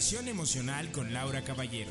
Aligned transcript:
Liberación 0.00 0.28
emocional 0.28 0.90
con 0.92 1.12
Laura 1.12 1.44
Caballero. 1.44 1.90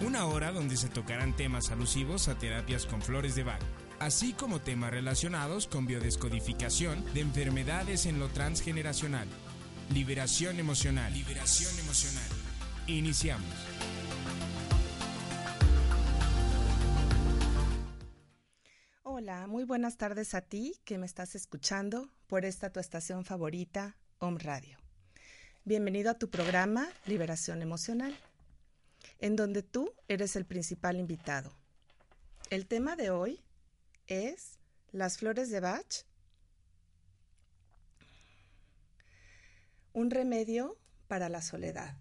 Una 0.00 0.24
hora 0.24 0.50
donde 0.50 0.78
se 0.78 0.88
tocarán 0.88 1.36
temas 1.36 1.70
alusivos 1.70 2.28
a 2.28 2.38
terapias 2.38 2.86
con 2.86 3.02
flores 3.02 3.34
de 3.34 3.42
Bach, 3.42 3.60
así 4.00 4.32
como 4.32 4.62
temas 4.62 4.92
relacionados 4.92 5.66
con 5.66 5.84
biodescodificación 5.84 7.04
de 7.12 7.20
enfermedades 7.20 8.06
en 8.06 8.18
lo 8.18 8.28
transgeneracional. 8.28 9.28
Liberación 9.92 10.58
emocional. 10.58 11.12
Liberación 11.12 11.78
emocional. 11.80 12.30
Iniciamos. 12.86 13.54
Hola, 19.02 19.46
muy 19.46 19.64
buenas 19.64 19.98
tardes 19.98 20.32
a 20.32 20.40
ti 20.40 20.80
que 20.86 20.96
me 20.96 21.04
estás 21.04 21.34
escuchando 21.34 22.08
por 22.26 22.46
esta 22.46 22.72
tu 22.72 22.80
estación 22.80 23.26
favorita, 23.26 23.98
Radio. 24.24 24.78
Bienvenido 25.66 26.10
a 26.10 26.18
tu 26.18 26.30
programa 26.30 26.88
Liberación 27.04 27.60
Emocional, 27.60 28.16
en 29.18 29.36
donde 29.36 29.62
tú 29.62 29.92
eres 30.08 30.34
el 30.34 30.46
principal 30.46 30.98
invitado. 30.98 31.52
El 32.48 32.66
tema 32.66 32.96
de 32.96 33.10
hoy 33.10 33.44
es 34.06 34.58
las 34.92 35.18
flores 35.18 35.50
de 35.50 35.60
Bach, 35.60 36.06
un 39.92 40.10
remedio 40.10 40.78
para 41.06 41.28
la 41.28 41.42
soledad. 41.42 41.94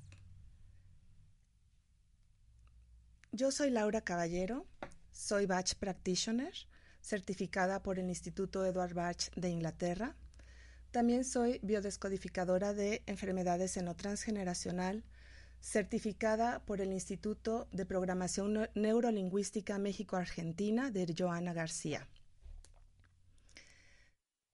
Yo 3.33 3.51
soy 3.51 3.69
Laura 3.69 3.99
Caballero, 3.99 4.65
soy 5.11 5.45
Bach 5.45 5.75
Practitioner 5.75 6.53
certificada 7.01 7.83
por 7.83 7.99
el 7.99 8.07
Instituto 8.07 8.65
Edward 8.65 8.93
Bach 8.93 9.29
de 9.35 9.49
Inglaterra. 9.49 10.15
También 10.93 11.23
soy 11.23 11.59
biodescodificadora 11.63 12.75
de 12.75 13.01
enfermedades 13.07 13.77
en 13.77 13.85
lo 13.85 13.95
transgeneracional, 13.95 15.03
certificada 15.59 16.63
por 16.65 16.81
el 16.81 16.93
Instituto 16.93 17.67
de 17.71 17.87
Programación 17.87 18.69
Neurolingüística 18.75 19.79
México-Argentina 19.79 20.91
de 20.91 21.11
Joana 21.17 21.51
García. 21.51 22.07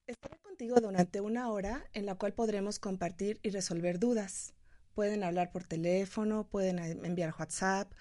Estaré 0.07 0.37
contigo 0.37 0.79
durante 0.79 1.19
una 1.19 1.51
hora 1.51 1.83
en 1.91 2.05
la 2.05 2.15
cual 2.15 2.31
podremos 2.31 2.79
compartir 2.79 3.41
y 3.43 3.49
resolver 3.49 3.99
dudas. 3.99 4.53
Pueden 4.95 5.25
hablar 5.25 5.51
por 5.51 5.65
teléfono, 5.65 6.47
pueden 6.47 6.79
enviar 6.79 7.35
WhatsApp, 7.37 7.91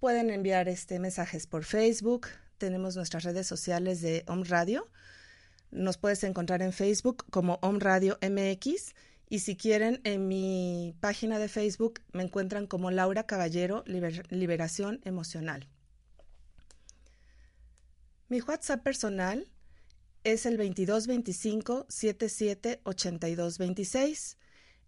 pueden 0.00 0.30
enviar 0.30 0.68
este, 0.68 0.98
mensajes 0.98 1.46
por 1.46 1.62
Facebook, 1.62 2.26
tenemos 2.58 2.96
nuestras 2.96 3.22
redes 3.22 3.46
sociales 3.46 4.00
de 4.00 4.24
Om 4.26 4.42
Radio. 4.42 4.90
Nos 5.70 5.98
puedes 5.98 6.24
encontrar 6.24 6.62
en 6.62 6.72
Facebook 6.72 7.24
como 7.30 7.58
Om 7.62 7.78
Radio 7.78 8.18
MX 8.22 8.94
y 9.28 9.40
si 9.40 9.56
quieren 9.56 10.00
en 10.04 10.28
mi 10.28 10.94
página 11.00 11.38
de 11.38 11.48
Facebook 11.48 12.00
me 12.12 12.22
encuentran 12.22 12.66
como 12.66 12.90
Laura 12.90 13.24
Caballero 13.24 13.84
Liberación 13.86 15.00
Emocional. 15.04 15.68
Mi 18.28 18.40
WhatsApp 18.40 18.82
personal 18.82 19.48
es 20.24 20.46
el 20.46 20.56
2225 20.56 21.86
77 21.88 22.80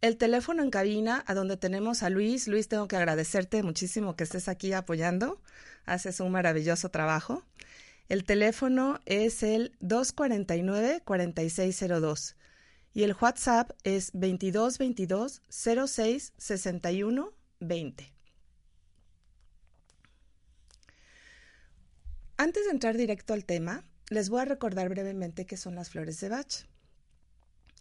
El 0.00 0.16
teléfono 0.16 0.62
en 0.62 0.70
cabina, 0.70 1.24
a 1.26 1.34
donde 1.34 1.56
tenemos 1.56 2.02
a 2.02 2.10
Luis. 2.10 2.48
Luis, 2.48 2.68
tengo 2.68 2.88
que 2.88 2.96
agradecerte 2.96 3.62
muchísimo 3.62 4.16
que 4.16 4.24
estés 4.24 4.48
aquí 4.48 4.72
apoyando. 4.72 5.40
Haces 5.84 6.20
un 6.20 6.32
maravilloso 6.32 6.88
trabajo. 6.90 7.44
El 8.08 8.24
teléfono 8.24 9.00
es 9.04 9.42
el 9.42 9.76
249-4602 9.80 12.36
y 12.94 13.02
el 13.02 13.14
WhatsApp 13.20 13.72
es 13.84 14.12
2222 14.14 15.42
06 15.50 16.32
61 16.38 17.34
20. 17.60 18.14
Antes 22.38 22.64
de 22.64 22.70
entrar 22.70 22.96
directo 22.96 23.34
al 23.34 23.44
tema, 23.44 23.84
les 24.08 24.30
voy 24.30 24.40
a 24.40 24.46
recordar 24.46 24.88
brevemente 24.88 25.44
qué 25.44 25.58
son 25.58 25.74
las 25.74 25.90
flores 25.90 26.18
de 26.20 26.30
Bach. 26.30 26.64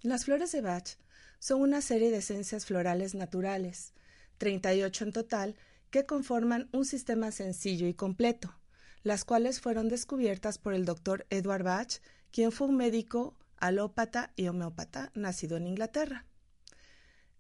Las 0.02 0.26
flores 0.26 0.52
de 0.52 0.60
Bach 0.60 0.98
son 1.40 1.62
una 1.62 1.80
serie 1.80 2.12
de 2.12 2.18
esencias 2.18 2.66
florales 2.66 3.16
naturales, 3.16 3.94
38 4.40 5.06
en 5.06 5.14
total, 5.14 5.56
que 5.90 6.06
conforman 6.06 6.68
un 6.74 6.84
sistema 6.84 7.32
sencillo 7.32 7.88
y 7.88 7.94
completo 7.94 8.54
las 9.04 9.26
cuales 9.26 9.62
fueron 9.62 9.90
descubiertas 9.90 10.58
por 10.58 10.74
el 10.74 10.86
doctor 10.86 11.26
Edward 11.30 11.64
Bach, 11.64 12.00
quien 12.32 12.52
fue 12.52 12.68
un 12.68 12.78
médico 12.78 13.38
alópata 13.58 14.32
y 14.36 14.48
homeópata 14.48 15.12
nacido 15.16 15.58
en 15.58 15.68
Inglaterra. 15.68 16.26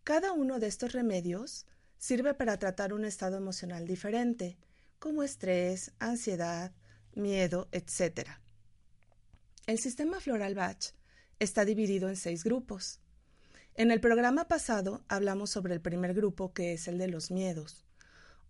Cada 0.03 0.31
uno 0.31 0.59
de 0.59 0.67
estos 0.67 0.93
remedios 0.93 1.65
sirve 1.97 2.33
para 2.33 2.57
tratar 2.57 2.93
un 2.93 3.05
estado 3.05 3.37
emocional 3.37 3.85
diferente, 3.85 4.57
como 4.99 5.23
estrés, 5.23 5.91
ansiedad, 5.99 6.71
miedo, 7.13 7.67
etc. 7.71 8.29
El 9.65 9.79
sistema 9.79 10.19
floral 10.19 10.55
Bach 10.55 10.93
está 11.39 11.65
dividido 11.65 12.09
en 12.09 12.15
seis 12.15 12.43
grupos. 12.43 12.99
En 13.75 13.91
el 13.91 13.99
programa 13.99 14.47
pasado 14.47 15.03
hablamos 15.07 15.49
sobre 15.49 15.73
el 15.73 15.81
primer 15.81 16.13
grupo, 16.13 16.53
que 16.53 16.73
es 16.73 16.87
el 16.87 16.97
de 16.97 17.07
los 17.07 17.29
miedos. 17.29 17.85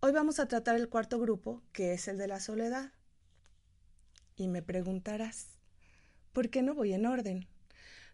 Hoy 0.00 0.12
vamos 0.12 0.38
a 0.38 0.46
tratar 0.46 0.76
el 0.76 0.88
cuarto 0.88 1.18
grupo, 1.18 1.62
que 1.72 1.92
es 1.92 2.08
el 2.08 2.18
de 2.18 2.28
la 2.28 2.40
soledad. 2.40 2.92
Y 4.38 4.46
me 4.46 4.62
preguntarás, 4.62 5.48
¿por 6.32 6.48
qué 6.48 6.62
no 6.62 6.72
voy 6.72 6.92
en 6.92 7.06
orden? 7.06 7.48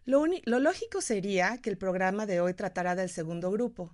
Lo, 0.05 0.25
lo, 0.25 0.59
lógico 0.59 1.01
sería 1.01 1.59
que 1.59 1.69
el 1.69 1.77
programa 1.77 2.25
de 2.25 2.41
hoy 2.41 2.55
tratara 2.55 2.95
del 2.95 3.09
segundo 3.09 3.51
grupo. 3.51 3.93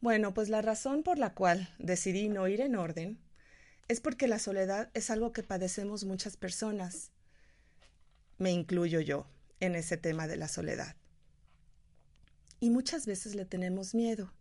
Bueno, 0.00 0.34
pues 0.34 0.48
la 0.48 0.60
razón 0.60 1.04
por 1.04 1.18
la 1.18 1.34
cual 1.34 1.72
decidí 1.78 2.28
no 2.28 2.48
ir 2.48 2.60
en 2.60 2.74
orden 2.74 3.20
es 3.86 4.00
porque 4.00 4.26
la 4.26 4.40
soledad 4.40 4.90
es 4.92 5.08
algo 5.08 5.32
que 5.32 5.44
padecemos 5.44 6.04
muchas 6.04 6.36
personas. 6.36 7.12
Me 8.38 8.50
incluyo 8.50 9.00
yo 9.00 9.28
en 9.60 9.76
ese 9.76 9.96
tema 9.96 10.26
de 10.26 10.36
la 10.36 10.48
soledad. 10.48 10.96
Y 12.58 12.70
muchas 12.70 13.06
veces 13.06 13.36
le 13.36 13.44
tenemos 13.44 13.94
miedo. 13.94 14.32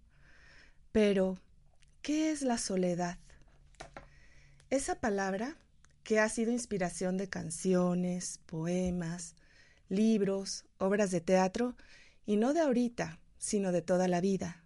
Pero, 0.91 1.37
¿qué 2.01 2.31
es 2.31 2.41
la 2.41 2.57
soledad? 2.57 3.19
Esa 4.71 4.95
palabra 4.99 5.55
que 6.07 6.21
ha 6.21 6.29
sido 6.29 6.53
inspiración 6.53 7.17
de 7.17 7.27
canciones, 7.27 8.39
poemas, 8.45 9.35
libros, 9.89 10.63
obras 10.77 11.11
de 11.11 11.19
teatro, 11.19 11.75
y 12.25 12.37
no 12.37 12.53
de 12.53 12.61
ahorita, 12.61 13.19
sino 13.37 13.73
de 13.73 13.81
toda 13.81 14.07
la 14.07 14.21
vida. 14.21 14.63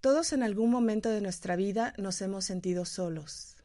Todos 0.00 0.32
en 0.32 0.44
algún 0.44 0.70
momento 0.70 1.10
de 1.10 1.20
nuestra 1.20 1.56
vida 1.56 1.94
nos 1.98 2.22
hemos 2.22 2.44
sentido 2.44 2.84
solos. 2.84 3.56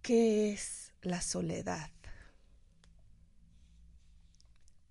¿Qué 0.00 0.50
es 0.50 0.94
la 1.02 1.20
soledad? 1.20 1.90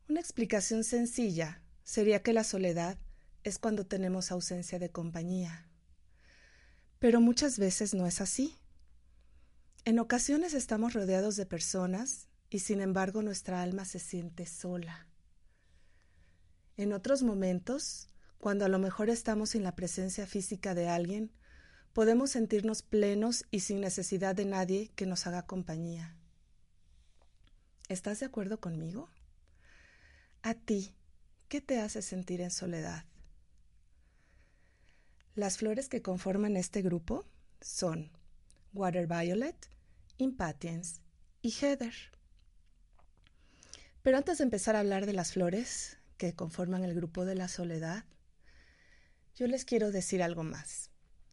Una 0.08 0.20
explicación 0.20 0.84
sencilla 0.84 1.64
sería 1.84 2.22
que 2.22 2.32
la 2.32 2.44
soledad 2.44 3.00
es 3.44 3.58
cuando 3.58 3.88
tenemos 3.88 4.32
ausencia 4.32 4.78
de 4.78 4.92
compañía. 4.92 5.68
Pero 7.00 7.22
muchas 7.22 7.58
veces 7.58 7.96
no 7.96 8.06
es 8.06 8.22
así. 8.22 8.56
En 9.86 10.00
ocasiones 10.00 10.54
estamos 10.54 10.94
rodeados 10.94 11.36
de 11.36 11.46
personas 11.46 12.30
y 12.50 12.60
sin 12.60 12.80
embargo 12.80 13.22
nuestra 13.22 13.62
alma 13.62 13.84
se 13.84 14.00
siente 14.00 14.46
sola. 14.46 15.08
En 16.78 16.94
otros 16.94 17.22
momentos, 17.22 18.08
cuando 18.38 18.64
a 18.64 18.70
lo 18.70 18.80
mejor 18.80 19.10
estamos 19.10 19.50
sin 19.50 19.64
la 19.64 19.76
presencia 19.76 20.26
física 20.26 20.74
de 20.74 20.88
alguien, 20.88 21.34
podemos 21.92 22.32
sentirnos 22.32 22.82
plenos 22.82 23.46
y 23.52 23.60
sin 23.60 23.82
necesidad 23.82 24.36
de 24.36 24.46
nadie 24.46 24.90
que 24.96 25.06
nos 25.06 25.28
haga 25.28 25.46
compañía. 25.46 26.16
¿Estás 27.90 28.22
de 28.22 28.28
acuerdo 28.28 28.62
conmigo? 28.62 29.10
A 30.44 30.54
ti, 30.54 30.96
¿qué 31.50 31.60
te 31.60 31.82
hace 31.82 32.02
sentir 32.02 32.40
en 32.40 32.52
soledad? 32.52 33.04
Las 35.36 35.58
flores 35.58 35.90
que 35.90 36.02
conforman 36.02 36.56
este 36.56 36.82
grupo 36.82 37.26
son 37.60 38.12
Water 38.74 39.08
Violet, 39.08 39.73
Impatience 40.24 41.02
y 41.42 41.52
Heather. 41.52 41.94
Pero 44.02 44.18
antes 44.18 44.40
de 44.40 44.44
empezar 44.44 44.76
a 44.76 44.80
hablar 44.80 45.06
de 45.06 45.14
las 45.14 45.34
flores 45.34 45.98
que 46.18 46.34
conforman 46.34 46.84
el 46.84 46.94
grupo 46.94 47.26
de 47.26 47.36
la 47.36 47.48
soledad, 47.48 48.06
yo 49.36 49.48
les 49.48 49.66
quiero 49.66 49.92
decir 49.92 50.22
algo 50.22 50.44
más. 50.44 50.90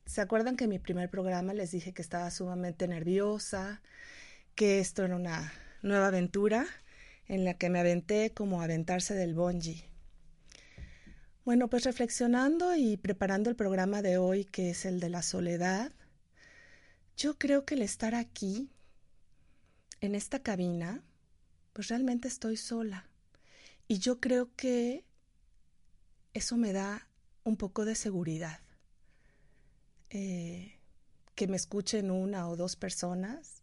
¿Se 0.07 0.21
acuerdan 0.21 0.57
que 0.57 0.65
en 0.65 0.71
mi 0.71 0.79
primer 0.79 1.11
programa 1.11 1.55
les 1.55 1.71
dije 1.71 1.93
que 1.93 2.03
estaba 2.03 2.31
sumamente 2.31 2.89
nerviosa, 2.89 3.83
que 4.55 4.81
esto 4.81 5.05
era 5.05 5.17
una 5.17 5.53
nueva 5.83 6.09
aventura 6.09 6.67
en 7.27 7.45
la 7.45 7.55
que 7.55 7.71
me 7.71 7.79
aventé 7.79 8.33
como 8.33 8.63
aventarse 8.63 9.15
del 9.15 9.35
bungee? 9.35 9.85
Bueno, 11.45 11.69
pues 11.69 11.85
reflexionando 11.85 12.77
y 12.77 12.97
preparando 12.97 13.51
el 13.51 13.57
programa 13.57 14.03
de 14.03 14.19
hoy, 14.19 14.45
que 14.45 14.71
es 14.71 14.85
el 14.85 15.01
de 15.01 15.11
la 15.11 15.23
soledad, 15.23 15.93
yo 17.17 17.39
creo 17.39 17.65
que 17.65 17.75
el 17.75 17.83
estar 17.83 18.15
aquí, 18.15 18.71
en 20.01 20.15
esta 20.15 20.43
cabina, 20.43 21.03
pues 21.73 21.89
realmente 21.89 22.29
estoy 22.29 22.57
sola. 22.57 23.09
Y 23.89 23.99
yo 23.99 24.21
creo 24.21 24.55
que 24.57 25.05
eso 26.33 26.57
me 26.57 26.73
da 26.73 27.09
un 27.45 27.57
poco 27.57 27.85
de 27.85 27.95
seguridad. 27.95 28.61
Eh, 30.11 30.79
que 31.35 31.47
me 31.47 31.57
escuchen 31.57 32.11
una 32.11 32.49
o 32.49 32.57
dos 32.57 32.77
personas, 32.77 33.63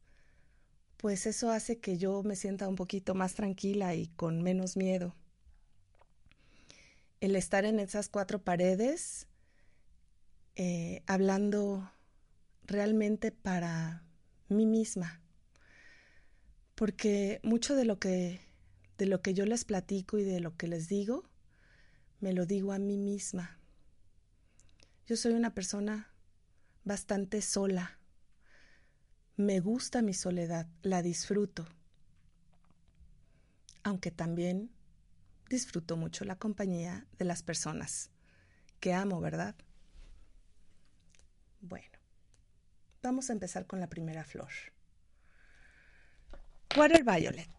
pues 0.97 1.27
eso 1.27 1.51
hace 1.51 1.79
que 1.79 1.97
yo 1.97 2.23
me 2.23 2.35
sienta 2.35 2.67
un 2.67 2.75
poquito 2.75 3.13
más 3.13 3.35
tranquila 3.35 3.93
y 3.95 4.07
con 4.07 4.41
menos 4.41 4.77
miedo. 4.77 5.15
El 7.19 7.35
estar 7.35 7.65
en 7.65 7.79
esas 7.79 8.09
cuatro 8.09 8.41
paredes, 8.41 9.27
eh, 10.55 11.03
hablando 11.05 11.91
realmente 12.65 13.31
para 13.31 14.03
mí 14.49 14.65
misma 14.65 15.21
porque 16.77 17.39
mucho 17.41 17.75
de 17.75 17.85
lo 17.85 17.97
que 17.97 18.39
de 18.99 19.07
lo 19.07 19.23
que 19.23 19.33
yo 19.33 19.45
les 19.45 19.65
platico 19.65 20.19
y 20.19 20.23
de 20.23 20.39
lo 20.39 20.55
que 20.57 20.67
les 20.67 20.87
digo 20.87 21.23
me 22.19 22.33
lo 22.33 22.45
digo 22.45 22.71
a 22.71 22.79
mí 22.79 22.97
misma. 22.97 23.59
Yo 25.07 25.15
soy 25.17 25.33
una 25.33 25.53
persona 25.53 26.11
bastante 26.83 27.41
sola. 27.41 27.99
Me 29.37 29.59
gusta 29.59 30.01
mi 30.01 30.13
soledad, 30.13 30.67
la 30.81 31.01
disfruto. 31.01 31.67
Aunque 33.83 34.11
también 34.11 34.71
disfruto 35.49 35.95
mucho 35.95 36.25
la 36.25 36.37
compañía 36.37 37.07
de 37.17 37.25
las 37.25 37.41
personas 37.41 38.09
que 38.79 38.93
amo, 38.93 39.19
¿verdad? 39.19 39.55
Bueno, 41.61 41.97
vamos 43.01 43.29
a 43.29 43.33
empezar 43.33 43.65
con 43.65 43.79
la 43.79 43.89
primera 43.89 44.23
flor. 44.23 44.51
Water 46.75 47.03
Violet. 47.03 47.49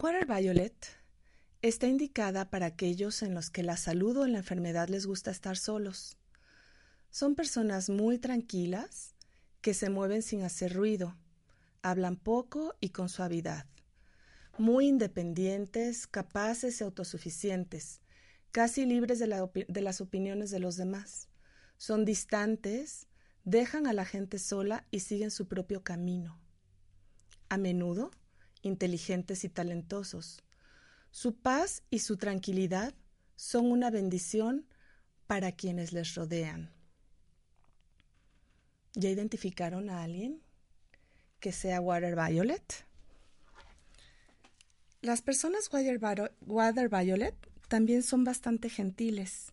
Water 0.00 0.24
Violet 0.26 0.86
está 1.60 1.86
indicada 1.86 2.48
para 2.48 2.66
aquellos 2.66 3.22
en 3.22 3.34
los 3.34 3.50
que 3.50 3.62
la 3.62 3.76
salud 3.76 4.16
o 4.16 4.26
la 4.26 4.38
enfermedad 4.38 4.88
les 4.88 5.04
gusta 5.04 5.30
estar 5.30 5.58
solos. 5.58 6.16
Son 7.10 7.34
personas 7.34 7.90
muy 7.90 8.16
tranquilas 8.18 9.14
que 9.60 9.74
se 9.74 9.90
mueven 9.90 10.22
sin 10.22 10.42
hacer 10.42 10.72
ruido, 10.72 11.18
hablan 11.82 12.16
poco 12.16 12.74
y 12.80 12.90
con 12.90 13.10
suavidad, 13.10 13.66
muy 14.56 14.86
independientes, 14.86 16.06
capaces 16.06 16.80
y 16.80 16.84
autosuficientes, 16.84 18.00
casi 18.52 18.86
libres 18.86 19.18
de, 19.18 19.66
de 19.68 19.80
las 19.82 20.00
opiniones 20.00 20.50
de 20.50 20.60
los 20.60 20.76
demás. 20.76 21.28
Son 21.76 22.06
distantes, 22.06 23.06
dejan 23.44 23.86
a 23.86 23.92
la 23.92 24.06
gente 24.06 24.38
sola 24.38 24.86
y 24.90 25.00
siguen 25.00 25.30
su 25.30 25.46
propio 25.46 25.82
camino 25.82 26.41
a 27.52 27.58
menudo 27.58 28.10
inteligentes 28.62 29.44
y 29.44 29.50
talentosos. 29.50 30.42
Su 31.10 31.34
paz 31.34 31.82
y 31.90 31.98
su 31.98 32.16
tranquilidad 32.16 32.94
son 33.36 33.70
una 33.70 33.90
bendición 33.90 34.66
para 35.26 35.52
quienes 35.52 35.92
les 35.92 36.14
rodean. 36.14 36.72
¿Ya 38.94 39.10
identificaron 39.10 39.90
a 39.90 40.02
alguien 40.02 40.40
que 41.40 41.52
sea 41.52 41.82
Water 41.82 42.16
Violet? 42.16 42.86
Las 45.02 45.20
personas 45.20 45.68
Water 45.70 46.88
Violet 46.88 47.34
también 47.68 48.02
son 48.02 48.24
bastante 48.24 48.70
gentiles. 48.70 49.52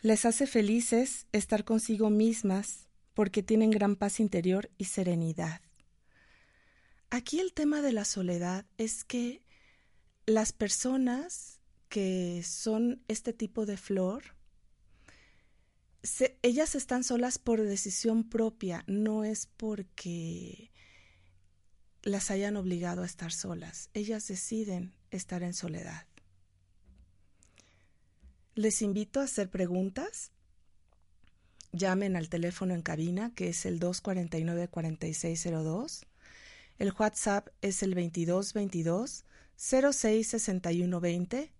Les 0.00 0.24
hace 0.24 0.46
felices 0.46 1.26
estar 1.32 1.64
consigo 1.64 2.08
mismas 2.08 2.86
porque 3.14 3.42
tienen 3.42 3.70
gran 3.70 3.96
paz 3.96 4.20
interior 4.20 4.70
y 4.78 4.84
serenidad. 4.84 5.60
Aquí 7.10 7.40
el 7.40 7.52
tema 7.52 7.82
de 7.82 7.92
la 7.92 8.04
soledad 8.04 8.64
es 8.78 9.02
que 9.02 9.42
las 10.26 10.52
personas 10.52 11.58
que 11.88 12.44
son 12.44 13.02
este 13.08 13.32
tipo 13.32 13.66
de 13.66 13.76
flor, 13.76 14.36
ellas 16.42 16.76
están 16.76 17.02
solas 17.02 17.38
por 17.38 17.60
decisión 17.60 18.28
propia, 18.28 18.84
no 18.86 19.24
es 19.24 19.46
porque 19.46 20.70
las 22.02 22.30
hayan 22.30 22.56
obligado 22.56 23.02
a 23.02 23.06
estar 23.06 23.32
solas, 23.32 23.90
ellas 23.92 24.28
deciden 24.28 24.94
estar 25.10 25.42
en 25.42 25.52
soledad. 25.52 26.06
Les 28.54 28.82
invito 28.82 29.18
a 29.20 29.24
hacer 29.24 29.50
preguntas. 29.50 30.30
Llamen 31.72 32.14
al 32.14 32.28
teléfono 32.28 32.72
en 32.74 32.82
cabina 32.82 33.32
que 33.34 33.48
es 33.48 33.66
el 33.66 33.80
249-4602 33.80 36.06
el 36.80 36.92
WhatsApp 36.98 37.48
es 37.60 37.82
el 37.82 37.90
2222 37.90 39.26
066120. 39.54 41.52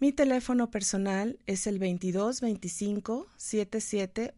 Mi 0.00 0.12
teléfono 0.12 0.70
personal 0.70 1.38
es 1.44 1.66
el 1.66 1.78
2225 1.78 3.28
77 3.36 4.32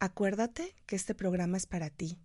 Acuérdate 0.00 0.74
que 0.86 0.96
este 0.96 1.14
programa 1.14 1.56
es 1.56 1.66
para 1.66 1.88
ti, 1.88 2.18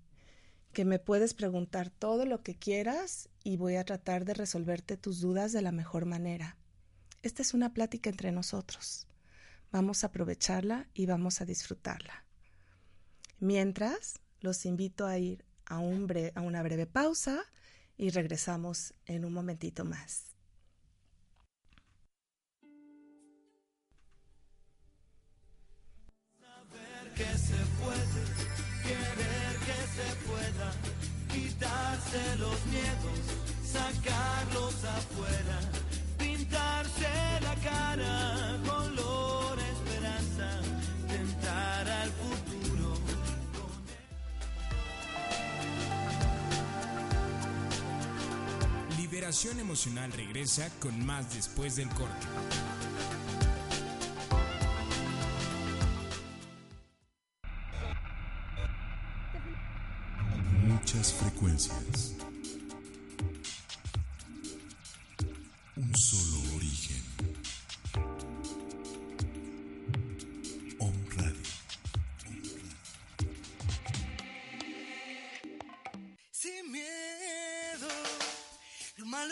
que 0.73 0.85
me 0.85 0.97
puedes 0.97 1.35
preguntar 1.35 1.91
todo 1.91 2.25
lo 2.25 2.41
que 2.41 2.55
quieras 2.55 3.29
y 3.43 3.57
voy 3.57 3.75
a 3.75 3.85
tratar 3.85 4.25
de 4.25 4.33
resolverte 4.33 4.97
tus 4.97 5.21
dudas 5.21 5.53
de 5.53 5.61
la 5.61 5.71
mejor 5.71 6.05
manera. 6.05 6.57
Esta 7.21 7.43
es 7.43 7.53
una 7.53 7.75
plática 7.75 8.09
entre 8.09 8.31
nosotros. 8.31 9.07
Vamos 9.71 10.03
a 10.03 10.07
aprovecharla 10.07 10.89
y 10.95 11.05
vamos 11.05 11.41
a 11.41 11.45
disfrutarla. 11.45 12.25
Mientras, 13.39 14.19
los 14.41 14.65
invito 14.65 15.05
a 15.05 15.17
ir 15.17 15.43
a, 15.65 15.79
un 15.79 16.07
a 16.35 16.41
una 16.41 16.63
breve 16.63 16.85
pausa 16.85 17.43
y 17.97 18.09
regresamos 18.09 18.93
en 19.05 19.25
un 19.25 19.33
momentito 19.33 19.83
más. 19.83 20.25
Saber 26.39 27.13
que 27.15 27.37
se 27.37 27.57
puede, 27.81 28.23
querer 28.83 29.53
que 29.65 29.79
se 29.95 30.09
pueda, 30.27 30.73
quitarse 31.31 32.35
los 32.37 32.65
miedos, 32.67 33.19
sacarlos 33.63 34.83
afuera, 34.83 35.59
pintarse 36.17 37.09
la 37.41 37.55
cara 37.63 38.66
Liberación 49.27 49.59
Emocional 49.59 50.09
regresa 50.13 50.69
con 50.79 51.05
más 51.05 51.33
después 51.33 51.75
del 51.75 51.89
corte. 51.89 52.27
Muchas 60.65 61.11
frecuencias. 61.11 62.13
Un 65.75 65.93
solo 65.93 66.46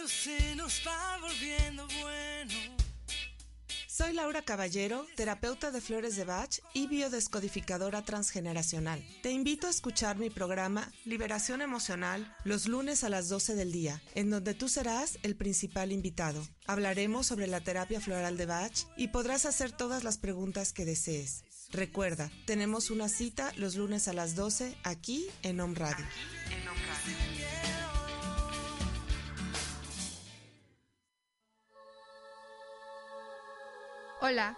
se 0.07 0.55
nos 0.55 0.81
va 0.85 1.17
volviendo 1.19 1.87
bueno. 2.01 2.53
Soy 3.87 4.13
Laura 4.13 4.41
Caballero, 4.41 5.07
terapeuta 5.15 5.71
de 5.71 5.79
flores 5.79 6.15
de 6.17 6.25
Bach 6.25 6.59
y 6.73 6.87
biodescodificadora 6.87 8.03
transgeneracional. 8.03 9.01
Te 9.23 9.31
invito 9.31 9.67
a 9.67 9.69
escuchar 9.69 10.17
mi 10.17 10.29
programa 10.29 10.91
Liberación 11.05 11.61
Emocional 11.61 12.35
los 12.43 12.67
lunes 12.67 13.03
a 13.05 13.09
las 13.09 13.29
12 13.29 13.55
del 13.55 13.71
día, 13.71 14.01
en 14.13 14.29
donde 14.29 14.53
tú 14.53 14.67
serás 14.67 15.17
el 15.23 15.35
principal 15.37 15.91
invitado. 15.91 16.45
Hablaremos 16.67 17.27
sobre 17.27 17.47
la 17.47 17.61
terapia 17.61 18.01
floral 18.01 18.37
de 18.37 18.45
Bach 18.45 18.73
y 18.97 19.07
podrás 19.07 19.45
hacer 19.45 19.71
todas 19.71 20.03
las 20.03 20.17
preguntas 20.17 20.73
que 20.73 20.85
desees. 20.85 21.45
Recuerda, 21.71 22.29
tenemos 22.45 22.91
una 22.91 23.09
cita 23.09 23.53
los 23.55 23.75
lunes 23.75 24.07
a 24.07 24.13
las 24.13 24.35
12 24.35 24.75
aquí 24.83 25.25
en 25.41 25.59
en 25.61 25.75
Radio. 25.75 26.05
Hola, 34.27 34.57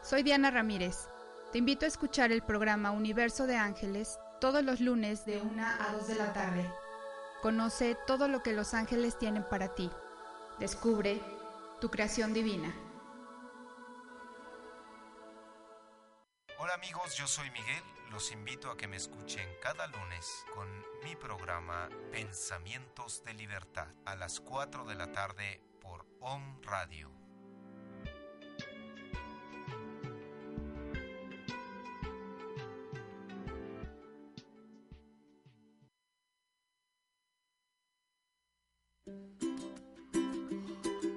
soy 0.00 0.22
Diana 0.22 0.52
Ramírez. 0.52 1.08
Te 1.50 1.58
invito 1.58 1.84
a 1.84 1.88
escuchar 1.88 2.30
el 2.30 2.40
programa 2.40 2.92
Universo 2.92 3.48
de 3.48 3.56
Ángeles 3.56 4.16
todos 4.40 4.62
los 4.62 4.80
lunes 4.80 5.26
de 5.26 5.40
1 5.40 5.66
a 5.66 5.92
2 5.94 6.06
de 6.06 6.14
la 6.14 6.32
tarde. 6.32 6.72
Conoce 7.42 7.96
todo 8.06 8.28
lo 8.28 8.44
que 8.44 8.52
los 8.52 8.74
ángeles 8.74 9.18
tienen 9.18 9.42
para 9.42 9.74
ti. 9.74 9.90
Descubre 10.60 11.20
tu 11.80 11.90
creación 11.90 12.32
divina. 12.32 12.72
Hola 16.58 16.74
amigos, 16.74 17.16
yo 17.16 17.26
soy 17.26 17.50
Miguel. 17.50 17.82
Los 18.12 18.30
invito 18.30 18.70
a 18.70 18.76
que 18.76 18.86
me 18.86 18.98
escuchen 18.98 19.48
cada 19.60 19.88
lunes 19.88 20.44
con 20.54 20.68
mi 21.02 21.16
programa 21.16 21.88
Pensamientos 22.12 23.24
de 23.24 23.34
Libertad 23.34 23.88
a 24.04 24.14
las 24.14 24.38
4 24.38 24.84
de 24.84 24.94
la 24.94 25.10
tarde 25.10 25.60
por 25.80 26.06
OM 26.20 26.62
Radio. 26.62 27.17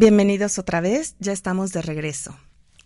Bienvenidos 0.00 0.58
otra 0.58 0.80
vez, 0.80 1.14
ya 1.18 1.30
estamos 1.32 1.72
de 1.72 1.82
regreso. 1.82 2.34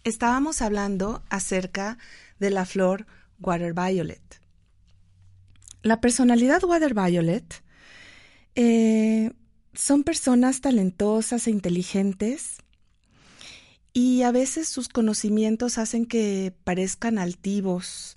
Estábamos 0.02 0.60
hablando 0.60 1.22
acerca 1.28 1.96
de 2.40 2.50
la 2.50 2.64
flor 2.64 3.06
Water 3.38 3.72
Violet. 3.72 4.40
La 5.82 6.00
personalidad 6.00 6.64
Water 6.64 6.92
Violet 6.92 7.62
eh, 8.56 9.30
son 9.74 10.02
personas 10.02 10.60
talentosas 10.60 11.46
e 11.46 11.52
inteligentes 11.52 12.56
y 13.92 14.22
a 14.22 14.32
veces 14.32 14.68
sus 14.68 14.88
conocimientos 14.88 15.78
hacen 15.78 16.06
que 16.06 16.52
parezcan 16.64 17.20
altivos, 17.20 18.16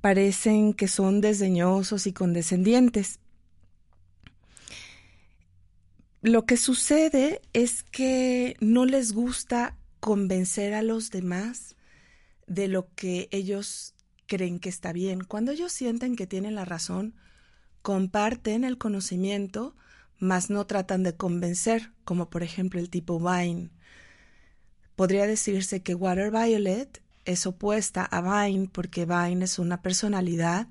parecen 0.00 0.74
que 0.74 0.86
son 0.86 1.22
desdeñosos 1.22 2.06
y 2.06 2.12
condescendientes. 2.12 3.18
Lo 6.22 6.46
que 6.46 6.56
sucede 6.56 7.42
es 7.52 7.82
que 7.82 8.56
no 8.60 8.86
les 8.86 9.12
gusta 9.12 9.76
convencer 9.98 10.72
a 10.72 10.82
los 10.82 11.10
demás 11.10 11.74
de 12.46 12.68
lo 12.68 12.88
que 12.94 13.28
ellos 13.32 13.94
creen 14.28 14.60
que 14.60 14.68
está 14.68 14.92
bien. 14.92 15.24
Cuando 15.24 15.50
ellos 15.50 15.72
sienten 15.72 16.14
que 16.14 16.28
tienen 16.28 16.54
la 16.54 16.64
razón, 16.64 17.16
comparten 17.82 18.62
el 18.62 18.78
conocimiento, 18.78 19.74
mas 20.20 20.48
no 20.48 20.64
tratan 20.64 21.02
de 21.02 21.16
convencer, 21.16 21.90
como 22.04 22.30
por 22.30 22.44
ejemplo 22.44 22.78
el 22.78 22.88
tipo 22.88 23.18
Vine. 23.18 23.70
Podría 24.94 25.26
decirse 25.26 25.82
que 25.82 25.96
Water 25.96 26.30
Violet 26.30 27.02
es 27.24 27.46
opuesta 27.46 28.04
a 28.04 28.20
Vine 28.46 28.68
porque 28.70 29.06
Vine 29.06 29.44
es 29.44 29.58
una 29.58 29.82
personalidad 29.82 30.68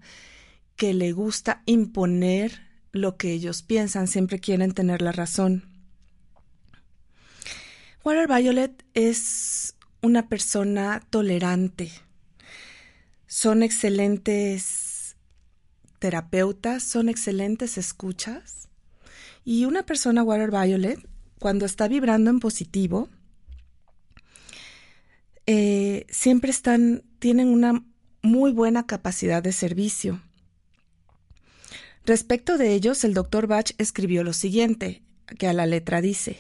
que 0.78 0.94
le 0.94 1.12
gusta 1.12 1.62
imponer 1.66 2.71
lo 2.92 3.18
que 3.18 3.32
ellos 3.32 3.62
piensan, 3.62 4.08
siempre 4.08 4.40
quieren 4.40 4.74
tener 4.74 5.02
la 5.02 5.12
razón. 5.12 5.64
Water 8.04 8.28
Violet 8.28 8.84
es 8.94 9.76
una 10.02 10.28
persona 10.28 11.02
tolerante. 11.10 11.92
Son 13.28 13.64
excelentes 13.64 15.16
terapeutas, 16.00 16.84
son 16.84 17.10
excelentes 17.10 17.78
escuchas. 17.78 18.70
Y 19.46 19.66
una 19.66 19.84
persona 19.84 20.24
Water 20.24 20.52
Violet, 20.52 21.00
cuando 21.40 21.66
está 21.66 21.88
vibrando 21.88 22.30
en 22.30 22.40
positivo, 22.40 23.08
eh, 25.46 26.06
siempre 26.10 26.52
están, 26.52 27.04
tienen 27.20 27.48
una 27.48 27.84
muy 28.22 28.52
buena 28.52 28.86
capacidad 28.86 29.42
de 29.42 29.52
servicio. 29.52 30.22
Respecto 32.06 32.58
de 32.58 32.74
ellos, 32.74 33.04
el 33.04 33.14
doctor 33.14 33.48
Bach 33.48 33.72
escribió 33.78 34.24
lo 34.24 34.34
siguiente, 34.34 35.04
que 35.38 35.48
a 35.48 35.54
la 35.54 35.66
letra 35.66 36.02
dice, 36.02 36.40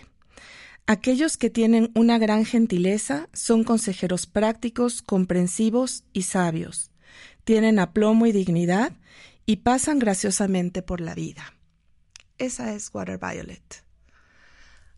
Aquellos 0.87 1.37
que 1.37 1.49
tienen 1.49 1.91
una 1.95 2.17
gran 2.17 2.43
gentileza 2.45 3.29
son 3.33 3.63
consejeros 3.63 4.25
prácticos, 4.25 5.01
comprensivos 5.01 6.03
y 6.11 6.23
sabios. 6.23 6.91
Tienen 7.43 7.79
aplomo 7.79 8.25
y 8.25 8.31
dignidad 8.31 8.93
y 9.45 9.57
pasan 9.57 9.99
graciosamente 9.99 10.81
por 10.81 10.99
la 10.99 11.13
vida. 11.15 11.53
Esa 12.37 12.73
es 12.73 12.89
Water 12.93 13.19
Violet. 13.19 13.83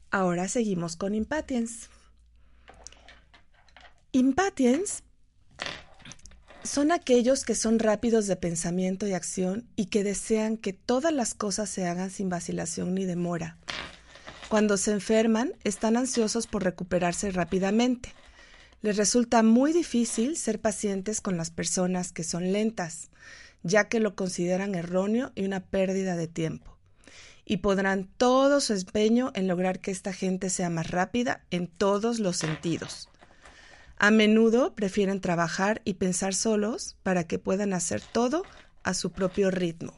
Ahora 0.09 0.47
seguimos 0.47 0.95
con 0.95 1.13
Impatience. 1.13 1.89
Impatience 4.13 5.03
son 6.63 6.91
aquellos 6.91 7.43
que 7.43 7.55
son 7.55 7.77
rápidos 7.77 8.25
de 8.27 8.35
pensamiento 8.35 9.05
y 9.05 9.13
acción 9.13 9.67
y 9.75 9.87
que 9.87 10.03
desean 10.03 10.57
que 10.57 10.71
todas 10.71 11.13
las 11.13 11.33
cosas 11.33 11.69
se 11.69 11.85
hagan 11.85 12.09
sin 12.09 12.29
vacilación 12.29 12.95
ni 12.95 13.05
demora. 13.05 13.57
Cuando 14.49 14.77
se 14.77 14.91
enferman, 14.91 15.53
están 15.63 15.97
ansiosos 15.97 16.47
por 16.47 16.63
recuperarse 16.63 17.31
rápidamente. 17.31 18.13
Les 18.81 18.97
resulta 18.97 19.43
muy 19.43 19.73
difícil 19.73 20.37
ser 20.37 20.59
pacientes 20.59 21.21
con 21.21 21.37
las 21.37 21.51
personas 21.51 22.11
que 22.11 22.23
son 22.23 22.51
lentas, 22.53 23.09
ya 23.63 23.89
que 23.89 23.99
lo 23.99 24.15
consideran 24.15 24.75
erróneo 24.75 25.31
y 25.35 25.45
una 25.45 25.61
pérdida 25.61 26.15
de 26.15 26.27
tiempo. 26.27 26.77
Y 27.45 27.57
podrán 27.57 28.07
todo 28.17 28.61
su 28.61 28.73
empeño 28.73 29.31
en 29.35 29.47
lograr 29.47 29.79
que 29.79 29.91
esta 29.91 30.13
gente 30.13 30.49
sea 30.49 30.69
más 30.69 30.91
rápida 30.91 31.43
en 31.51 31.67
todos 31.67 32.19
los 32.19 32.37
sentidos. 32.37 33.09
A 34.03 34.11
menudo 34.11 34.75
prefieren 34.75 35.21
trabajar 35.21 35.81
y 35.85 35.93
pensar 35.93 36.33
solos 36.33 36.97
para 37.03 37.25
que 37.25 37.39
puedan 37.39 37.71
hacer 37.71 38.01
todo 38.01 38.43
a 38.83 38.93
su 38.95 39.13
propio 39.13 39.49
ritmo. 39.49 39.97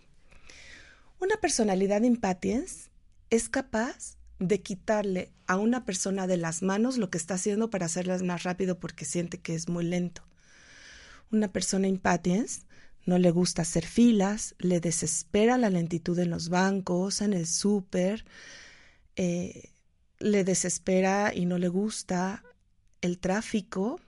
Una 1.20 1.38
personalidad 1.38 2.04
impatience 2.04 2.92
es 3.32 3.50
capaz 3.50 4.18
de 4.38 4.62
quitarle 4.62 5.32
a 5.48 5.58
una 5.58 5.86
persona 5.86 6.28
de 6.28 6.38
las 6.38 6.62
manos 6.62 7.00
lo 7.00 7.10
que 7.10 7.18
está 7.18 7.34
haciendo 7.34 7.72
para 7.72 7.88
hacerlas 7.88 8.22
más 8.22 8.44
rápido 8.44 8.78
porque 8.78 9.06
siente 9.06 9.40
que 9.40 9.56
es 9.56 9.70
muy 9.70 9.84
lento. 9.84 10.22
Una 11.32 11.52
persona 11.52 11.88
impatience 11.88 12.62
no 13.08 13.18
le 13.18 13.32
gusta 13.32 13.64
hacer 13.64 13.88
filas, 13.88 14.54
le 14.60 14.82
desespera 14.82 15.58
la 15.58 15.72
lentitud 15.72 16.20
en 16.20 16.30
los 16.30 16.50
bancos, 16.50 17.22
en 17.22 17.34
el 17.34 17.48
súper, 17.48 18.24
eh, 19.16 19.72
le 20.20 20.44
desespera 20.44 21.34
y 21.34 21.48
no 21.48 21.58
le 21.58 21.70
gusta 21.70 22.44
el 23.06 23.20
tráfico, 23.20 24.00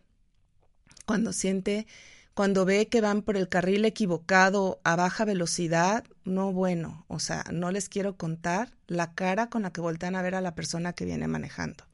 cuando 1.06 1.32
siente, 1.34 1.88
cuando 2.34 2.66
ve 2.66 2.88
que 2.89 3.01
van 3.01 3.22
por 3.22 3.38
el 3.38 3.50
carril 3.50 3.86
equivocado 3.86 4.80
a 4.84 4.96
baja 4.96 5.25
velocidad, 5.25 6.04
no 6.25 6.51
bueno, 6.51 7.06
o 7.08 7.20
sea, 7.20 7.46
no 7.51 7.72
les 7.72 7.89
quiero 7.89 8.18
contar 8.18 8.75
la 8.88 9.13
cara 9.13 9.50
con 9.50 9.62
la 9.62 9.72
que 9.72 9.82
voltean 9.82 10.16
a 10.16 10.22
ver 10.22 10.36
a 10.36 10.42
la 10.42 10.56
persona 10.56 10.94
que 10.94 11.06
viene 11.06 11.27
manejando. 11.27 11.86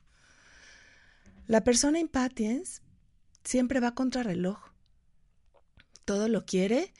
La 1.47 1.63
persona 1.63 1.99
impatience 1.99 2.81
siempre 3.43 3.79
va 3.79 3.93
contra 3.93 4.23
reloj. 4.23 4.57
Todo 6.05 6.27
lo 6.27 6.45
quiere 6.45 6.93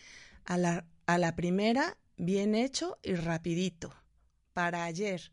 A 0.45 0.57
la, 0.57 0.86
a 1.05 1.17
la 1.17 1.36
primera, 1.36 1.98
bien 2.17 2.53
hecho 2.55 3.00
y 3.01 3.15
rapidito, 3.15 3.93
para 4.53 4.83
ayer. 4.83 5.31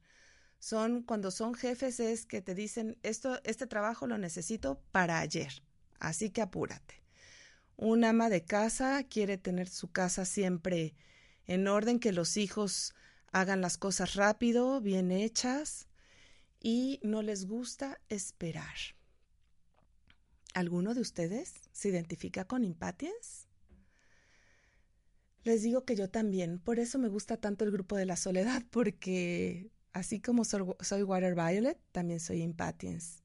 Son 0.60 1.02
cuando 1.02 1.30
son 1.30 1.54
jefes 1.54 2.00
es 2.00 2.26
que 2.26 2.42
te 2.42 2.54
dicen, 2.54 2.98
esto, 3.02 3.40
este 3.44 3.66
trabajo 3.66 4.06
lo 4.06 4.18
necesito 4.18 4.82
para 4.92 5.18
ayer, 5.18 5.62
así 5.98 6.30
que 6.30 6.42
apúrate. 6.42 7.02
Un 7.78 8.04
ama 8.04 8.28
de 8.28 8.44
casa 8.44 9.02
quiere 9.04 9.38
tener 9.38 9.68
su 9.68 9.90
casa 9.90 10.26
siempre 10.26 10.94
en 11.46 11.66
orden, 11.66 11.98
que 11.98 12.12
los 12.12 12.36
hijos 12.36 12.94
hagan 13.32 13.62
las 13.62 13.78
cosas 13.78 14.16
rápido, 14.16 14.82
bien 14.82 15.10
hechas, 15.10 15.88
y 16.60 17.00
no 17.02 17.22
les 17.22 17.46
gusta 17.46 17.98
esperar. 18.10 18.76
¿Alguno 20.52 20.92
de 20.92 21.00
ustedes 21.00 21.54
se 21.72 21.88
identifica 21.88 22.44
con 22.44 22.64
Impatience? 22.64 23.48
Les 25.42 25.62
digo 25.62 25.86
que 25.86 25.96
yo 25.96 26.10
también, 26.10 26.58
por 26.58 26.78
eso 26.78 26.98
me 26.98 27.08
gusta 27.08 27.38
tanto 27.38 27.64
el 27.64 27.70
grupo 27.70 27.96
de 27.96 28.04
la 28.04 28.16
soledad, 28.16 28.62
porque 28.70 29.70
así 29.92 30.20
como 30.20 30.44
soy, 30.44 31.02
Water 31.02 31.34
Violet, 31.34 31.78
también 31.92 32.20
soy 32.20 32.42
Impatience. 32.42 33.20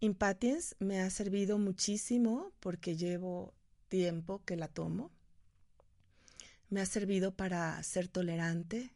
Impatience 0.00 0.74
me 0.78 1.00
ha 1.00 1.10
servido 1.10 1.58
muchísimo 1.58 2.52
porque 2.60 2.96
llevo 2.96 3.54
tiempo 3.88 4.42
que 4.44 4.56
la 4.56 4.68
tomo. 4.68 5.10
Me 6.68 6.80
ha 6.80 6.86
servido 6.86 7.34
para 7.34 7.82
ser 7.82 8.08
tolerante, 8.08 8.90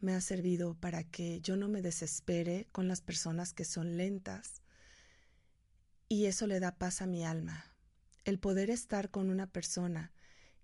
me 0.00 0.14
ha 0.14 0.20
servido 0.20 0.74
para 0.74 1.04
que 1.04 1.40
yo 1.40 1.56
no 1.56 1.68
me 1.68 1.82
desespere 1.82 2.68
con 2.72 2.86
las 2.88 3.00
personas 3.00 3.52
que 3.52 3.64
son 3.64 3.96
lentas. 3.96 4.62
Y 6.08 6.26
eso 6.26 6.46
le 6.46 6.60
da 6.60 6.76
paz 6.76 7.02
a 7.02 7.06
mi 7.06 7.24
alma. 7.24 7.64
El 8.24 8.38
poder 8.38 8.70
estar 8.70 9.10
con 9.10 9.30
una 9.30 9.46
persona 9.46 10.12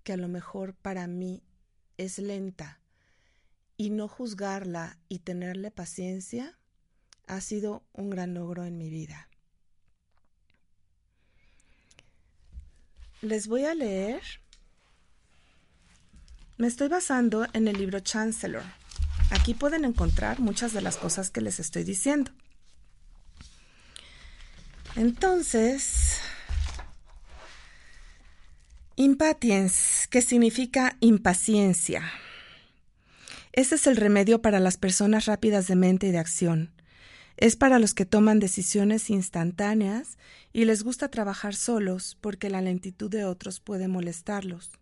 que 0.02 0.12
a 0.12 0.16
lo 0.16 0.28
mejor 0.28 0.74
para 0.74 1.06
mí 1.06 1.42
es 1.96 2.18
lenta 2.18 2.80
y 3.76 3.90
no 3.90 4.08
juzgarla 4.08 4.98
y 5.08 5.20
tenerle 5.20 5.70
paciencia 5.70 6.58
ha 7.26 7.40
sido 7.40 7.82
un 7.92 8.10
gran 8.10 8.34
logro 8.34 8.64
en 8.64 8.78
mi 8.78 8.90
vida. 8.90 9.28
Les 13.22 13.46
voy 13.46 13.64
a 13.64 13.74
leer. 13.74 14.22
Me 16.56 16.66
estoy 16.66 16.88
basando 16.88 17.46
en 17.52 17.68
el 17.68 17.78
libro 17.78 18.00
Chancellor. 18.00 18.62
Aquí 19.30 19.54
pueden 19.54 19.84
encontrar 19.84 20.40
muchas 20.40 20.72
de 20.72 20.82
las 20.82 20.96
cosas 20.96 21.30
que 21.30 21.40
les 21.40 21.58
estoy 21.58 21.84
diciendo. 21.84 22.30
Entonces, 24.94 26.20
Impatience, 28.96 30.06
que 30.08 30.22
significa 30.22 30.96
impaciencia. 31.00 32.12
Ese 33.56 33.76
es 33.76 33.86
el 33.86 33.94
remedio 33.94 34.42
para 34.42 34.58
las 34.58 34.76
personas 34.76 35.26
rápidas 35.26 35.68
de 35.68 35.76
mente 35.76 36.08
y 36.08 36.10
de 36.10 36.18
acción. 36.18 36.72
Es 37.36 37.54
para 37.54 37.78
los 37.78 37.94
que 37.94 38.04
toman 38.04 38.40
decisiones 38.40 39.10
instantáneas 39.10 40.18
y 40.52 40.64
les 40.64 40.82
gusta 40.82 41.08
trabajar 41.08 41.54
solos 41.54 42.18
porque 42.20 42.50
la 42.50 42.60
lentitud 42.60 43.08
de 43.08 43.24
otros 43.24 43.60
puede 43.60 43.86
molestarlos. 43.86 44.72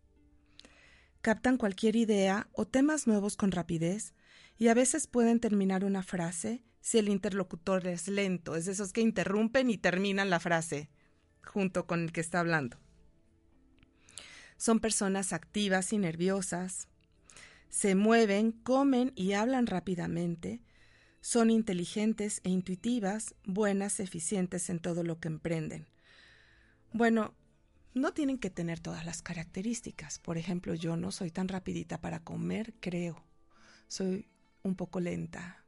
Captan 1.20 1.58
cualquier 1.58 1.96
idea 1.96 2.48
o 2.52 2.64
temas 2.64 3.06
nuevos 3.06 3.36
con 3.36 3.52
rapidez 3.52 4.14
y 4.56 4.68
a 4.68 4.74
veces 4.74 5.06
pueden 5.06 5.38
terminar 5.38 5.84
una 5.84 6.02
frase 6.02 6.64
si 6.80 6.96
el 6.96 7.10
interlocutor 7.10 7.86
es 7.86 8.08
lento, 8.08 8.56
es 8.56 8.64
de 8.64 8.72
esos 8.72 8.94
que 8.94 9.02
interrumpen 9.02 9.68
y 9.68 9.76
terminan 9.76 10.30
la 10.30 10.40
frase 10.40 10.88
junto 11.44 11.86
con 11.86 12.04
el 12.04 12.12
que 12.12 12.22
está 12.22 12.40
hablando. 12.40 12.78
Son 14.56 14.80
personas 14.80 15.34
activas 15.34 15.92
y 15.92 15.98
nerviosas. 15.98 16.88
Se 17.72 17.94
mueven, 17.94 18.52
comen 18.52 19.12
y 19.16 19.32
hablan 19.32 19.66
rápidamente. 19.66 20.60
Son 21.22 21.48
inteligentes 21.48 22.42
e 22.44 22.50
intuitivas, 22.50 23.34
buenas, 23.46 23.98
eficientes 23.98 24.68
en 24.68 24.78
todo 24.78 25.02
lo 25.02 25.20
que 25.20 25.28
emprenden. 25.28 25.88
Bueno, 26.92 27.34
no 27.94 28.12
tienen 28.12 28.36
que 28.36 28.50
tener 28.50 28.78
todas 28.78 29.06
las 29.06 29.22
características. 29.22 30.18
Por 30.18 30.36
ejemplo, 30.36 30.74
yo 30.74 30.98
no 30.98 31.10
soy 31.12 31.30
tan 31.30 31.48
rapidita 31.48 31.98
para 31.98 32.22
comer, 32.22 32.74
creo. 32.78 33.24
Soy 33.88 34.28
un 34.62 34.76
poco 34.76 35.00
lenta 35.00 35.64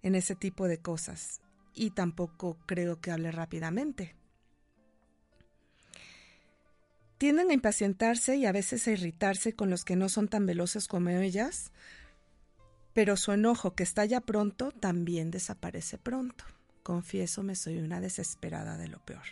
en 0.00 0.14
ese 0.14 0.34
tipo 0.34 0.66
de 0.66 0.78
cosas 0.78 1.42
y 1.74 1.90
tampoco 1.90 2.56
creo 2.64 3.02
que 3.02 3.10
hable 3.10 3.32
rápidamente. 3.32 4.16
Tienden 7.22 7.50
a 7.50 7.54
impacientarse 7.54 8.34
y 8.34 8.46
a 8.46 8.50
veces 8.50 8.88
a 8.88 8.90
irritarse 8.90 9.52
con 9.52 9.70
los 9.70 9.84
que 9.84 9.94
no 9.94 10.08
son 10.08 10.26
tan 10.26 10.44
veloces 10.44 10.88
como 10.88 11.10
ellas, 11.10 11.70
pero 12.94 13.16
su 13.16 13.30
enojo 13.30 13.76
que 13.76 13.84
está 13.84 14.04
ya 14.04 14.20
pronto 14.20 14.72
también 14.72 15.30
desaparece 15.30 15.98
pronto. 15.98 16.44
Confieso, 16.82 17.44
me 17.44 17.54
soy 17.54 17.78
una 17.78 18.00
desesperada 18.00 18.76
de 18.76 18.88
lo 18.88 18.98
peor. 19.04 19.22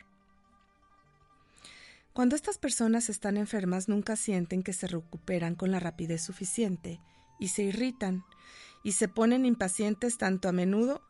Cuando 2.13 2.37
estas 2.37 2.59
personas 2.59 3.09
están 3.09 3.37
enfermas 3.37 3.89
nunca 3.89 4.15
sienten 4.15 4.63
que 4.63 4.73
se 4.73 4.87
recuperan 4.87 5.57
con 5.57 5.73
la 5.73 5.81
rapidez 5.81 6.23
suficiente 6.23 7.01
y 7.41 7.49
se 7.49 7.65
irritan 7.65 8.23
y 8.85 8.93
se 8.93 9.09
ponen 9.09 9.45
impacientes 9.45 10.17
tanto 10.17 10.49
a 10.49 10.53
menudo 10.53 11.03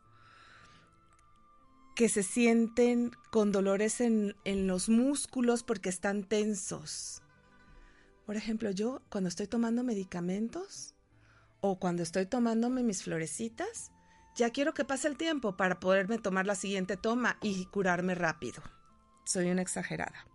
que 2.01 2.09
se 2.09 2.23
sienten 2.23 3.11
con 3.29 3.51
dolores 3.51 4.01
en, 4.01 4.35
en, 4.43 4.65
los 4.65 4.89
músculos 4.89 5.61
porque 5.61 5.89
están 5.89 6.23
tensos. 6.23 7.21
Por 8.25 8.35
ejemplo, 8.35 8.71
yo 8.71 9.03
cuando 9.09 9.27
estoy 9.27 9.45
tomando 9.45 9.83
medicamentos 9.83 10.95
o 11.59 11.77
cuando 11.77 12.01
estoy 12.01 12.25
tomándome 12.25 12.81
mis 12.81 13.03
florecitas, 13.03 13.91
ya 14.35 14.49
quiero 14.49 14.73
que 14.73 14.83
pase 14.83 15.09
el 15.09 15.15
tiempo 15.15 15.55
para 15.57 15.79
poderme 15.79 16.17
tomar 16.17 16.47
la 16.47 16.55
siguiente 16.55 16.97
toma 16.97 17.37
y 17.39 17.65
curarme 17.67 18.15
rápido. 18.15 18.63
Soy 19.23 19.51
una 19.51 19.61
exagerada. 19.61 20.25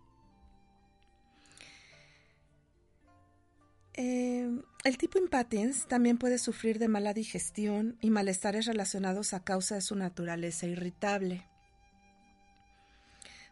Eh, 3.93 4.57
el 4.85 4.97
tipo 4.97 5.19
impatiens 5.19 5.85
también 5.89 6.17
puede 6.17 6.37
sufrir 6.37 6.79
de 6.79 6.87
mala 6.87 7.13
digestión 7.13 7.97
y 7.99 8.09
malestares 8.09 8.67
relacionados 8.67 9.33
a 9.33 9.43
causa 9.43 9.75
de 9.75 9.81
su 9.81 9.97
naturaleza 9.97 10.65
irritable. 10.65 11.45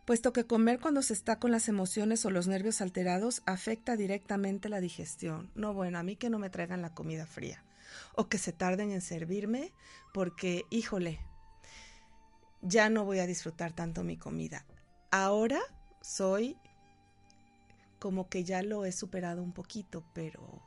Puesto 0.06 0.34
que 0.34 0.46
comer 0.46 0.80
cuando 0.80 1.02
se 1.02 1.14
está 1.14 1.40
con 1.40 1.52
las 1.52 1.68
emociones 1.68 2.24
o 2.26 2.30
los 2.30 2.48
nervios 2.48 2.80
alterados 2.80 3.42
afecta 3.48 3.98
directamente 3.98 4.70
la 4.70 4.80
digestión. 4.80 5.50
No, 5.56 5.74
bueno, 5.74 5.98
a 5.98 6.04
mí 6.04 6.16
que 6.16 6.30
no 6.30 6.38
me 6.38 6.52
traigan 6.52 6.84
la 6.84 6.94
comida 6.94 7.26
fría 7.26 7.64
o 8.14 8.30
que 8.30 8.38
se 8.38 8.54
tarden 8.54 8.92
en 8.92 9.02
servirme 9.02 9.74
porque, 10.14 10.66
híjole, 10.70 11.20
ya 12.62 12.90
no 12.90 13.04
voy 13.04 13.18
a 13.18 13.26
disfrutar 13.26 13.74
tanto 13.74 14.04
mi 14.04 14.16
comida. 14.16 14.66
Ahora 15.10 15.60
soy 16.02 16.58
como 18.00 18.30
que 18.30 18.44
ya 18.44 18.62
lo 18.62 18.86
he 18.86 18.92
superado 18.92 19.42
un 19.42 19.54
poquito, 19.54 20.04
pero 20.14 20.62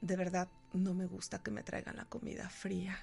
de 0.00 0.16
verdad 0.16 0.48
no 0.72 0.92
me 0.92 1.06
gusta 1.06 1.40
que 1.40 1.52
me 1.52 1.62
traigan 1.62 1.96
la 1.96 2.04
comida 2.06 2.48
fría. 2.48 2.98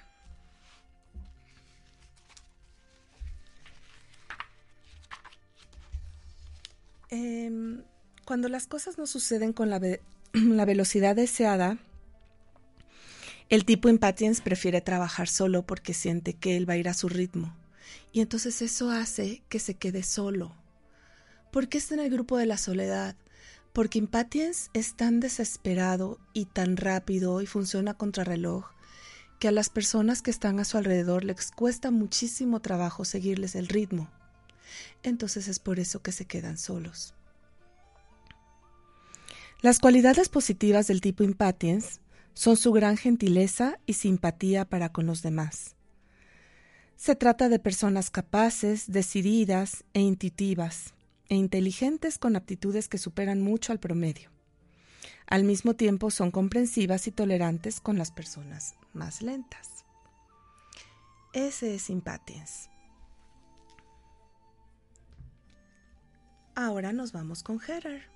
Em, 7.10 7.82
cuando 8.24 8.48
las 8.48 8.66
cosas 8.66 8.98
no 8.98 9.06
suceden 9.06 9.52
con 9.52 9.70
la, 9.70 9.80
la 10.32 10.64
velocidad 10.64 11.16
deseada, 11.16 11.78
el 13.48 13.64
tipo 13.64 13.88
impatience 13.88 14.42
prefiere 14.42 14.80
trabajar 14.80 15.28
solo 15.28 15.64
porque 15.64 15.94
siente 15.94 16.34
que 16.34 16.56
él 16.56 16.68
va 16.68 16.74
a 16.74 16.78
ir 16.78 16.88
a 16.88 16.94
su 16.94 17.08
ritmo. 17.08 17.54
Y 18.12 18.20
entonces 18.20 18.62
eso 18.62 18.90
hace 18.90 19.42
que 19.48 19.58
se 19.58 19.74
quede 19.74 20.02
solo 20.02 20.52
¿Por 21.56 21.68
qué 21.68 21.78
está 21.78 21.94
en 21.94 22.00
el 22.00 22.10
grupo 22.10 22.36
de 22.36 22.44
la 22.44 22.58
soledad? 22.58 23.16
Porque 23.72 23.98
Impatience 23.98 24.68
es 24.74 24.94
tan 24.94 25.20
desesperado 25.20 26.18
y 26.34 26.44
tan 26.44 26.76
rápido 26.76 27.40
y 27.40 27.46
funciona 27.46 27.94
contrarreloj 27.94 28.66
que 29.38 29.48
a 29.48 29.52
las 29.52 29.70
personas 29.70 30.20
que 30.20 30.30
están 30.30 30.60
a 30.60 30.66
su 30.66 30.76
alrededor 30.76 31.24
les 31.24 31.50
cuesta 31.52 31.90
muchísimo 31.90 32.60
trabajo 32.60 33.06
seguirles 33.06 33.54
el 33.54 33.68
ritmo. 33.68 34.10
Entonces 35.02 35.48
es 35.48 35.58
por 35.58 35.78
eso 35.78 36.02
que 36.02 36.12
se 36.12 36.24
quedan 36.24 36.58
solos. 36.58 37.14
Las 39.62 39.78
cualidades 39.78 40.28
positivas 40.28 40.86
del 40.86 41.00
tipo 41.00 41.24
Impatience 41.24 42.00
son 42.34 42.56
su 42.56 42.72
gran 42.72 42.96
gentileza 42.96 43.78
y 43.86 43.94
simpatía 43.94 44.66
para 44.66 44.90
con 44.90 45.06
los 45.06 45.22
demás. 45.22 45.74
Se 46.96 47.16
trata 47.16 47.48
de 47.48 47.58
personas 47.58 48.10
capaces, 48.10 48.90
decididas 48.90 49.84
e 49.94 50.00
intuitivas 50.00 50.94
e 51.28 51.34
inteligentes 51.34 52.18
con 52.18 52.36
aptitudes 52.36 52.88
que 52.88 52.98
superan 52.98 53.42
mucho 53.42 53.72
al 53.72 53.80
promedio. 53.80 54.30
Al 55.26 55.44
mismo 55.44 55.74
tiempo 55.74 56.10
son 56.10 56.30
comprensivas 56.30 57.06
y 57.08 57.10
tolerantes 57.10 57.80
con 57.80 57.98
las 57.98 58.12
personas 58.12 58.74
más 58.92 59.22
lentas. 59.22 59.84
Ese 61.32 61.74
es 61.74 61.90
Impatience. 61.90 62.75
Ahora 66.58 66.94
nos 66.94 67.12
vamos 67.12 67.42
con 67.42 67.60
Heather. 67.60 68.08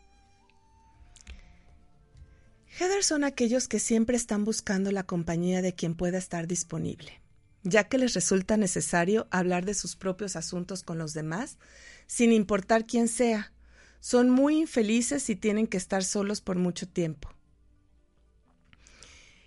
Heather 2.79 3.05
son 3.05 3.23
aquellos 3.23 3.69
que 3.69 3.79
siempre 3.79 4.17
están 4.17 4.47
buscando 4.47 4.91
la 4.93 5.03
compañía 5.03 5.61
de 5.61 5.75
quien 5.75 5.95
pueda 5.95 6.17
estar 6.17 6.47
disponible, 6.47 7.21
ya 7.65 7.85
que 7.85 7.99
les 7.99 8.15
resulta 8.15 8.57
necesario 8.57 9.29
hablar 9.31 9.67
de 9.67 9.75
sus 9.75 9.95
propios 9.95 10.37
asuntos 10.37 10.83
con 10.83 10.97
los 10.97 11.13
demás, 11.13 11.59
sin 12.07 12.33
importar 12.33 12.87
quién 12.87 13.09
sea. 13.09 13.53
Son 14.01 14.31
muy 14.31 14.57
infelices 14.57 15.29
y 15.29 15.37
tienen 15.37 15.67
que 15.67 15.77
estar 15.77 16.03
solos 16.03 16.41
por 16.41 16.57
mucho 16.57 16.89
tiempo. 16.89 17.29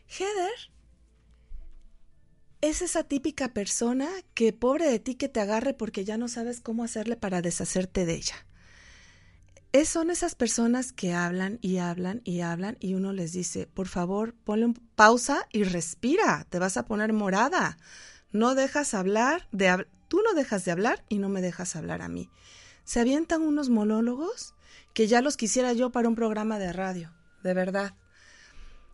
Heather 0.07 0.71
es 2.61 2.83
esa 2.83 3.03
típica 3.03 3.55
persona 3.55 4.07
que 4.35 4.53
pobre 4.53 4.85
de 4.85 4.99
ti 4.99 5.15
que 5.15 5.29
te 5.29 5.39
agarre 5.39 5.73
porque 5.73 6.05
ya 6.05 6.17
no 6.17 6.27
sabes 6.27 6.61
cómo 6.61 6.83
hacerle 6.83 7.15
para 7.15 7.41
deshacerte 7.41 8.05
de 8.05 8.13
ella. 8.13 8.45
Es, 9.73 9.89
son 9.89 10.11
esas 10.11 10.35
personas 10.35 10.93
que 10.93 11.13
hablan 11.13 11.57
y 11.59 11.77
hablan 11.77 12.21
y 12.23 12.41
hablan 12.41 12.77
y 12.79 12.93
uno 12.93 13.11
les 13.11 13.33
dice, 13.33 13.65
por 13.65 13.87
favor, 13.87 14.35
ponle 14.43 14.65
un 14.65 14.75
pausa 14.75 15.47
y 15.51 15.63
respira, 15.63 16.45
te 16.47 16.59
vas 16.59 16.77
a 16.77 16.85
poner 16.85 17.11
morada. 17.11 17.79
No 18.31 18.53
dejas 18.53 18.93
hablar, 18.93 19.47
de, 19.51 19.87
tú 20.09 20.21
no 20.23 20.35
dejas 20.35 20.63
de 20.63 20.71
hablar 20.71 21.03
y 21.09 21.17
no 21.17 21.27
me 21.27 21.41
dejas 21.41 21.75
hablar 21.75 22.03
a 22.03 22.07
mí. 22.07 22.29
Se 22.83 22.99
avientan 22.99 23.41
unos 23.41 23.69
monólogos 23.69 24.53
que 24.93 25.07
ya 25.07 25.21
los 25.21 25.37
quisiera 25.37 25.73
yo 25.73 25.91
para 25.91 26.07
un 26.07 26.13
programa 26.13 26.59
de 26.59 26.71
radio, 26.71 27.11
de 27.41 27.55
verdad. 27.55 27.95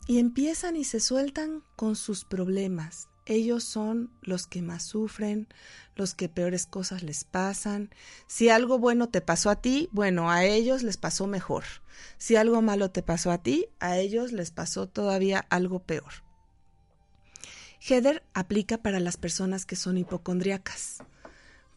Y 0.08 0.20
empiezan 0.20 0.78
y 0.78 0.86
se 0.86 1.02
sueltan 1.02 1.62
con 1.76 1.98
sus 1.98 2.24
problemas, 2.24 3.09
ellos 3.30 3.64
son 3.64 4.12
los 4.22 4.48
que 4.48 4.62
más 4.62 4.84
sufren, 4.84 5.48
los 5.96 6.16
que 6.16 6.30
peores 6.30 6.66
cosas 6.66 7.04
les 7.04 7.24
pasan. 7.24 7.90
Si 8.28 8.50
algo 8.50 8.80
bueno 8.80 9.10
te 9.10 9.22
pasó 9.22 9.50
a 9.50 9.62
ti, 9.62 9.88
bueno, 9.92 10.32
a 10.32 10.46
ellos 10.46 10.84
les 10.84 10.98
pasó 10.98 11.28
mejor. 11.28 11.64
Si 12.18 12.36
algo 12.36 12.62
malo 12.62 12.92
te 12.92 13.04
pasó 13.04 13.32
a 13.32 13.44
ti, 13.44 13.68
a 13.80 13.98
ellos 13.98 14.32
les 14.32 14.52
pasó 14.52 14.88
todavía 14.88 15.46
algo 15.50 15.80
peor. 15.80 16.24
Heather 17.82 18.24
aplica 18.34 18.80
para 18.80 19.00
las 19.00 19.18
personas 19.18 19.66
que 19.66 19.76
son 19.76 19.98
hipocondriacas, 19.98 20.98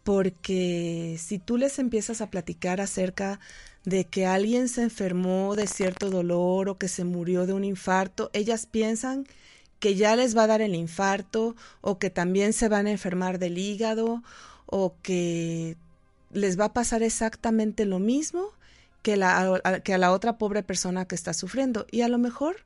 porque 0.02 1.16
si 1.20 1.38
tú 1.38 1.58
les 1.58 1.78
empiezas 1.78 2.20
a 2.20 2.30
platicar 2.30 2.80
acerca 2.80 3.40
de 3.84 4.06
que 4.06 4.26
alguien 4.26 4.68
se 4.68 4.82
enfermó 4.82 5.54
de 5.54 5.66
cierto 5.66 6.10
dolor 6.10 6.68
o 6.68 6.78
que 6.78 6.88
se 6.88 7.04
murió 7.04 7.46
de 7.46 7.52
un 7.52 7.64
infarto, 7.64 8.30
ellas 8.32 8.66
piensan 8.66 9.26
ya 9.82 10.16
les 10.16 10.36
va 10.36 10.44
a 10.44 10.46
dar 10.46 10.62
el 10.62 10.74
infarto 10.74 11.56
o 11.80 11.98
que 11.98 12.10
también 12.10 12.52
se 12.52 12.68
van 12.68 12.86
a 12.86 12.92
enfermar 12.92 13.38
del 13.38 13.58
hígado 13.58 14.22
o 14.66 14.94
que 15.02 15.76
les 16.32 16.58
va 16.58 16.66
a 16.66 16.72
pasar 16.72 17.02
exactamente 17.02 17.84
lo 17.84 17.98
mismo 17.98 18.48
que, 19.02 19.16
la, 19.16 19.80
que 19.84 19.94
a 19.94 19.98
la 19.98 20.12
otra 20.12 20.38
pobre 20.38 20.62
persona 20.62 21.06
que 21.06 21.14
está 21.14 21.34
sufriendo. 21.34 21.86
Y 21.90 22.02
a 22.02 22.08
lo 22.08 22.18
mejor 22.18 22.64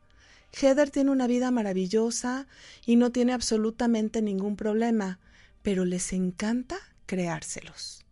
Heather 0.52 0.90
tiene 0.90 1.10
una 1.10 1.26
vida 1.26 1.50
maravillosa 1.50 2.46
y 2.84 2.96
no 2.96 3.10
tiene 3.10 3.32
absolutamente 3.32 4.22
ningún 4.22 4.56
problema, 4.56 5.18
pero 5.62 5.84
les 5.84 6.12
encanta 6.12 6.76
creárselos. 7.06 8.05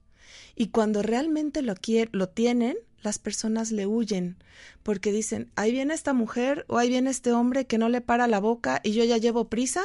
Y 0.57 0.69
cuando 0.69 1.03
realmente 1.03 1.62
lo, 1.62 1.75
lo 2.12 2.29
tienen, 2.29 2.77
las 3.03 3.19
personas 3.19 3.71
le 3.71 3.87
huyen 3.87 4.37
porque 4.83 5.12
dicen, 5.12 5.51
ahí 5.57 5.73
viene 5.73 5.95
esta 5.95 6.12
mujer 6.12 6.64
o 6.69 6.79
ahí 6.79 6.88
viene 6.88 7.11
este 7.11 7.33
hombre 7.33 7.67
que 7.67 7.79
no 7.79 7.88
le 7.88 8.01
para 8.01 8.27
la 8.27 8.40
boca 8.40 8.81
y 8.83 8.93
yo 8.93 9.05
ya 9.05 9.19
llevo 9.19 9.49
prisa 9.49 9.83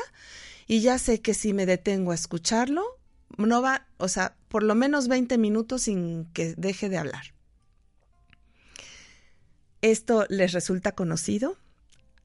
y 0.67 0.82
ya 0.82 0.97
sé 0.97 1.21
que 1.21 1.34
si 1.34 1.53
me 1.53 1.65
detengo 1.65 2.12
a 2.12 2.15
escucharlo, 2.15 2.84
no 3.38 3.62
va, 3.62 3.88
o 3.97 4.08
sea, 4.08 4.36
por 4.47 4.63
lo 4.63 4.75
menos 4.75 5.08
20 5.08 5.38
minutos 5.38 5.84
sin 5.84 6.25
que 6.34 6.55
deje 6.58 6.89
de 6.89 6.97
hablar. 6.97 7.34
¿Esto 9.82 10.25
les 10.29 10.51
resulta 10.51 10.93
conocido? 10.93 11.58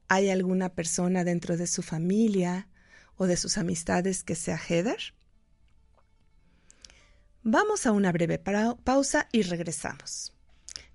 ¿Hay 0.08 0.30
alguna 0.30 0.70
persona 0.70 1.24
dentro 1.24 1.56
de 1.56 1.66
su 1.66 1.82
familia 1.82 2.68
o 3.16 3.26
de 3.26 3.36
sus 3.36 3.58
amistades 3.58 4.24
que 4.24 4.34
sea 4.34 4.58
Heather? 4.58 5.14
Vamos 7.46 7.84
a 7.84 7.92
una 7.92 8.10
breve 8.10 8.38
pausa 8.38 9.28
y 9.30 9.42
regresamos. 9.42 10.32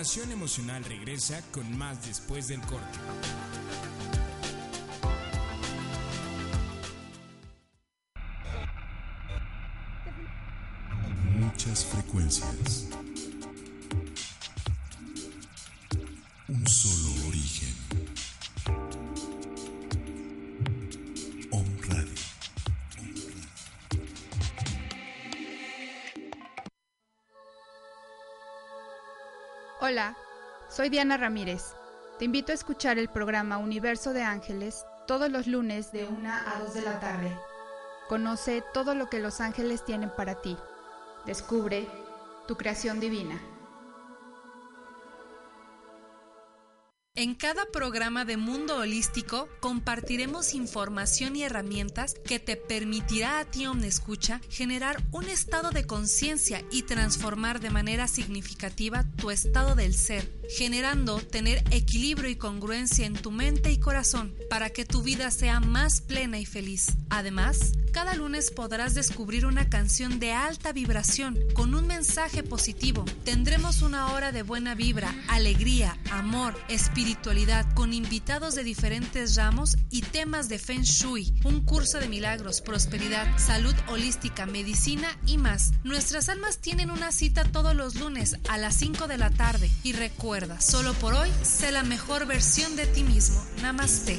Liberación 0.00 0.32
Emocional 0.32 0.82
regresa 0.84 1.42
con 1.52 1.76
más 1.76 2.06
después 2.06 2.48
del 2.48 2.62
corte. 2.62 2.98
Muchas 11.38 11.84
frecuencias. 11.84 12.88
Soy 30.70 30.88
Diana 30.88 31.16
Ramírez. 31.16 31.74
Te 32.18 32.26
invito 32.26 32.52
a 32.52 32.54
escuchar 32.54 32.98
el 32.98 33.08
programa 33.08 33.58
Universo 33.58 34.12
de 34.12 34.22
Ángeles 34.22 34.86
todos 35.06 35.30
los 35.30 35.48
lunes 35.48 35.90
de 35.90 36.06
1 36.06 36.30
a 36.32 36.60
2 36.60 36.74
de 36.74 36.82
la 36.82 37.00
tarde. 37.00 37.36
Conoce 38.08 38.62
todo 38.72 38.94
lo 38.94 39.10
que 39.10 39.18
los 39.18 39.40
ángeles 39.40 39.84
tienen 39.84 40.10
para 40.10 40.36
ti. 40.36 40.56
Descubre 41.26 41.88
tu 42.46 42.56
creación 42.56 43.00
divina. 43.00 43.40
En 47.20 47.34
cada 47.34 47.66
programa 47.66 48.24
de 48.24 48.38
Mundo 48.38 48.78
Holístico 48.78 49.46
compartiremos 49.60 50.54
información 50.54 51.36
y 51.36 51.42
herramientas 51.42 52.14
que 52.14 52.38
te 52.38 52.56
permitirá 52.56 53.40
a 53.40 53.44
ti, 53.44 53.66
Omnescucha, 53.66 54.40
generar 54.48 55.04
un 55.12 55.26
estado 55.26 55.70
de 55.70 55.86
conciencia 55.86 56.64
y 56.70 56.84
transformar 56.84 57.60
de 57.60 57.68
manera 57.68 58.08
significativa 58.08 59.04
tu 59.18 59.30
estado 59.30 59.74
del 59.74 59.92
ser, 59.92 60.32
generando 60.48 61.20
tener 61.20 61.62
equilibrio 61.72 62.30
y 62.30 62.36
congruencia 62.36 63.04
en 63.04 63.12
tu 63.12 63.30
mente 63.30 63.70
y 63.70 63.78
corazón 63.78 64.34
para 64.48 64.70
que 64.70 64.86
tu 64.86 65.02
vida 65.02 65.30
sea 65.30 65.60
más 65.60 66.00
plena 66.00 66.38
y 66.38 66.46
feliz. 66.46 66.86
Además, 67.10 67.72
Cada 67.92 68.14
lunes 68.14 68.52
podrás 68.52 68.94
descubrir 68.94 69.46
una 69.46 69.68
canción 69.68 70.20
de 70.20 70.32
alta 70.32 70.72
vibración 70.72 71.36
con 71.54 71.74
un 71.74 71.88
mensaje 71.88 72.42
positivo. 72.44 73.04
Tendremos 73.24 73.82
una 73.82 74.12
hora 74.12 74.30
de 74.30 74.42
buena 74.42 74.74
vibra, 74.76 75.12
alegría, 75.28 75.98
amor, 76.12 76.54
espiritualidad, 76.68 77.66
con 77.74 77.92
invitados 77.92 78.54
de 78.54 78.62
diferentes 78.62 79.34
ramos 79.34 79.76
y 79.90 80.02
temas 80.02 80.48
de 80.48 80.58
Feng 80.58 80.82
Shui, 80.82 81.34
un 81.44 81.62
curso 81.64 81.98
de 81.98 82.08
milagros, 82.08 82.60
prosperidad, 82.60 83.26
salud 83.38 83.74
holística, 83.88 84.46
medicina 84.46 85.08
y 85.26 85.36
más. 85.36 85.72
Nuestras 85.82 86.28
almas 86.28 86.58
tienen 86.58 86.90
una 86.90 87.10
cita 87.10 87.44
todos 87.44 87.74
los 87.74 87.96
lunes 87.96 88.36
a 88.48 88.56
las 88.56 88.76
5 88.76 89.08
de 89.08 89.18
la 89.18 89.30
tarde 89.30 89.68
y 89.82 89.92
recuerda, 89.92 90.60
solo 90.60 90.94
por 90.94 91.14
hoy, 91.14 91.30
sé 91.42 91.72
la 91.72 91.82
mejor 91.82 92.26
versión 92.26 92.76
de 92.76 92.86
ti 92.86 93.02
mismo. 93.02 93.44
Namaste. 93.62 94.18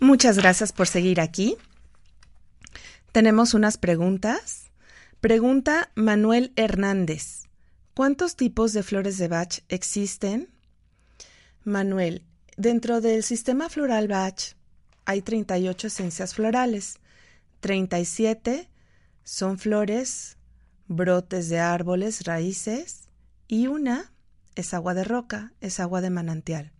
Muchas 0.00 0.36
gracias 0.38 0.72
por 0.72 0.86
seguir 0.86 1.20
aquí. 1.20 1.56
Tenemos 3.10 3.54
unas 3.54 3.78
preguntas. 3.78 4.70
Pregunta 5.20 5.90
Manuel 5.96 6.52
Hernández. 6.54 7.48
¿Cuántos 7.94 8.36
tipos 8.36 8.72
de 8.72 8.84
flores 8.84 9.18
de 9.18 9.26
Bach 9.26 9.58
existen? 9.68 10.50
Manuel, 11.64 12.22
dentro 12.56 13.00
del 13.00 13.24
sistema 13.24 13.68
floral 13.68 14.06
Bach 14.06 14.54
hay 15.04 15.20
38 15.20 15.88
esencias 15.88 16.32
florales. 16.34 16.98
37 17.58 18.68
son 19.24 19.58
flores, 19.58 20.36
brotes 20.86 21.48
de 21.48 21.58
árboles, 21.58 22.24
raíces 22.24 23.08
y 23.48 23.66
una 23.66 24.12
es 24.54 24.74
agua 24.74 24.94
de 24.94 25.02
roca, 25.02 25.52
es 25.60 25.80
agua 25.80 26.00
de 26.00 26.10
manantial. 26.10 26.72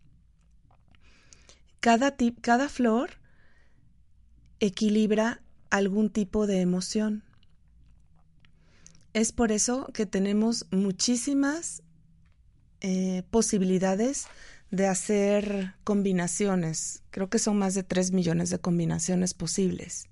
Cada, 1.80 2.16
cada 2.40 2.68
flor 2.68 3.10
equilibra 4.60 5.40
algún 5.70 6.10
tipo 6.10 6.46
de 6.46 6.60
emoción. 6.60 7.22
Es 9.12 9.32
por 9.32 9.52
eso 9.52 9.88
que 9.92 10.06
tenemos 10.06 10.66
muchísimas 10.70 11.82
eh, 12.80 13.22
posibilidades 13.30 14.26
de 14.70 14.86
hacer 14.86 15.74
combinaciones. 15.84 17.02
Creo 17.10 17.30
que 17.30 17.38
son 17.38 17.58
más 17.58 17.74
de 17.74 17.82
3 17.82 18.12
millones 18.12 18.50
de 18.50 18.58
combinaciones 18.58 19.34
posibles. 19.34 20.08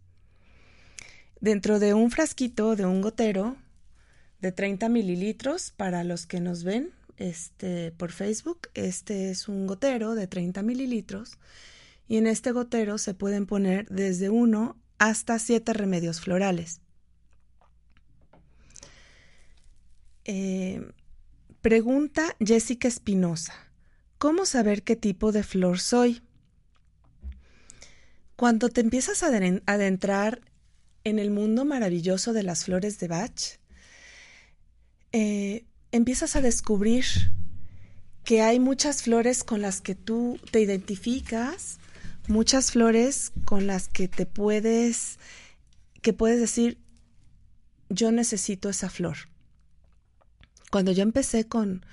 Dentro 1.40 1.78
de 1.78 1.94
un 1.94 2.10
frasquito, 2.10 2.76
de 2.76 2.86
un 2.86 3.02
gotero 3.02 3.56
de 4.40 4.52
30 4.52 4.88
mililitros, 4.88 5.72
para 5.76 6.04
los 6.04 6.26
que 6.26 6.40
nos 6.40 6.64
ven 6.64 6.90
este, 7.16 7.92
por 7.92 8.12
Facebook, 8.12 8.68
este 8.74 9.30
es 9.30 9.48
un 9.48 9.66
gotero 9.66 10.14
de 10.14 10.26
30 10.26 10.62
mililitros 10.62 11.38
y 12.08 12.16
en 12.16 12.26
este 12.26 12.52
gotero 12.52 12.98
se 12.98 13.14
pueden 13.14 13.46
poner 13.46 13.88
desde 13.88 14.30
uno 14.30 14.76
hasta 14.98 15.38
siete 15.38 15.72
remedios 15.72 16.20
florales. 16.20 16.80
Eh, 20.24 20.84
pregunta 21.60 22.36
Jessica 22.40 22.88
Espinosa. 22.88 23.54
¿Cómo 24.18 24.46
saber 24.46 24.82
qué 24.82 24.96
tipo 24.96 25.32
de 25.32 25.42
flor 25.42 25.78
soy? 25.78 26.22
Cuando 28.34 28.68
te 28.68 28.80
empiezas 28.80 29.22
a 29.22 29.28
adentrar 29.28 30.40
en 31.04 31.18
el 31.18 31.30
mundo 31.30 31.64
maravilloso 31.64 32.32
de 32.32 32.42
las 32.42 32.64
flores 32.64 32.98
de 32.98 33.08
Bach, 33.08 33.58
eh, 35.12 35.64
empiezas 35.92 36.36
a 36.36 36.40
descubrir 36.40 37.04
que 38.24 38.42
hay 38.42 38.58
muchas 38.58 39.02
flores 39.02 39.44
con 39.44 39.62
las 39.62 39.80
que 39.80 39.94
tú 39.94 40.40
te 40.50 40.60
identificas, 40.60 41.78
muchas 42.28 42.72
flores 42.72 43.32
con 43.44 43.66
las 43.66 43.88
que 43.88 44.08
te 44.08 44.26
puedes, 44.26 45.18
que 46.02 46.12
puedes 46.12 46.40
decir, 46.40 46.78
yo 47.88 48.10
necesito 48.10 48.68
esa 48.68 48.90
flor. 48.90 49.16
Cuando 50.70 50.90
yo 50.90 51.02
empecé 51.02 51.46
con, 51.46 51.86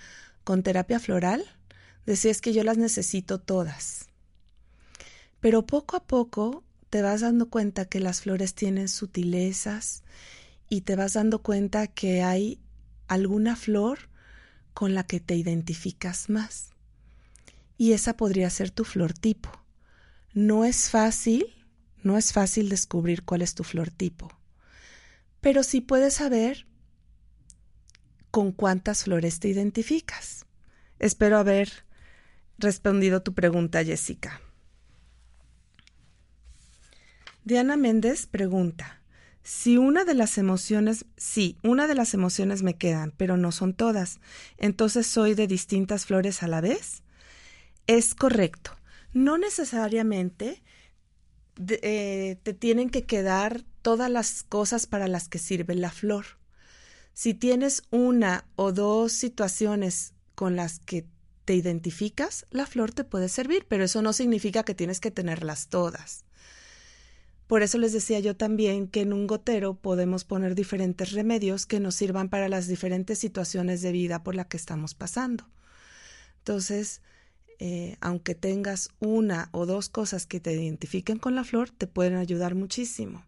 con 0.43 0.63
terapia 0.63 0.99
floral, 0.99 1.45
decía 2.05 2.31
es 2.31 2.41
que 2.41 2.53
yo 2.53 2.63
las 2.63 2.77
necesito 2.77 3.39
todas. 3.39 4.07
Pero 5.39 5.65
poco 5.65 5.97
a 5.97 6.03
poco 6.03 6.63
te 6.89 7.01
vas 7.01 7.21
dando 7.21 7.49
cuenta 7.49 7.85
que 7.85 7.99
las 7.99 8.21
flores 8.21 8.55
tienen 8.55 8.87
sutilezas 8.87 10.03
y 10.69 10.81
te 10.81 10.95
vas 10.95 11.13
dando 11.13 11.43
cuenta 11.43 11.87
que 11.87 12.23
hay 12.23 12.59
alguna 13.13 13.55
flor 13.55 14.09
con 14.73 14.93
la 14.93 15.03
que 15.03 15.19
te 15.19 15.35
identificas 15.35 16.29
más. 16.29 16.71
Y 17.77 17.93
esa 17.93 18.17
podría 18.17 18.49
ser 18.49 18.71
tu 18.71 18.83
flor 18.83 19.13
tipo. 19.13 19.49
No 20.33 20.65
es 20.65 20.89
fácil, 20.89 21.45
no 22.03 22.17
es 22.17 22.33
fácil 22.33 22.69
descubrir 22.69 23.23
cuál 23.23 23.41
es 23.41 23.55
tu 23.55 23.63
flor 23.63 23.89
tipo, 23.91 24.29
pero 25.41 25.63
sí 25.63 25.81
puedes 25.81 26.15
saber 26.15 26.65
con 28.31 28.51
cuántas 28.51 29.03
flores 29.03 29.39
te 29.39 29.47
identificas. 29.47 30.45
Espero 30.99 31.37
haber 31.37 31.69
respondido 32.57 33.21
tu 33.21 33.33
pregunta, 33.33 33.83
Jessica. 33.83 34.41
Diana 37.43 37.77
Méndez 37.77 38.25
pregunta, 38.25 39.02
si 39.43 39.77
una 39.77 40.05
de 40.05 40.13
las 40.13 40.37
emociones, 40.37 41.05
sí, 41.17 41.57
una 41.63 41.87
de 41.87 41.95
las 41.95 42.13
emociones 42.13 42.63
me 42.63 42.77
quedan, 42.77 43.13
pero 43.17 43.35
no 43.35 43.51
son 43.51 43.73
todas, 43.73 44.19
entonces 44.57 45.05
soy 45.05 45.35
de 45.35 45.47
distintas 45.47 46.05
flores 46.05 46.43
a 46.43 46.47
la 46.47 46.61
vez. 46.61 47.03
Es 47.85 48.15
correcto. 48.15 48.77
No 49.11 49.37
necesariamente 49.37 50.63
eh, 51.57 52.37
te 52.41 52.53
tienen 52.53 52.89
que 52.89 53.05
quedar 53.05 53.63
todas 53.81 54.09
las 54.09 54.43
cosas 54.43 54.87
para 54.87 55.07
las 55.07 55.27
que 55.27 55.39
sirve 55.39 55.75
la 55.75 55.91
flor. 55.91 56.25
Si 57.13 57.33
tienes 57.33 57.83
una 57.91 58.45
o 58.55 58.71
dos 58.71 59.11
situaciones 59.11 60.13
con 60.35 60.55
las 60.55 60.79
que 60.79 61.05
te 61.45 61.53
identificas, 61.53 62.47
la 62.49 62.65
flor 62.65 62.91
te 62.91 63.03
puede 63.03 63.29
servir, 63.29 63.65
pero 63.67 63.83
eso 63.83 64.01
no 64.01 64.13
significa 64.13 64.63
que 64.63 64.73
tienes 64.73 64.99
que 64.99 65.11
tenerlas 65.11 65.67
todas. 65.67 66.23
Por 67.53 67.61
eso 67.61 67.77
les 67.77 67.93
decía 67.93 68.19
yo 68.19 68.35
también 68.35 68.87
que 68.87 69.01
en 69.01 69.13
un 69.13 69.27
gotero 69.27 69.75
podemos 69.75 70.23
poner 70.23 70.55
diferentes 70.55 71.11
remedios 71.11 71.67
que 71.67 71.79
nos 71.79 71.93
sirvan 71.93 72.27
para 72.27 72.49
las 72.49 72.67
diferentes 72.67 73.19
situaciones 73.19 73.83
de 73.83 73.91
vida 73.91 74.23
por 74.23 74.33
la 74.33 74.45
que 74.45 74.57
estamos 74.57 74.95
pasando. 74.95 75.47
Entonces, 76.39 77.03
eh, 77.59 77.95
aunque 78.01 78.33
tengas 78.33 78.89
una 78.97 79.49
o 79.51 79.67
dos 79.67 79.87
cosas 79.87 80.25
que 80.25 80.39
te 80.39 80.51
identifiquen 80.51 81.19
con 81.19 81.35
la 81.35 81.43
flor, 81.43 81.69
te 81.69 81.85
pueden 81.85 82.15
ayudar 82.15 82.55
muchísimo. 82.55 83.23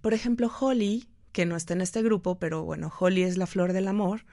Por 0.00 0.14
ejemplo, 0.14 0.48
Holly, 0.60 1.08
que 1.32 1.46
no 1.46 1.56
está 1.56 1.74
en 1.74 1.80
este 1.80 2.04
grupo, 2.04 2.38
pero 2.38 2.62
bueno, 2.62 2.92
Holly 3.00 3.24
es 3.24 3.36
la 3.36 3.48
flor 3.48 3.72
del 3.72 3.88
amor. 3.88 4.26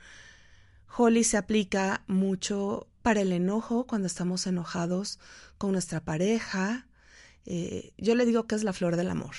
Holly 0.95 1.23
se 1.23 1.37
aplica 1.37 2.03
mucho 2.05 2.87
para 3.01 3.21
el 3.21 3.31
enojo, 3.31 3.87
cuando 3.87 4.05
estamos 4.05 4.45
enojados 4.45 5.17
con 5.57 5.71
nuestra 5.71 6.01
pareja, 6.01 6.85
eh, 7.45 7.93
yo 7.97 8.15
le 8.15 8.25
digo 8.25 8.47
que 8.47 8.55
es 8.55 8.63
la 8.63 8.73
flor 8.73 8.95
del 8.95 9.09
amor 9.09 9.35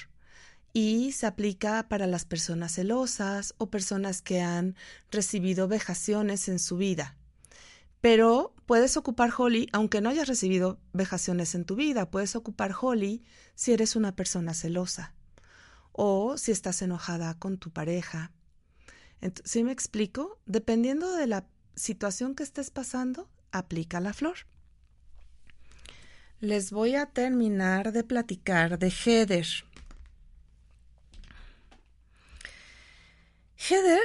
y 0.73 1.13
se 1.13 1.27
aplica 1.27 1.89
para 1.89 2.07
las 2.07 2.25
personas 2.25 2.73
celosas 2.73 3.55
o 3.59 3.71
personas 3.71 4.23
que 4.23 4.41
han 4.41 4.75
recibido 5.11 5.69
vejaciones 5.69 6.49
en 6.49 6.59
su 6.59 6.77
vida. 6.77 7.17
Pero 8.01 8.55
puedes 8.67 8.97
ocupar 8.97 9.31
Holly 9.37 9.69
aunque 9.73 10.01
no 10.01 10.09
hayas 10.09 10.29
recibido 10.29 10.81
vejaciones 10.93 11.55
en 11.55 11.65
tu 11.65 11.77
vida. 11.77 12.11
Puedes 12.11 12.35
ocupar 12.35 12.75
Holly 12.81 13.23
si 13.55 13.73
eres 13.73 13.95
una 13.97 14.17
persona 14.17 14.55
celosa 14.55 15.15
o 15.93 16.37
si 16.39 16.53
estás 16.53 16.83
enojada 16.83 17.39
con 17.39 17.59
tu 17.59 17.71
pareja. 17.71 18.33
¿Sí 19.45 19.63
me 19.63 19.73
explico? 19.73 20.41
Dependiendo 20.47 21.13
de 21.13 21.29
la 21.29 21.47
situación 21.77 22.35
que 22.35 22.43
estés 22.43 22.71
pasando, 22.71 23.29
aplica 23.53 24.01
la 24.01 24.13
flor 24.13 24.37
les 26.43 26.73
voy 26.73 26.97
a 26.97 27.07
terminar 27.07 27.93
de 27.93 28.03
platicar 28.03 28.77
de 28.77 28.91
Heather. 28.91 29.47
Heather 33.57 34.03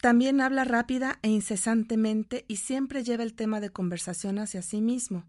también 0.00 0.40
habla 0.40 0.62
rápida 0.62 1.18
e 1.22 1.28
incesantemente 1.28 2.44
y 2.46 2.56
siempre 2.56 3.02
lleva 3.02 3.24
el 3.24 3.34
tema 3.34 3.60
de 3.60 3.70
conversación 3.70 4.38
hacia 4.38 4.62
sí 4.62 4.80
mismo. 4.80 5.26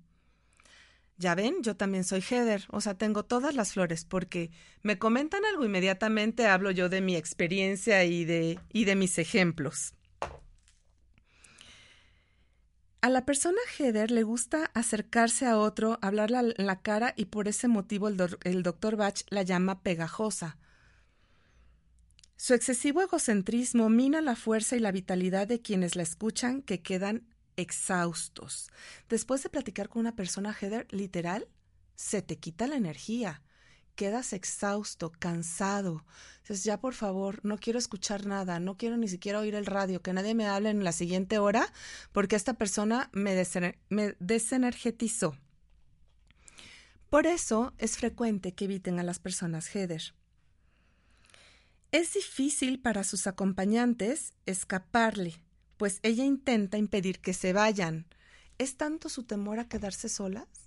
Ya 1.17 1.33
ven, 1.33 1.55
yo 1.63 1.75
también 1.75 2.03
soy 2.03 2.21
Heather, 2.21 2.65
o 2.69 2.81
sea, 2.81 2.93
tengo 2.93 3.25
todas 3.25 3.55
las 3.55 3.73
flores, 3.73 4.05
porque 4.05 4.51
me 4.83 4.99
comentan 4.99 5.43
algo 5.43 5.65
inmediatamente, 5.65 6.45
hablo 6.45 6.69
yo 6.69 6.87
de 6.87 7.01
mi 7.01 7.15
experiencia 7.15 8.05
y 8.05 8.25
de, 8.25 8.59
y 8.71 8.85
de 8.85 8.95
mis 8.95 9.17
ejemplos. 9.17 9.95
A 13.01 13.09
la 13.09 13.25
persona 13.25 13.57
Heather 13.77 14.11
le 14.11 14.21
gusta 14.21 14.69
acercarse 14.75 15.47
a 15.47 15.57
otro, 15.57 15.97
hablarle 16.03 16.53
en 16.55 16.67
la 16.67 16.83
cara 16.83 17.15
y 17.17 17.25
por 17.25 17.47
ese 17.47 17.67
motivo 17.67 18.07
el, 18.07 18.37
el 18.43 18.61
doctor 18.61 18.95
Bach 18.95 19.23
la 19.29 19.41
llama 19.41 19.81
pegajosa. 19.81 20.59
Su 22.37 22.53
excesivo 22.53 23.01
egocentrismo 23.01 23.89
mina 23.89 24.21
la 24.21 24.35
fuerza 24.35 24.75
y 24.75 24.79
la 24.79 24.91
vitalidad 24.91 25.47
de 25.47 25.63
quienes 25.63 25.95
la 25.95 26.03
escuchan 26.03 26.61
que 26.61 26.83
quedan 26.83 27.27
exhaustos. 27.55 28.69
Después 29.09 29.41
de 29.41 29.49
platicar 29.49 29.89
con 29.89 30.01
una 30.01 30.15
persona, 30.15 30.53
Heather, 30.53 30.85
literal, 30.91 31.47
se 31.95 32.21
te 32.21 32.37
quita 32.37 32.67
la 32.67 32.75
energía. 32.75 33.41
Quedas 33.95 34.33
exhausto, 34.33 35.11
cansado. 35.11 36.05
Entonces, 36.37 36.63
ya 36.63 36.79
por 36.79 36.93
favor, 36.93 37.39
no 37.43 37.57
quiero 37.57 37.79
escuchar 37.79 38.25
nada, 38.25 38.59
no 38.59 38.77
quiero 38.77 38.97
ni 38.97 39.07
siquiera 39.07 39.39
oír 39.39 39.55
el 39.55 39.65
radio, 39.65 40.01
que 40.01 40.13
nadie 40.13 40.33
me 40.33 40.47
hable 40.47 40.69
en 40.69 40.83
la 40.83 40.91
siguiente 40.91 41.37
hora, 41.39 41.71
porque 42.11 42.35
esta 42.35 42.53
persona 42.53 43.09
me, 43.13 43.43
me 43.89 44.15
desenergetizó. 44.19 45.35
Por 47.09 47.27
eso 47.27 47.73
es 47.77 47.97
frecuente 47.97 48.53
que 48.53 48.65
eviten 48.65 48.97
a 48.99 49.03
las 49.03 49.19
personas 49.19 49.67
Heather. 49.67 50.13
Es 51.91 52.13
difícil 52.13 52.79
para 52.79 53.03
sus 53.03 53.27
acompañantes 53.27 54.33
escaparle, 54.45 55.43
pues 55.75 55.99
ella 56.03 56.23
intenta 56.23 56.77
impedir 56.77 57.19
que 57.19 57.33
se 57.33 57.51
vayan. 57.51 58.05
Es 58.57 58.77
tanto 58.77 59.09
su 59.09 59.23
temor 59.23 59.59
a 59.59 59.67
quedarse 59.67 60.07
solas 60.07 60.60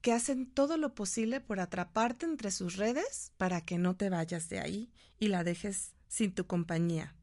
que 0.00 0.12
hacen 0.12 0.46
todo 0.46 0.76
lo 0.76 0.94
posible 0.94 1.40
por 1.40 1.60
atraparte 1.60 2.26
entre 2.26 2.50
sus 2.50 2.76
redes 2.76 3.32
para 3.36 3.60
que 3.60 3.78
no 3.78 3.96
te 3.96 4.10
vayas 4.10 4.48
de 4.48 4.60
ahí 4.60 4.90
y 5.18 5.28
la 5.28 5.44
dejes 5.44 5.92
sin 6.08 6.32
tu 6.32 6.46
compañía. 6.46 7.14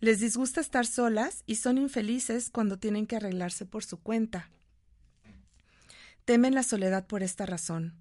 Les 0.00 0.20
disgusta 0.20 0.60
estar 0.60 0.86
solas 0.86 1.42
y 1.46 1.56
son 1.56 1.78
infelices 1.78 2.50
cuando 2.50 2.78
tienen 2.78 3.06
que 3.06 3.16
arreglarse 3.16 3.64
por 3.64 3.84
su 3.84 4.00
cuenta. 4.00 4.50
Temen 6.24 6.54
la 6.54 6.62
soledad 6.62 7.06
por 7.06 7.22
esta 7.22 7.46
razón. 7.46 7.94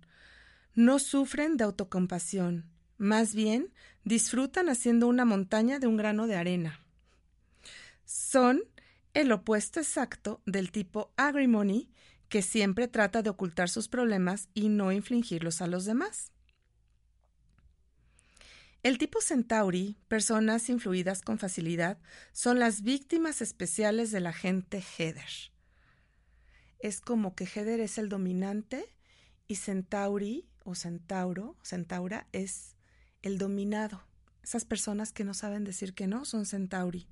No 0.76 1.00
sufren 1.00 1.58
de 1.58 1.66
autocompasión, 1.66 2.66
más 2.98 3.36
bien 3.36 3.72
disfrutan 4.04 4.70
haciendo 4.70 5.08
una 5.08 5.26
montaña 5.26 5.80
de 5.80 5.88
un 5.88 5.98
grano 5.98 6.28
de 6.28 6.36
arena 6.36 6.84
son 8.14 8.64
el 9.14 9.32
opuesto 9.32 9.80
exacto 9.80 10.42
del 10.46 10.72
tipo 10.72 11.12
agrimony, 11.18 11.90
que 12.34 12.42
siempre 12.42 12.88
trata 12.88 13.22
de 13.22 13.30
ocultar 13.30 13.70
sus 13.70 13.88
problemas 13.88 14.50
y 14.56 14.70
no 14.70 14.92
infligirlos 14.92 15.62
a 15.62 15.68
los 15.68 15.86
demás. 15.86 16.32
El 18.82 18.98
tipo 18.98 19.22
Centauri, 19.22 20.00
personas 20.08 20.68
influidas 20.68 21.22
con 21.22 21.38
facilidad, 21.38 22.00
son 22.32 22.58
las 22.58 22.82
víctimas 22.82 23.44
especiales 23.44 24.10
de 24.10 24.20
la 24.20 24.34
gente 24.34 24.82
Heather. 24.82 25.30
Es 26.80 27.02
como 27.02 27.36
que 27.36 27.46
Heather 27.46 27.80
es 27.80 28.00
el 28.00 28.10
dominante 28.10 28.84
y 29.48 29.58
Centauri 29.58 30.50
o 30.64 30.74
Centauro, 30.74 31.56
Centaura 31.62 32.28
es 32.32 32.76
el 33.22 33.38
dominado. 33.38 34.08
Esas 34.42 34.66
personas 34.66 35.12
que 35.12 35.24
no 35.24 35.36
saben 35.36 35.66
decir 35.66 35.94
que 35.94 36.08
no 36.08 36.26
son 36.26 36.48
Centauri 36.48 37.08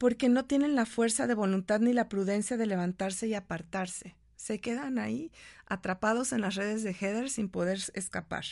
porque 0.00 0.30
no 0.30 0.46
tienen 0.46 0.76
la 0.76 0.86
fuerza 0.86 1.26
de 1.26 1.34
voluntad 1.34 1.78
ni 1.78 1.92
la 1.92 2.08
prudencia 2.08 2.56
de 2.56 2.64
levantarse 2.64 3.26
y 3.26 3.34
apartarse. 3.34 4.16
Se 4.34 4.58
quedan 4.58 4.98
ahí 4.98 5.30
atrapados 5.66 6.32
en 6.32 6.40
las 6.40 6.54
redes 6.54 6.82
de 6.82 6.94
Heather 6.94 7.28
sin 7.28 7.50
poder 7.50 7.80
escapar. 7.92 8.46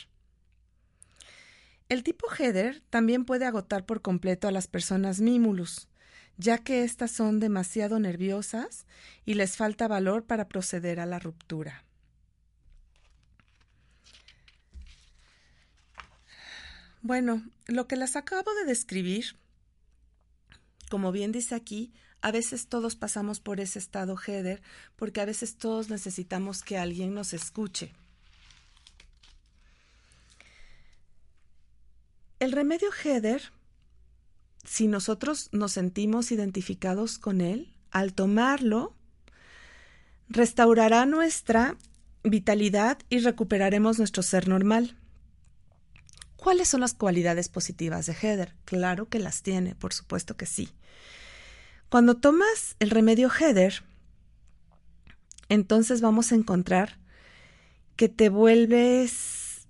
El 1.89 2.03
tipo 2.03 2.27
Heather 2.29 2.83
también 2.91 3.25
puede 3.25 3.47
agotar 3.47 3.87
por 3.87 4.03
completo 4.03 4.47
a 4.47 4.51
las 4.51 4.67
personas 4.67 5.21
Mimulus, 5.21 5.87
ya 6.37 6.59
que 6.59 6.83
éstas 6.83 7.09
son 7.09 7.39
demasiado 7.39 7.99
nerviosas 7.99 8.85
y 9.25 9.33
les 9.33 9.57
falta 9.57 9.87
valor 9.87 10.25
para 10.25 10.47
proceder 10.47 10.99
a 10.99 11.07
la 11.07 11.17
ruptura. 11.17 11.83
Bueno, 17.01 17.43
lo 17.65 17.87
que 17.87 17.95
las 17.95 18.15
acabo 18.15 18.53
de 18.53 18.65
describir 18.65 19.35
como 20.89 21.11
bien 21.11 21.31
dice 21.31 21.55
aquí, 21.55 21.93
a 22.21 22.31
veces 22.31 22.67
todos 22.67 22.95
pasamos 22.95 23.39
por 23.39 23.59
ese 23.61 23.79
estado 23.79 24.17
header 24.17 24.61
porque 24.97 25.21
a 25.21 25.25
veces 25.25 25.55
todos 25.55 25.89
necesitamos 25.89 26.63
que 26.63 26.77
alguien 26.77 27.13
nos 27.13 27.33
escuche. 27.33 27.93
El 32.39 32.51
remedio 32.51 32.89
header, 33.03 33.51
si 34.63 34.87
nosotros 34.87 35.49
nos 35.51 35.73
sentimos 35.73 36.31
identificados 36.31 37.17
con 37.17 37.41
él, 37.41 37.73
al 37.91 38.13
tomarlo, 38.13 38.95
restaurará 40.29 41.05
nuestra 41.05 41.77
vitalidad 42.23 42.99
y 43.09 43.19
recuperaremos 43.19 43.97
nuestro 43.97 44.23
ser 44.23 44.47
normal. 44.47 44.98
¿Cuáles 46.49 46.69
son 46.69 46.81
las 46.81 46.95
cualidades 46.95 47.47
positivas 47.47 48.07
de 48.07 48.15
Heather? 48.15 48.55
Claro 48.65 49.07
que 49.07 49.19
las 49.19 49.43
tiene, 49.43 49.75
por 49.75 49.93
supuesto 49.93 50.35
que 50.35 50.47
sí. 50.47 50.69
Cuando 51.89 52.17
tomas 52.17 52.75
el 52.79 52.89
remedio 52.89 53.29
Heather, 53.29 53.83
entonces 55.47 56.01
vamos 56.01 56.31
a 56.31 56.35
encontrar 56.35 56.97
que 57.95 58.09
te 58.09 58.29
vuelves 58.29 59.67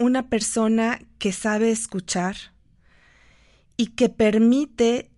una 0.00 0.28
persona 0.28 0.98
que 1.20 1.30
sabe 1.30 1.70
escuchar 1.70 2.34
y 3.76 3.90
que 3.90 4.08
permite 4.08 5.12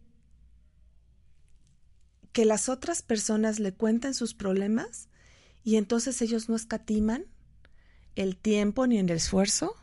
que 2.33 2.45
las 2.45 2.69
otras 2.69 3.01
personas 3.01 3.61
le 3.61 3.73
cuenten 3.73 4.13
sus 4.13 4.35
problemas 4.35 5.09
y 5.65 5.77
entonces 5.77 6.21
ellos 6.21 6.51
no 6.51 6.55
escatiman 6.55 7.25
el 8.15 8.37
tiempo 8.37 8.87
ni 8.87 8.99
el 8.99 9.09
esfuerzo 9.09 9.75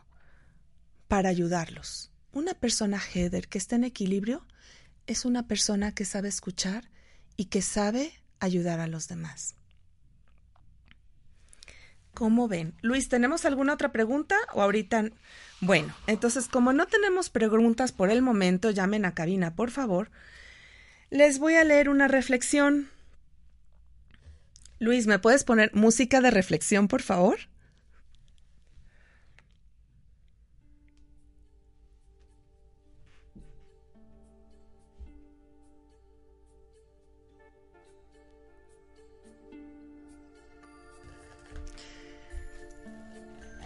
para 1.14 1.28
ayudarlos. 1.28 2.10
Una 2.32 2.54
persona 2.54 2.98
Heather 2.98 3.46
que 3.46 3.56
está 3.56 3.76
en 3.76 3.84
equilibrio 3.84 4.44
es 5.06 5.24
una 5.24 5.46
persona 5.46 5.94
que 5.94 6.04
sabe 6.04 6.26
escuchar 6.26 6.90
y 7.36 7.44
que 7.44 7.62
sabe 7.62 8.12
ayudar 8.40 8.80
a 8.80 8.88
los 8.88 9.06
demás. 9.06 9.54
¿Cómo 12.14 12.48
ven? 12.48 12.74
Luis, 12.82 13.08
¿tenemos 13.08 13.44
alguna 13.44 13.74
otra 13.74 13.92
pregunta 13.92 14.34
o 14.54 14.62
ahorita? 14.62 15.10
Bueno, 15.60 15.94
entonces 16.08 16.48
como 16.48 16.72
no 16.72 16.88
tenemos 16.88 17.30
preguntas 17.30 17.92
por 17.92 18.10
el 18.10 18.20
momento, 18.20 18.72
llamen 18.72 19.04
a 19.04 19.14
cabina, 19.14 19.54
por 19.54 19.70
favor. 19.70 20.10
Les 21.10 21.38
voy 21.38 21.54
a 21.54 21.62
leer 21.62 21.90
una 21.90 22.08
reflexión. 22.08 22.90
Luis, 24.80 25.06
¿me 25.06 25.20
puedes 25.20 25.44
poner 25.44 25.72
música 25.76 26.20
de 26.20 26.32
reflexión, 26.32 26.88
por 26.88 27.02
favor? 27.02 27.38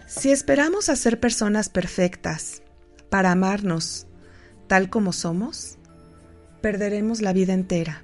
Si 0.09 0.31
esperamos 0.31 0.89
a 0.89 0.95
ser 0.95 1.19
personas 1.19 1.69
perfectas 1.69 2.63
para 3.11 3.31
amarnos 3.31 4.07
tal 4.65 4.89
como 4.89 5.13
somos, 5.13 5.77
perderemos 6.61 7.21
la 7.21 7.31
vida 7.31 7.53
entera. 7.53 8.01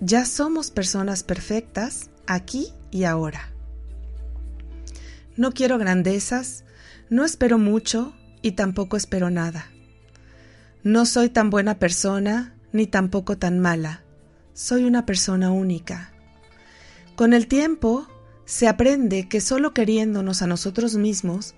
Ya 0.00 0.24
somos 0.24 0.70
personas 0.70 1.22
perfectas 1.22 2.08
aquí 2.26 2.72
y 2.90 3.04
ahora. 3.04 3.52
No 5.36 5.52
quiero 5.52 5.76
grandezas, 5.76 6.64
no 7.10 7.26
espero 7.26 7.58
mucho 7.58 8.14
y 8.40 8.52
tampoco 8.52 8.96
espero 8.96 9.28
nada. 9.28 9.66
No 10.82 11.04
soy 11.04 11.28
tan 11.28 11.50
buena 11.50 11.78
persona 11.78 12.54
ni 12.72 12.86
tampoco 12.86 13.36
tan 13.36 13.58
mala. 13.58 14.02
Soy 14.54 14.84
una 14.84 15.04
persona 15.04 15.52
única. 15.52 16.10
Con 17.16 17.34
el 17.34 17.48
tiempo 17.48 18.08
se 18.44 18.68
aprende 18.68 19.28
que 19.28 19.40
solo 19.40 19.72
queriéndonos 19.72 20.42
a 20.42 20.46
nosotros 20.46 20.96
mismos 20.96 21.54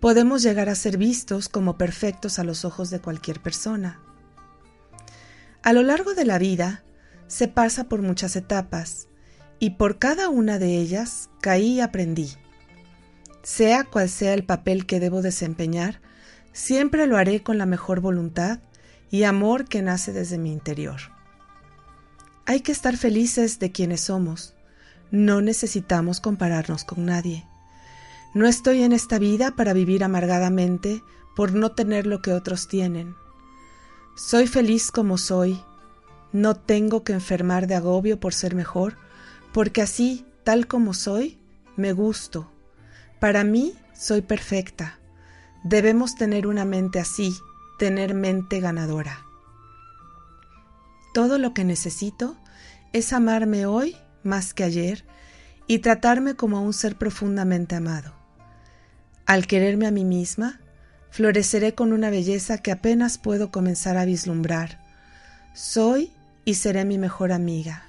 podemos 0.00 0.42
llegar 0.42 0.68
a 0.68 0.74
ser 0.74 0.98
vistos 0.98 1.48
como 1.48 1.78
perfectos 1.78 2.38
a 2.38 2.44
los 2.44 2.64
ojos 2.64 2.90
de 2.90 3.00
cualquier 3.00 3.40
persona. 3.40 4.00
A 5.62 5.72
lo 5.72 5.82
largo 5.82 6.14
de 6.14 6.24
la 6.24 6.38
vida 6.38 6.84
se 7.26 7.48
pasa 7.48 7.84
por 7.84 8.02
muchas 8.02 8.36
etapas 8.36 9.08
y 9.58 9.70
por 9.70 9.98
cada 9.98 10.28
una 10.28 10.58
de 10.58 10.76
ellas 10.76 11.30
caí 11.40 11.74
y 11.74 11.80
aprendí. 11.80 12.32
Sea 13.42 13.84
cual 13.84 14.08
sea 14.08 14.34
el 14.34 14.44
papel 14.44 14.86
que 14.86 15.00
debo 15.00 15.22
desempeñar, 15.22 16.00
Siempre 16.54 17.08
lo 17.08 17.16
haré 17.16 17.42
con 17.42 17.58
la 17.58 17.66
mejor 17.66 18.00
voluntad 18.00 18.60
y 19.10 19.24
amor 19.24 19.64
que 19.64 19.82
nace 19.82 20.12
desde 20.12 20.38
mi 20.38 20.52
interior. 20.52 21.00
Hay 22.46 22.60
que 22.60 22.70
estar 22.70 22.96
felices 22.96 23.58
de 23.58 23.72
quienes 23.72 24.02
somos. 24.02 24.53
No 25.10 25.40
necesitamos 25.40 26.20
compararnos 26.20 26.84
con 26.84 27.04
nadie. 27.04 27.46
No 28.34 28.48
estoy 28.48 28.82
en 28.82 28.92
esta 28.92 29.18
vida 29.18 29.52
para 29.52 29.72
vivir 29.72 30.02
amargadamente 30.02 31.02
por 31.36 31.52
no 31.52 31.72
tener 31.72 32.06
lo 32.06 32.20
que 32.20 32.32
otros 32.32 32.68
tienen. 32.68 33.14
Soy 34.16 34.46
feliz 34.46 34.90
como 34.90 35.18
soy. 35.18 35.60
No 36.32 36.54
tengo 36.56 37.04
que 37.04 37.12
enfermar 37.12 37.66
de 37.66 37.76
agobio 37.76 38.18
por 38.18 38.34
ser 38.34 38.54
mejor, 38.54 38.96
porque 39.52 39.82
así, 39.82 40.26
tal 40.42 40.66
como 40.66 40.94
soy, 40.94 41.38
me 41.76 41.92
gusto. 41.92 42.50
Para 43.20 43.44
mí, 43.44 43.74
soy 43.94 44.22
perfecta. 44.22 44.98
Debemos 45.62 46.16
tener 46.16 46.46
una 46.46 46.64
mente 46.64 46.98
así, 46.98 47.36
tener 47.78 48.14
mente 48.14 48.60
ganadora. 48.60 49.24
Todo 51.12 51.38
lo 51.38 51.54
que 51.54 51.64
necesito 51.64 52.36
es 52.92 53.12
amarme 53.12 53.66
hoy 53.66 53.96
más 54.24 54.54
que 54.54 54.64
ayer 54.64 55.04
y 55.66 55.78
tratarme 55.78 56.34
como 56.34 56.58
a 56.58 56.60
un 56.60 56.72
ser 56.72 56.96
profundamente 56.96 57.74
amado. 57.74 58.14
Al 59.26 59.46
quererme 59.46 59.86
a 59.86 59.90
mí 59.90 60.04
misma, 60.04 60.60
floreceré 61.10 61.74
con 61.74 61.92
una 61.92 62.10
belleza 62.10 62.58
que 62.58 62.72
apenas 62.72 63.18
puedo 63.18 63.50
comenzar 63.50 63.96
a 63.96 64.04
vislumbrar. 64.04 64.80
Soy 65.54 66.10
y 66.44 66.54
seré 66.54 66.84
mi 66.84 66.98
mejor 66.98 67.32
amiga. 67.32 67.84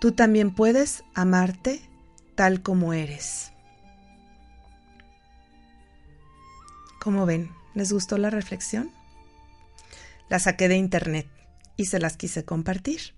Tú 0.00 0.12
también 0.12 0.54
puedes 0.54 1.04
amarte 1.14 1.82
tal 2.34 2.62
como 2.62 2.92
eres. 2.92 3.52
¿Cómo 7.00 7.26
ven? 7.26 7.50
¿Les 7.74 7.92
gustó 7.92 8.16
la 8.16 8.30
reflexión? 8.30 8.90
La 10.30 10.38
saqué 10.38 10.68
de 10.68 10.76
internet 10.76 11.26
y 11.76 11.86
se 11.86 11.98
las 11.98 12.16
quise 12.16 12.44
compartir. 12.44 13.14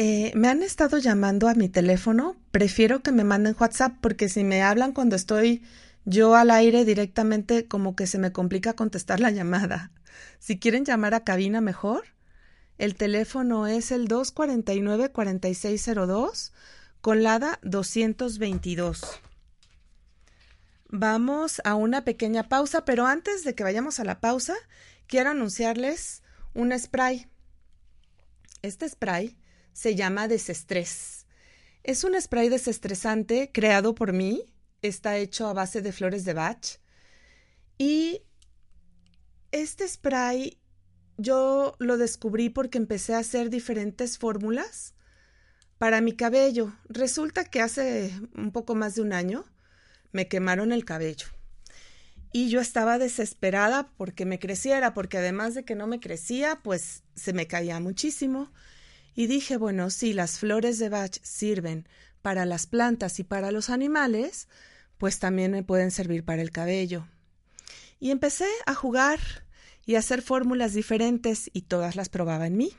Eh, 0.00 0.30
me 0.36 0.46
han 0.46 0.62
estado 0.62 0.98
llamando 0.98 1.48
a 1.48 1.54
mi 1.54 1.68
teléfono. 1.68 2.36
Prefiero 2.52 3.02
que 3.02 3.10
me 3.10 3.24
manden 3.24 3.56
WhatsApp 3.58 3.96
porque 4.00 4.28
si 4.28 4.44
me 4.44 4.62
hablan 4.62 4.92
cuando 4.92 5.16
estoy 5.16 5.64
yo 6.04 6.36
al 6.36 6.52
aire 6.52 6.84
directamente, 6.84 7.66
como 7.66 7.96
que 7.96 8.06
se 8.06 8.18
me 8.18 8.30
complica 8.30 8.74
contestar 8.74 9.18
la 9.20 9.32
llamada. 9.32 9.90
Si 10.40 10.58
quieren 10.58 10.84
llamar 10.84 11.14
a 11.14 11.22
cabina 11.22 11.60
mejor, 11.60 12.02
el 12.76 12.96
teléfono 12.96 13.68
es 13.68 13.92
el 13.92 14.08
249-4602 14.08 16.50
con 17.00 17.22
LADA 17.22 17.60
222. 17.62 19.20
Vamos 20.88 21.62
a 21.64 21.76
una 21.76 22.04
pequeña 22.04 22.48
pausa, 22.48 22.84
pero 22.84 23.06
antes 23.06 23.44
de 23.44 23.54
que 23.54 23.62
vayamos 23.62 24.00
a 24.00 24.04
la 24.04 24.20
pausa, 24.20 24.56
quiero 25.06 25.30
anunciarles 25.30 26.24
un 26.54 26.76
spray. 26.76 27.28
Este 28.62 28.88
spray 28.88 29.36
se 29.78 29.94
llama 29.94 30.26
Desestrés. 30.26 31.26
Es 31.84 32.02
un 32.02 32.20
spray 32.20 32.48
desestresante 32.48 33.52
creado 33.52 33.94
por 33.94 34.12
mí, 34.12 34.42
está 34.82 35.18
hecho 35.18 35.46
a 35.46 35.52
base 35.52 35.82
de 35.82 35.92
flores 35.92 36.24
de 36.24 36.34
Bach 36.34 36.80
y 37.78 38.22
este 39.52 39.86
spray 39.86 40.58
yo 41.16 41.76
lo 41.78 41.96
descubrí 41.96 42.50
porque 42.50 42.76
empecé 42.76 43.14
a 43.14 43.18
hacer 43.18 43.50
diferentes 43.50 44.18
fórmulas 44.18 44.94
para 45.78 46.00
mi 46.00 46.16
cabello. 46.16 46.76
Resulta 46.88 47.44
que 47.44 47.60
hace 47.60 48.12
un 48.34 48.50
poco 48.50 48.74
más 48.74 48.96
de 48.96 49.02
un 49.02 49.12
año 49.12 49.44
me 50.10 50.26
quemaron 50.26 50.72
el 50.72 50.84
cabello. 50.84 51.28
Y 52.32 52.50
yo 52.50 52.60
estaba 52.60 52.98
desesperada 52.98 53.92
porque 53.96 54.24
me 54.24 54.40
creciera, 54.40 54.92
porque 54.92 55.18
además 55.18 55.54
de 55.54 55.64
que 55.64 55.76
no 55.76 55.86
me 55.86 56.00
crecía, 56.00 56.62
pues 56.64 57.04
se 57.14 57.32
me 57.32 57.46
caía 57.46 57.78
muchísimo. 57.78 58.52
Y 59.14 59.26
dije, 59.26 59.56
bueno, 59.56 59.90
si 59.90 60.12
las 60.12 60.38
flores 60.38 60.78
de 60.78 60.88
Bach 60.88 61.18
sirven 61.22 61.88
para 62.22 62.44
las 62.44 62.66
plantas 62.66 63.18
y 63.18 63.24
para 63.24 63.50
los 63.50 63.70
animales, 63.70 64.48
pues 64.98 65.18
también 65.18 65.52
me 65.52 65.62
pueden 65.62 65.90
servir 65.90 66.24
para 66.24 66.42
el 66.42 66.50
cabello. 66.50 67.06
Y 68.00 68.10
empecé 68.10 68.48
a 68.66 68.74
jugar 68.74 69.18
y 69.86 69.94
hacer 69.94 70.22
fórmulas 70.22 70.74
diferentes 70.74 71.50
y 71.52 71.62
todas 71.62 71.96
las 71.96 72.08
probaba 72.08 72.46
en 72.46 72.56
mí. 72.56 72.72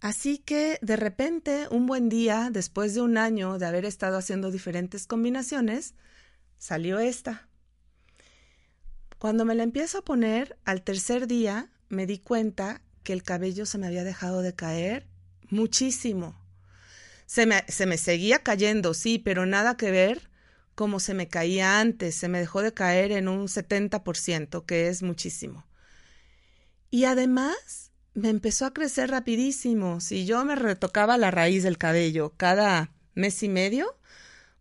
Así 0.00 0.38
que 0.38 0.78
de 0.80 0.96
repente, 0.96 1.68
un 1.70 1.86
buen 1.86 2.08
día, 2.08 2.48
después 2.50 2.94
de 2.94 3.02
un 3.02 3.18
año 3.18 3.58
de 3.58 3.66
haber 3.66 3.84
estado 3.84 4.16
haciendo 4.16 4.50
diferentes 4.50 5.06
combinaciones, 5.06 5.94
salió 6.56 6.98
esta. 6.98 7.48
Cuando 9.18 9.44
me 9.44 9.54
la 9.54 9.62
empiezo 9.62 9.98
a 9.98 10.04
poner, 10.04 10.56
al 10.64 10.82
tercer 10.82 11.26
día 11.26 11.70
me 11.90 12.06
di 12.06 12.18
cuenta 12.18 12.80
que 13.10 13.14
el 13.14 13.24
cabello 13.24 13.66
se 13.66 13.76
me 13.76 13.88
había 13.88 14.04
dejado 14.04 14.40
de 14.40 14.54
caer 14.54 15.08
muchísimo. 15.48 16.40
Se 17.26 17.44
me, 17.44 17.64
se 17.66 17.84
me 17.84 17.98
seguía 17.98 18.44
cayendo, 18.44 18.94
sí, 18.94 19.18
pero 19.18 19.46
nada 19.46 19.76
que 19.76 19.90
ver 19.90 20.30
como 20.76 21.00
se 21.00 21.12
me 21.12 21.26
caía 21.26 21.80
antes, 21.80 22.14
se 22.14 22.28
me 22.28 22.38
dejó 22.38 22.62
de 22.62 22.72
caer 22.72 23.10
en 23.10 23.26
un 23.26 23.48
70%, 23.48 24.64
que 24.64 24.86
es 24.86 25.02
muchísimo. 25.02 25.66
Y 26.88 27.06
además 27.06 27.90
me 28.14 28.28
empezó 28.28 28.64
a 28.64 28.72
crecer 28.72 29.10
rapidísimo. 29.10 30.00
Si 30.00 30.24
yo 30.24 30.44
me 30.44 30.54
retocaba 30.54 31.18
la 31.18 31.32
raíz 31.32 31.64
del 31.64 31.78
cabello 31.78 32.32
cada 32.36 32.92
mes 33.14 33.42
y 33.42 33.48
medio, 33.48 33.98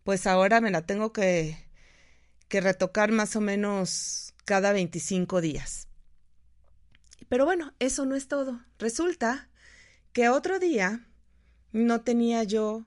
pues 0.04 0.26
ahora 0.26 0.60
me 0.60 0.72
la 0.72 0.82
tengo 0.82 1.14
que, 1.14 1.56
que 2.48 2.62
retocar 2.62 3.12
más 3.12 3.36
o 3.36 3.42
menos 3.42 4.34
cada 4.44 4.74
25 4.74 5.40
días. 5.40 5.89
Pero 7.30 7.46
bueno, 7.46 7.74
eso 7.80 8.06
no 8.06 8.16
es 8.16 8.28
todo. 8.28 8.60
Resulta 8.80 9.50
que 10.12 10.30
otro 10.30 10.60
día 10.60 11.08
no 11.72 12.02
tenía 12.02 12.44
yo 12.44 12.86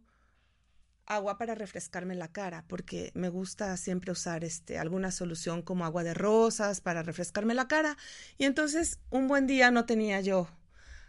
agua 1.07 1.39
para 1.39 1.55
refrescarme 1.55 2.15
la 2.15 2.33
cara, 2.33 2.65
porque 2.69 3.13
me 3.15 3.29
gusta 3.29 3.77
siempre 3.77 4.13
usar 4.13 4.45
este, 4.45 4.79
alguna 4.79 5.11
solución 5.11 5.63
como 5.63 5.85
agua 5.85 6.05
de 6.05 6.15
rosas 6.15 6.81
para 6.81 7.03
refrescarme 7.03 7.55
la 7.55 7.69
cara. 7.69 7.97
Y 8.39 8.45
entonces 8.45 8.99
un 9.11 9.29
buen 9.29 9.47
día 9.47 9.71
no 9.71 9.87
tenía 9.87 10.21
yo 10.21 10.49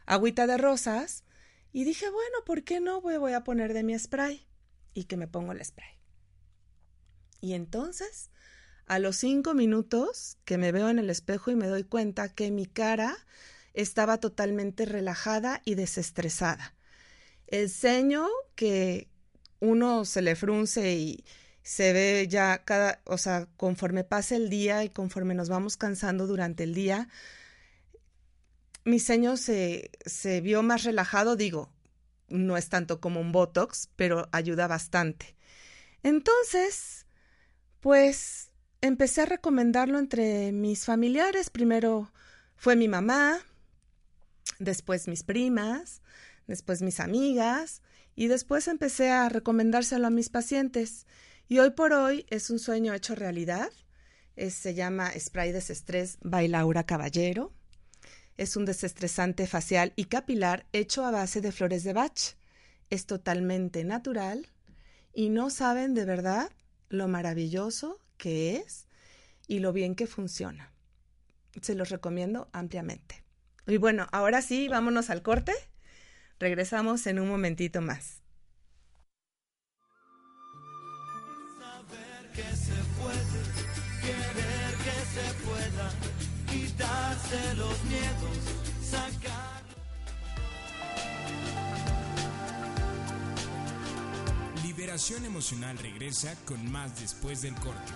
agüita 0.06 0.48
de 0.48 0.58
rosas 0.58 1.24
y 1.72 1.86
dije, 1.86 2.10
bueno, 2.10 2.38
¿por 2.46 2.64
qué 2.64 2.80
no 2.80 3.02
voy, 3.02 3.18
voy 3.18 3.34
a 3.34 3.44
poner 3.44 3.74
de 3.74 3.84
mi 3.84 3.98
spray? 3.98 4.46
Y 4.94 5.06
que 5.06 5.18
me 5.18 5.28
pongo 5.28 5.54
el 5.54 5.64
spray. 5.64 5.98
Y 7.42 7.54
entonces, 7.54 8.30
a 8.94 9.00
los 9.00 9.18
cinco 9.18 9.54
minutos 9.54 10.38
que 10.46 10.58
me 10.58 10.72
veo 10.72 10.90
en 10.90 11.00
el 11.00 11.10
espejo 11.10 11.52
y 11.52 11.56
me 11.56 11.68
doy 11.68 11.84
cuenta 11.84 12.30
que 12.30 12.52
mi 12.52 12.66
cara 12.66 13.18
estaba 13.74 14.20
totalmente 14.20 14.86
relajada 14.86 15.62
y 15.66 15.76
desestresada. 15.76 16.76
El 17.48 17.70
ceño 17.70 18.28
que, 18.56 19.08
uno 19.64 20.04
se 20.04 20.22
le 20.22 20.36
frunce 20.36 20.94
y 20.94 21.24
se 21.62 21.94
ve 21.94 22.28
ya 22.30 22.66
cada, 22.66 23.02
o 23.06 23.18
sea, 23.18 23.48
conforme 23.56 24.04
pasa 24.04 24.36
el 24.36 24.50
día 24.50 24.84
y 24.84 24.90
conforme 24.90 25.34
nos 25.36 25.48
vamos 25.48 25.78
cansando 25.78 26.28
durante 26.28 26.64
el 26.64 26.74
día, 26.74 27.08
mi 28.84 29.00
ceño 29.00 29.38
se, 29.38 29.90
se 30.06 30.42
vio 30.42 30.64
más 30.64 30.84
relajado, 30.84 31.38
digo, 31.38 31.72
no 32.28 32.58
es 32.58 32.68
tanto 32.68 33.00
como 33.00 33.22
un 33.22 33.32
Botox, 33.32 33.90
pero 33.96 34.28
ayuda 34.34 34.68
bastante. 34.68 35.38
Entonces, 36.04 37.06
pues 37.80 38.53
empecé 38.84 39.22
a 39.22 39.26
recomendarlo 39.26 39.98
entre 39.98 40.52
mis 40.52 40.84
familiares. 40.84 41.50
Primero 41.50 42.12
fue 42.58 42.76
mi 42.76 42.90
mamá, 42.90 43.40
después 44.60 45.08
mis 45.08 45.24
primas, 45.24 46.02
después 46.48 46.82
mis 46.82 47.00
amigas, 47.00 47.82
y 48.14 48.28
después 48.28 48.68
empecé 48.68 49.10
a 49.10 49.30
recomendárselo 49.30 50.08
a 50.08 50.10
mis 50.10 50.28
pacientes. 50.28 51.08
Y 51.48 51.60
hoy 51.60 51.72
por 51.72 51.94
hoy 51.94 52.26
es 52.30 52.50
un 52.50 52.60
sueño 52.60 52.94
hecho 52.94 53.16
realidad. 53.16 53.70
se 54.36 54.74
llama 54.74 55.12
Spray 55.18 55.54
Desestrés 55.54 56.18
by 56.22 56.50
Laura 56.50 56.86
Caballero. 56.86 57.54
Es 58.36 58.58
un 58.58 58.66
desestresante 58.66 59.48
facial 59.48 59.94
y 59.96 60.06
capilar 60.06 60.66
hecho 60.74 61.06
a 61.06 61.12
base 61.12 61.40
de 61.40 61.54
flores 61.54 61.86
de 61.86 61.94
Bach. 61.94 62.36
Es 62.90 63.06
totalmente 63.06 63.86
natural 63.86 64.50
y 65.14 65.30
no 65.30 65.50
saben 65.50 65.94
de 65.94 66.04
verdad 66.04 66.52
lo 66.90 67.08
maravilloso 67.08 68.04
que 68.18 68.58
es 68.58 68.88
y 69.48 69.60
lo 69.60 69.74
bien 69.74 69.96
que 69.96 70.08
funciona. 70.08 70.72
Se 71.62 71.76
los 71.76 71.90
recomiendo 71.90 72.50
ampliamente. 72.54 73.24
Y 73.68 73.78
bueno, 73.78 74.08
ahora 74.12 74.42
sí, 74.42 74.68
vámonos 74.68 75.10
al 75.10 75.22
corte. 75.22 75.54
Regresamos 76.40 77.08
en 77.08 77.20
un 77.20 77.30
momentito 77.30 77.82
más. 77.82 78.22
Saber 81.60 82.32
que 82.34 82.56
se 82.56 82.74
puede, 83.00 83.42
querer 84.02 84.74
que 84.84 84.98
se 85.14 85.28
pueda, 85.46 85.92
quitarse 86.50 87.56
los 87.56 87.84
miedos. 87.86 88.64
Liberación 94.94 95.26
Emocional 95.26 95.76
regresa 95.80 96.36
con 96.46 96.72
más 96.72 97.00
después 97.00 97.42
del 97.42 97.56
corte. 97.56 97.92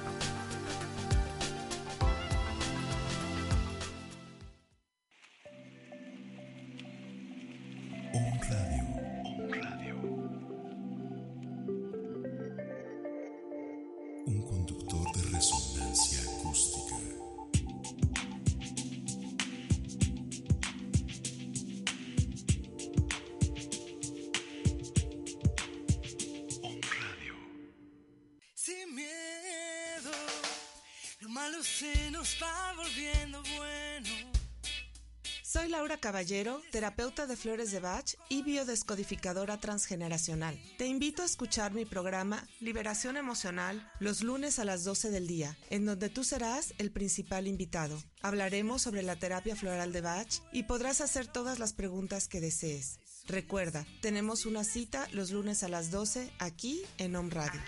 Terapeuta 36.71 37.25
de 37.25 37.37
flores 37.37 37.71
de 37.71 37.79
Bach 37.79 38.15
y 38.27 38.41
biodescodificadora 38.41 39.61
transgeneracional. 39.61 40.59
Te 40.77 40.85
invito 40.85 41.21
a 41.21 41.25
escuchar 41.25 41.73
mi 41.73 41.85
programa 41.85 42.45
Liberación 42.59 43.15
Emocional 43.15 43.89
los 44.01 44.23
lunes 44.23 44.59
a 44.59 44.65
las 44.65 44.83
12 44.83 45.09
del 45.09 45.25
día, 45.25 45.57
en 45.69 45.85
donde 45.85 46.09
tú 46.09 46.25
serás 46.25 46.73
el 46.79 46.91
principal 46.91 47.47
invitado. 47.47 47.97
Hablaremos 48.21 48.81
sobre 48.81 49.03
la 49.03 49.15
terapia 49.15 49.55
floral 49.55 49.93
de 49.93 50.01
Bach 50.01 50.27
y 50.51 50.63
podrás 50.63 50.99
hacer 50.99 51.27
todas 51.27 51.59
las 51.59 51.71
preguntas 51.71 52.27
que 52.27 52.41
desees. 52.41 52.99
Recuerda, 53.27 53.85
tenemos 54.01 54.45
una 54.45 54.65
cita 54.65 55.07
los 55.13 55.31
lunes 55.31 55.63
a 55.63 55.69
las 55.69 55.91
12 55.91 56.29
aquí 56.39 56.81
en 56.97 57.15
Om 57.15 57.29
Radio. 57.29 57.61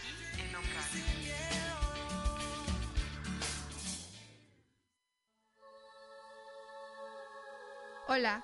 Hola, 8.20 8.44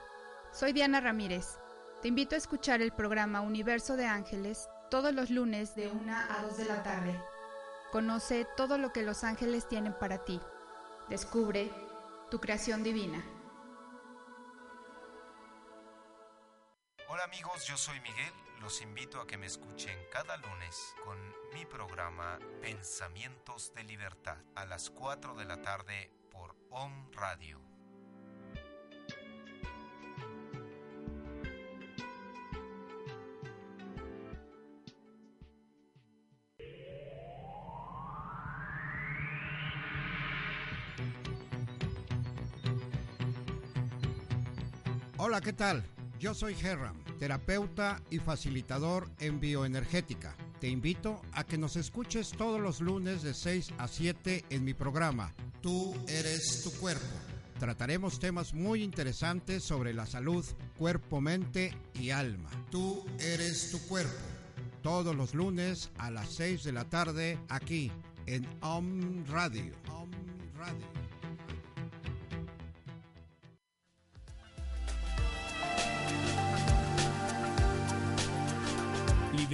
soy 0.53 0.71
Diana 0.71 1.01
Ramírez. 1.01 1.59
Te 2.01 2.07
invito 2.07 2.35
a 2.35 2.37
escuchar 2.37 2.81
el 2.81 2.93
programa 2.93 3.41
Universo 3.41 3.97
de 3.97 4.05
Ángeles 4.05 4.69
todos 4.89 5.13
los 5.13 5.29
lunes 5.29 5.75
de 5.75 5.89
1 5.89 6.15
a 6.15 6.43
2 6.43 6.57
de 6.59 6.63
la 6.63 6.81
tarde. 6.81 7.21
Conoce 7.91 8.47
todo 8.55 8.77
lo 8.77 8.93
que 8.93 9.01
los 9.01 9.25
ángeles 9.25 9.67
tienen 9.67 9.91
para 9.91 10.23
ti. 10.23 10.39
Descubre 11.09 11.69
tu 12.31 12.39
creación 12.39 12.83
divina. 12.83 13.21
Hola 17.09 17.25
amigos, 17.25 17.65
yo 17.65 17.75
soy 17.75 17.99
Miguel. 17.99 18.31
Los 18.61 18.81
invito 18.81 19.19
a 19.19 19.27
que 19.27 19.37
me 19.37 19.47
escuchen 19.47 19.99
cada 20.09 20.37
lunes 20.37 20.95
con 21.03 21.17
mi 21.53 21.65
programa 21.65 22.39
Pensamientos 22.61 23.73
de 23.75 23.83
Libertad 23.83 24.37
a 24.55 24.63
las 24.65 24.89
4 24.89 25.35
de 25.35 25.43
la 25.43 25.61
tarde 25.61 26.13
por 26.31 26.55
Om 26.69 27.11
Radio. 27.11 27.74
Hola, 45.27 45.41
¿qué 45.41 45.53
tal? 45.53 45.83
Yo 46.19 46.35
soy 46.35 46.53
Herram, 46.53 47.03
terapeuta 47.17 47.99
y 48.11 48.19
facilitador 48.19 49.09
en 49.17 49.39
bioenergética. 49.39 50.35
Te 50.61 50.69
invito 50.69 51.19
a 51.31 51.43
que 51.43 51.57
nos 51.57 51.77
escuches 51.77 52.29
todos 52.29 52.61
los 52.61 52.79
lunes 52.79 53.23
de 53.23 53.33
6 53.33 53.73
a 53.79 53.87
7 53.87 54.45
en 54.51 54.63
mi 54.63 54.75
programa 54.75 55.33
Tú 55.63 55.95
eres 56.07 56.61
tu 56.63 56.69
cuerpo. 56.79 57.07
Trataremos 57.57 58.19
temas 58.19 58.53
muy 58.53 58.83
interesantes 58.83 59.63
sobre 59.63 59.95
la 59.95 60.05
salud, 60.05 60.45
cuerpo, 60.77 61.21
mente 61.21 61.75
y 61.95 62.11
alma. 62.11 62.51
Tú 62.69 63.03
eres 63.17 63.71
tu 63.71 63.79
cuerpo. 63.87 64.13
Todos 64.83 65.15
los 65.15 65.33
lunes 65.33 65.89
a 65.97 66.11
las 66.11 66.35
6 66.35 66.61
de 66.61 66.71
la 66.71 66.85
tarde 66.85 67.39
aquí 67.49 67.91
en 68.27 68.47
Om 68.61 69.25
Radio. 69.25 69.73
Om 69.89 70.11
Radio. 70.55 71.04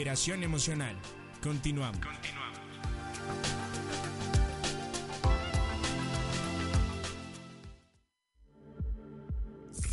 Liberación 0.01 0.41
Emocional. 0.41 0.95
Continuamos. 1.43 2.01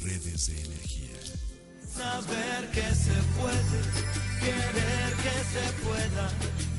Redes 0.03 0.47
de 0.47 0.65
energía. 0.65 1.21
Saber 1.87 2.71
que 2.71 2.89
se 2.95 3.13
puede, 3.37 3.81
querer 4.41 5.11
que 5.25 5.37
se 5.53 5.67
pueda, 5.85 6.31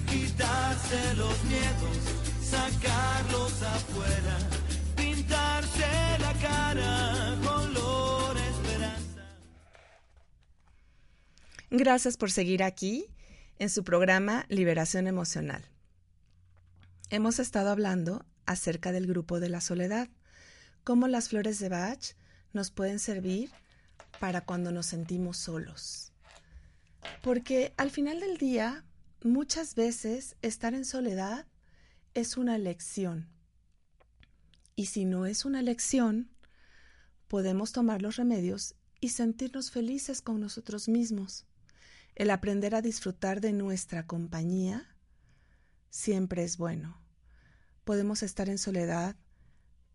quitarse 0.09 1.13
los 1.13 1.43
miedos, 1.43 1.97
sacarlos 2.41 3.61
afuera, 3.61 4.39
pintarse 4.95 6.17
la 6.19 6.33
cara 6.41 7.37
color 7.43 8.35
esperanza. 8.37 9.21
Gracias 11.69 12.17
por 12.17 12.31
seguir 12.31 12.63
aquí 12.63 13.05
en 13.59 13.69
su 13.69 13.83
programa 13.83 14.45
Liberación 14.47 15.05
Emocional. 15.05 15.61
Hemos 17.09 17.39
estado 17.39 17.69
hablando 17.69 18.25
acerca 18.45 18.93
del 18.93 19.05
grupo 19.05 19.41
de 19.41 19.49
la 19.49 19.59
soledad, 19.59 20.07
cómo 20.85 21.09
las 21.09 21.27
flores 21.27 21.59
de 21.59 21.67
Bach 21.67 22.15
nos 22.53 22.71
pueden 22.71 22.99
servir 22.99 23.51
para 24.21 24.45
cuando 24.45 24.71
nos 24.71 24.85
sentimos 24.85 25.37
solos. 25.37 26.13
Porque 27.21 27.73
al 27.75 27.91
final 27.91 28.21
del 28.21 28.37
día, 28.37 28.85
muchas 29.23 29.75
veces 29.75 30.37
estar 30.41 30.73
en 30.73 30.85
soledad 30.85 31.45
es 32.13 32.37
una 32.37 32.55
elección. 32.55 33.27
Y 34.77 34.85
si 34.85 35.03
no 35.03 35.25
es 35.25 35.43
una 35.43 35.59
elección, 35.59 36.31
podemos 37.27 37.73
tomar 37.73 38.01
los 38.01 38.15
remedios 38.15 38.75
y 39.01 39.09
sentirnos 39.09 39.69
felices 39.69 40.21
con 40.21 40.39
nosotros 40.39 40.87
mismos. 40.87 41.45
El 42.19 42.31
aprender 42.31 42.75
a 42.75 42.81
disfrutar 42.81 43.39
de 43.39 43.53
nuestra 43.53 44.05
compañía 44.05 44.93
siempre 45.89 46.43
es 46.43 46.57
bueno. 46.57 47.01
Podemos 47.85 48.23
estar 48.23 48.49
en 48.49 48.57
soledad, 48.57 49.15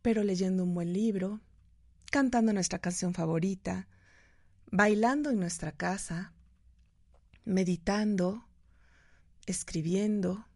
pero 0.01 0.25
leyendo 0.25 0.65
un 0.65 0.73
buen 0.73 0.95
libro, 0.95 1.43
cantando 2.11 2.55
nuestra 2.55 2.79
canción 2.79 3.13
favorita, 3.13 3.89
bailando 4.71 5.29
en 5.29 5.39
nuestra 5.39 5.73
casa, 5.73 6.33
meditando, 7.45 8.49
escribiendo. 9.45 10.47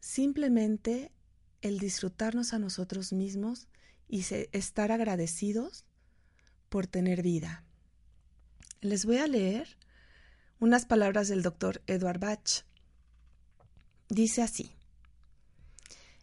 Simplemente 0.00 1.12
el 1.60 1.78
disfrutarnos 1.78 2.54
a 2.54 2.58
nosotros 2.58 3.12
mismos 3.12 3.68
y 4.08 4.24
estar 4.50 4.90
agradecidos 4.90 5.84
por 6.68 6.88
tener 6.88 7.22
vida. 7.22 7.62
Les 8.80 9.06
voy 9.06 9.18
a 9.18 9.28
leer 9.28 9.78
unas 10.64 10.86
palabras 10.86 11.28
del 11.28 11.42
doctor 11.42 11.82
Edward 11.86 12.18
Bach. 12.18 12.64
Dice 14.08 14.40
así, 14.40 14.72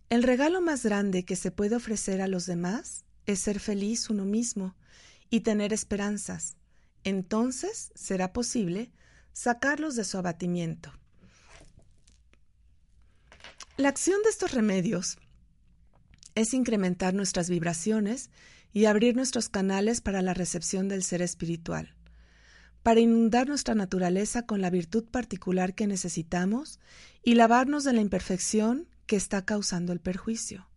El 0.09 0.23
regalo 0.23 0.61
más 0.61 0.83
grande 0.83 1.25
que 1.25 1.35
se 1.35 1.51
puede 1.51 1.75
ofrecer 1.75 2.23
a 2.23 2.27
los 2.27 2.47
demás 2.47 3.05
es 3.27 3.39
ser 3.39 3.59
feliz 3.59 4.09
uno 4.09 4.25
mismo 4.25 4.75
y 5.29 5.41
tener 5.41 5.73
esperanzas. 5.73 6.57
Entonces 7.03 7.91
será 7.93 8.33
posible 8.33 8.91
sacarlos 9.31 9.95
de 9.95 10.05
su 10.05 10.17
abatimiento. 10.17 10.91
La 13.77 13.89
acción 13.89 14.23
de 14.23 14.31
estos 14.31 14.53
remedios 14.53 15.19
es 16.33 16.55
incrementar 16.55 17.13
nuestras 17.13 17.47
vibraciones 17.47 18.31
y 18.73 18.85
abrir 18.85 19.15
nuestros 19.15 19.49
canales 19.49 20.01
para 20.01 20.23
la 20.23 20.33
recepción 20.33 20.87
del 20.87 21.03
ser 21.03 21.21
espiritual, 21.21 21.95
para 22.83 22.99
inundar 22.99 23.47
nuestra 23.47 23.75
naturaleza 23.75 24.45
con 24.45 24.61
la 24.61 24.69
virtud 24.69 25.05
particular 25.05 25.75
que 25.75 25.87
necesitamos 25.87 26.79
y 27.23 27.35
lavarnos 27.35 27.83
de 27.83 27.93
la 27.93 28.01
imperfección 28.01 28.87
que 29.05 29.15
está 29.15 29.45
causando 29.45 29.93
el 29.93 29.99
perjuicio. 29.99 30.69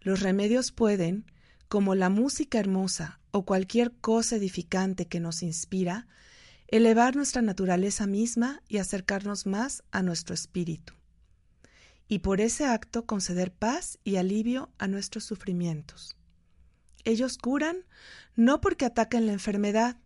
Los 0.00 0.20
remedios 0.20 0.72
pueden, 0.72 1.26
como 1.68 1.94
la 1.94 2.08
música 2.08 2.58
hermosa 2.58 3.20
o 3.30 3.44
cualquier 3.44 3.92
cosa 3.92 4.36
edificante 4.36 5.06
que 5.06 5.20
nos 5.20 5.42
inspira, 5.42 6.06
elevar 6.68 7.16
nuestra 7.16 7.42
naturaleza 7.42 8.06
misma 8.06 8.62
y 8.68 8.78
acercarnos 8.78 9.46
más 9.46 9.82
a 9.90 10.02
nuestro 10.02 10.34
espíritu 10.34 10.94
y 12.08 12.20
por 12.20 12.40
ese 12.40 12.66
acto 12.66 13.06
conceder 13.06 13.52
paz 13.52 13.98
y 14.04 14.16
alivio 14.16 14.70
a 14.78 14.88
nuestros 14.88 15.24
sufrimientos. 15.24 16.16
Ellos 17.04 17.38
curan 17.38 17.84
no 18.36 18.60
porque 18.60 18.84
ataquen 18.84 19.26
la 19.26 19.32
enfermedad, 19.32 19.96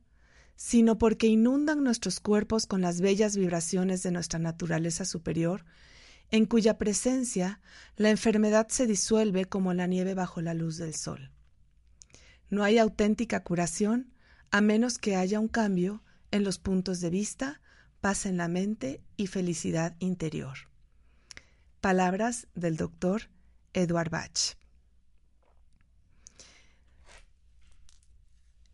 sino 0.59 0.99
porque 0.99 1.29
inundan 1.29 1.85
nuestros 1.85 2.19
cuerpos 2.19 2.67
con 2.67 2.81
las 2.81 3.01
bellas 3.01 3.37
vibraciones 3.37 4.03
de 4.03 4.11
nuestra 4.11 4.41
naturaleza 4.41 5.05
superior, 5.05 5.65
en 6.33 6.47
cuya 6.47 6.79
presencia 6.79 7.61
la 7.97 8.11
enfermedad 8.11 8.67
se 8.69 8.89
disuelve 8.89 9.45
como 9.45 9.73
la 9.73 9.87
nieve 9.87 10.15
bajo 10.15 10.43
la 10.43 10.55
luz 10.55 10.77
del 10.77 10.97
sol. 10.97 11.31
No 12.51 12.65
hay 12.65 12.79
auténtica 12.79 13.45
curación 13.45 14.13
a 14.51 14.61
menos 14.61 14.99
que 14.99 15.15
haya 15.15 15.39
un 15.39 15.47
cambio 15.47 16.03
en 16.33 16.43
los 16.43 16.59
puntos 16.59 17.01
de 17.01 17.11
vista, 17.11 17.61
paz 18.01 18.27
en 18.27 18.37
la 18.37 18.49
mente 18.49 19.01
y 19.17 19.29
felicidad 19.29 19.95
interior. 20.01 20.59
Palabras 21.81 22.49
del 22.57 22.77
doctor 22.77 23.31
Edward 23.75 24.11
Bach. 24.11 24.58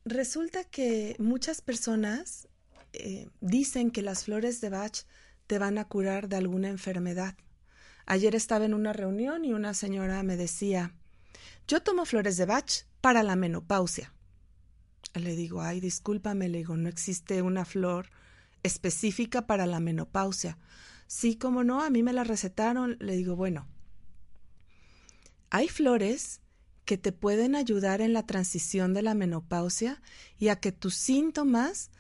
Resulta 0.05 0.65
que 0.65 1.17
muchas 1.19 1.63
personas 1.63 2.49
eh, 2.93 3.31
dicen 3.41 3.91
que 3.91 4.03
las 4.03 4.25
flores 4.25 4.61
de 4.61 4.69
Bach 4.69 5.05
te 5.47 5.59
van 5.59 5.79
a 5.79 5.87
curar 5.87 6.29
de 6.29 6.37
alguna 6.37 6.69
enfermedad. 6.69 7.35
Ayer 8.05 8.35
estaba 8.35 8.67
en 8.67 8.75
una 8.75 8.93
reunión 8.93 9.47
y 9.47 9.55
una 9.55 9.73
señora 9.73 10.23
me 10.23 10.37
decía, 10.37 10.93
yo 11.67 11.83
tomo 11.83 12.05
flores 12.05 12.37
de 12.37 12.45
Bach 12.45 12.85
para 13.01 13.23
la 13.23 13.35
menopausia. 13.35 14.13
Le 15.15 15.37
digo, 15.37 15.63
ay, 15.63 15.81
discúlpame, 15.81 16.49
le 16.49 16.59
digo, 16.59 16.77
no 16.77 16.91
existe 16.91 17.41
una 17.41 17.65
flor 17.65 18.11
específica 18.63 19.47
para 19.47 19.65
la 19.65 19.81
menopausia. 19.81 20.59
Sí, 21.07 21.37
como 21.37 21.65
no, 21.65 21.83
a 21.83 21.89
mí 21.89 22.03
me 22.03 22.13
la 22.13 22.25
recetaron. 22.25 22.99
Le 23.01 23.17
digo, 23.17 23.37
bueno, 23.37 23.67
hay 25.49 25.69
flores 25.69 26.41
que 26.85 26.99
te 26.99 27.13
pueden 27.13 27.55
ayudar 27.55 28.01
en 28.01 28.13
la 28.13 28.27
transición 28.27 28.95
de 28.95 29.03
la 29.03 29.15
menopausia 29.15 30.03
y 30.39 30.49
a 30.49 30.57
que 30.57 30.73
tus 30.73 30.95
síntomas 30.95 31.91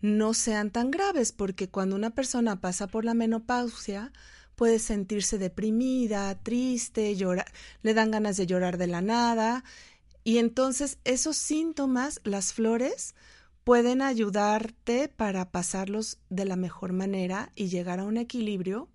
no 0.00 0.34
sean 0.34 0.70
tan 0.70 0.90
graves, 0.90 1.32
porque 1.32 1.68
cuando 1.68 1.96
una 1.96 2.10
persona 2.10 2.60
pasa 2.60 2.86
por 2.86 3.04
la 3.04 3.14
menopausia 3.14 4.12
puede 4.54 4.78
sentirse 4.78 5.38
deprimida, 5.38 6.34
triste, 6.42 7.14
llorar, 7.14 7.52
le 7.82 7.94
dan 7.94 8.10
ganas 8.10 8.36
de 8.36 8.46
llorar 8.46 8.78
de 8.78 8.86
la 8.86 9.02
nada, 9.02 9.64
y 10.24 10.38
entonces 10.38 10.98
esos 11.04 11.36
síntomas, 11.36 12.20
las 12.24 12.52
flores, 12.52 13.14
pueden 13.64 14.00
ayudarte 14.00 15.08
para 15.08 15.50
pasarlos 15.50 16.18
de 16.30 16.44
la 16.44 16.56
mejor 16.56 16.92
manera 16.92 17.52
y 17.54 17.68
llegar 17.68 18.00
a 18.00 18.04
un 18.04 18.16
equilibrio 18.16 18.88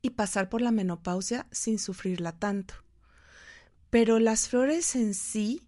y 0.00 0.10
pasar 0.10 0.48
por 0.48 0.62
la 0.62 0.70
menopausia 0.70 1.46
sin 1.50 1.78
sufrirla 1.78 2.32
tanto. 2.32 2.85
Pero 3.90 4.18
las 4.18 4.48
flores 4.48 4.96
en 4.96 5.14
sí, 5.14 5.62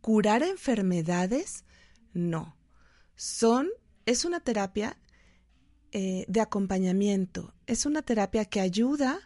curar 0.00 0.42
enfermedades, 0.42 1.64
no. 2.12 2.56
Son, 3.16 3.68
es 4.06 4.24
una 4.24 4.40
terapia 4.40 4.96
eh, 5.92 6.24
de 6.28 6.40
acompañamiento, 6.40 7.54
es 7.66 7.86
una 7.86 8.02
terapia 8.02 8.44
que 8.44 8.60
ayuda 8.60 9.18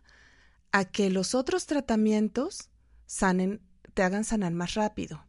a 0.73 0.85
que 0.85 1.11
los 1.11 1.35
otros 1.35 1.67
tratamientos 1.67 2.71
sanen, 3.07 3.61
te 3.95 4.03
hagan 4.03 4.25
sanar 4.25 4.53
más 4.53 4.75
rápido. 4.75 5.25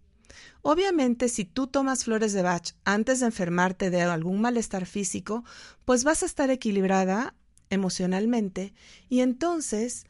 Obviamente, 0.62 1.30
si 1.30 1.46
tú 1.46 1.68
tomas 1.68 2.06
flores 2.06 2.34
de 2.34 2.42
Bach 2.42 2.74
antes 2.84 3.20
de 3.20 3.28
enfermarte 3.28 3.90
de 3.90 4.02
algún 4.02 4.42
malestar 4.42 4.86
físico, 4.86 5.44
pues 5.86 6.04
vas 6.04 6.24
a 6.24 6.26
estar 6.26 6.50
equilibrada 6.50 7.36
emocionalmente 7.70 8.74
y 9.10 9.22
entonces 9.22 10.06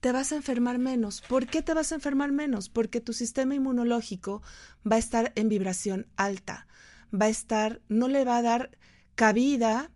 te 0.00 0.12
vas 0.12 0.32
a 0.32 0.36
enfermar 0.36 0.78
menos. 0.78 1.20
¿Por 1.20 1.46
qué 1.46 1.62
te 1.62 1.74
vas 1.74 1.92
a 1.92 1.94
enfermar 1.94 2.32
menos? 2.32 2.68
Porque 2.68 3.00
tu 3.00 3.12
sistema 3.12 3.54
inmunológico 3.54 4.42
va 4.90 4.96
a 4.96 4.98
estar 4.98 5.32
en 5.36 5.48
vibración 5.48 6.06
alta, 6.16 6.66
va 7.12 7.26
a 7.26 7.30
estar, 7.30 7.82
no 7.88 8.08
le 8.08 8.24
va 8.24 8.38
a 8.38 8.42
dar 8.42 8.70
cabida 9.14 9.90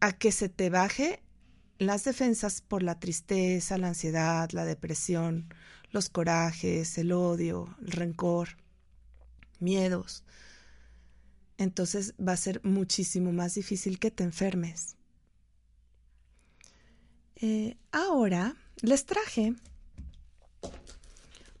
a 0.00 0.12
que 0.12 0.32
se 0.32 0.48
te 0.48 0.70
baje 0.70 1.22
las 1.78 2.04
defensas 2.04 2.60
por 2.60 2.82
la 2.82 2.98
tristeza, 2.98 3.78
la 3.78 3.88
ansiedad, 3.88 4.50
la 4.50 4.64
depresión, 4.64 5.48
los 5.92 6.08
corajes, 6.08 6.98
el 6.98 7.12
odio, 7.12 7.76
el 7.80 7.92
rencor, 7.92 8.48
miedos. 9.60 10.24
Entonces 11.56 12.14
va 12.16 12.32
a 12.32 12.36
ser 12.36 12.60
muchísimo 12.64 13.32
más 13.32 13.54
difícil 13.54 14.00
que 14.00 14.10
te 14.10 14.24
enfermes. 14.24 14.96
Eh, 17.36 17.76
ahora 17.92 18.56
les 18.82 19.06
traje 19.06 19.54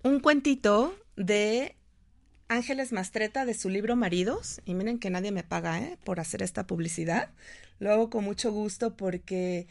un 0.02 0.20
cuentito 0.20 0.94
de 1.16 1.74
Ángeles 2.48 2.92
Mastreta 2.92 3.44
de 3.44 3.54
su 3.54 3.68
libro 3.68 3.96
Maridos. 3.96 4.60
Y 4.64 4.74
miren 4.74 4.98
que 4.98 5.10
nadie 5.10 5.32
me 5.32 5.42
paga 5.42 5.80
¿eh? 5.80 5.98
por 6.04 6.20
hacer 6.20 6.42
esta 6.42 6.66
publicidad. 6.66 7.30
Lo 7.78 7.92
hago 7.92 8.10
con 8.10 8.24
mucho 8.24 8.52
gusto 8.52 8.96
porque 8.96 9.66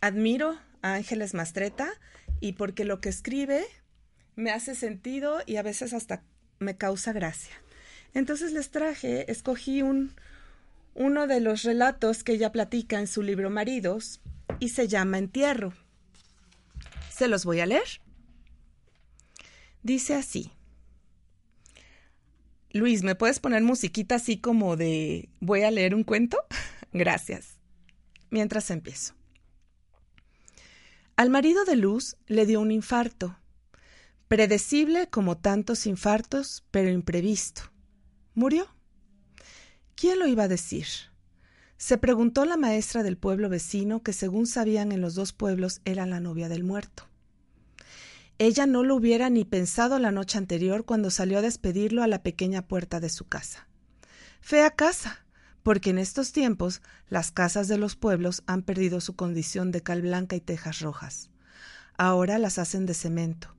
admiro 0.00 0.58
a 0.82 0.94
Ángeles 0.94 1.34
Mastreta 1.34 1.90
y 2.40 2.52
porque 2.54 2.84
lo 2.84 3.00
que 3.00 3.08
escribe 3.08 3.64
me 4.36 4.50
hace 4.50 4.74
sentido 4.74 5.40
y 5.46 5.56
a 5.56 5.62
veces 5.62 5.92
hasta 5.92 6.22
me 6.58 6.76
causa 6.76 7.12
gracia. 7.12 7.54
Entonces 8.14 8.52
les 8.52 8.70
traje, 8.70 9.30
escogí 9.30 9.82
un, 9.82 10.14
uno 10.94 11.26
de 11.26 11.40
los 11.40 11.62
relatos 11.62 12.24
que 12.24 12.32
ella 12.32 12.52
platica 12.52 12.98
en 12.98 13.06
su 13.06 13.22
libro 13.22 13.50
Maridos 13.50 14.20
y 14.60 14.70
se 14.70 14.88
llama 14.88 15.18
Entierro. 15.18 15.72
Se 17.12 17.28
los 17.28 17.44
voy 17.44 17.60
a 17.60 17.66
leer. 17.66 18.00
Dice 19.82 20.14
así. 20.14 20.50
Luis, 22.70 23.02
¿me 23.02 23.14
puedes 23.14 23.38
poner 23.38 23.62
musiquita 23.62 24.14
así 24.14 24.38
como 24.38 24.76
de 24.76 25.28
voy 25.40 25.62
a 25.62 25.70
leer 25.70 25.94
un 25.94 26.04
cuento? 26.04 26.38
Gracias. 26.92 27.58
Mientras 28.30 28.70
empiezo. 28.70 29.14
Al 31.16 31.28
marido 31.28 31.66
de 31.66 31.76
Luz 31.76 32.16
le 32.26 32.46
dio 32.46 32.60
un 32.60 32.70
infarto, 32.70 33.36
predecible 34.28 35.08
como 35.08 35.36
tantos 35.36 35.86
infartos, 35.86 36.64
pero 36.70 36.88
imprevisto. 36.88 37.70
Murió. 38.34 38.74
¿Quién 39.94 40.18
lo 40.18 40.26
iba 40.26 40.44
a 40.44 40.48
decir? 40.48 40.86
Se 41.82 41.98
preguntó 41.98 42.44
la 42.44 42.56
maestra 42.56 43.02
del 43.02 43.16
pueblo 43.16 43.48
vecino, 43.48 44.04
que 44.04 44.12
según 44.12 44.46
sabían 44.46 44.92
en 44.92 45.00
los 45.00 45.16
dos 45.16 45.32
pueblos 45.32 45.80
era 45.84 46.06
la 46.06 46.20
novia 46.20 46.48
del 46.48 46.62
muerto. 46.62 47.08
Ella 48.38 48.66
no 48.66 48.84
lo 48.84 48.94
hubiera 48.94 49.30
ni 49.30 49.44
pensado 49.44 49.98
la 49.98 50.12
noche 50.12 50.38
anterior 50.38 50.84
cuando 50.84 51.10
salió 51.10 51.38
a 51.38 51.42
despedirlo 51.42 52.04
a 52.04 52.06
la 52.06 52.22
pequeña 52.22 52.62
puerta 52.68 53.00
de 53.00 53.08
su 53.08 53.24
casa. 53.24 53.66
Fea 54.40 54.70
casa, 54.70 55.26
porque 55.64 55.90
en 55.90 55.98
estos 55.98 56.30
tiempos 56.30 56.82
las 57.08 57.32
casas 57.32 57.66
de 57.66 57.78
los 57.78 57.96
pueblos 57.96 58.44
han 58.46 58.62
perdido 58.62 59.00
su 59.00 59.16
condición 59.16 59.72
de 59.72 59.82
cal 59.82 60.02
blanca 60.02 60.36
y 60.36 60.40
tejas 60.40 60.78
rojas. 60.78 61.30
Ahora 61.98 62.38
las 62.38 62.60
hacen 62.60 62.86
de 62.86 62.94
cemento. 62.94 63.56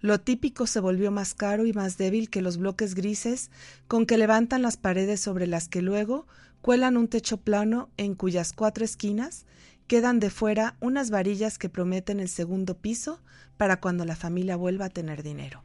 Lo 0.00 0.18
típico 0.18 0.66
se 0.66 0.80
volvió 0.80 1.12
más 1.12 1.34
caro 1.34 1.66
y 1.66 1.72
más 1.72 1.98
débil 1.98 2.30
que 2.30 2.42
los 2.42 2.56
bloques 2.56 2.96
grises 2.96 3.52
con 3.86 4.06
que 4.06 4.18
levantan 4.18 4.60
las 4.60 4.76
paredes 4.76 5.20
sobre 5.20 5.46
las 5.46 5.68
que 5.68 5.82
luego 5.82 6.26
cuelan 6.60 6.96
un 6.96 7.08
techo 7.08 7.38
plano 7.38 7.90
en 7.96 8.14
cuyas 8.14 8.52
cuatro 8.52 8.84
esquinas 8.84 9.46
quedan 9.86 10.20
de 10.20 10.30
fuera 10.30 10.76
unas 10.80 11.10
varillas 11.10 11.58
que 11.58 11.68
prometen 11.68 12.20
el 12.20 12.28
segundo 12.28 12.76
piso 12.76 13.20
para 13.56 13.80
cuando 13.80 14.04
la 14.04 14.16
familia 14.16 14.56
vuelva 14.56 14.86
a 14.86 14.90
tener 14.90 15.22
dinero. 15.22 15.62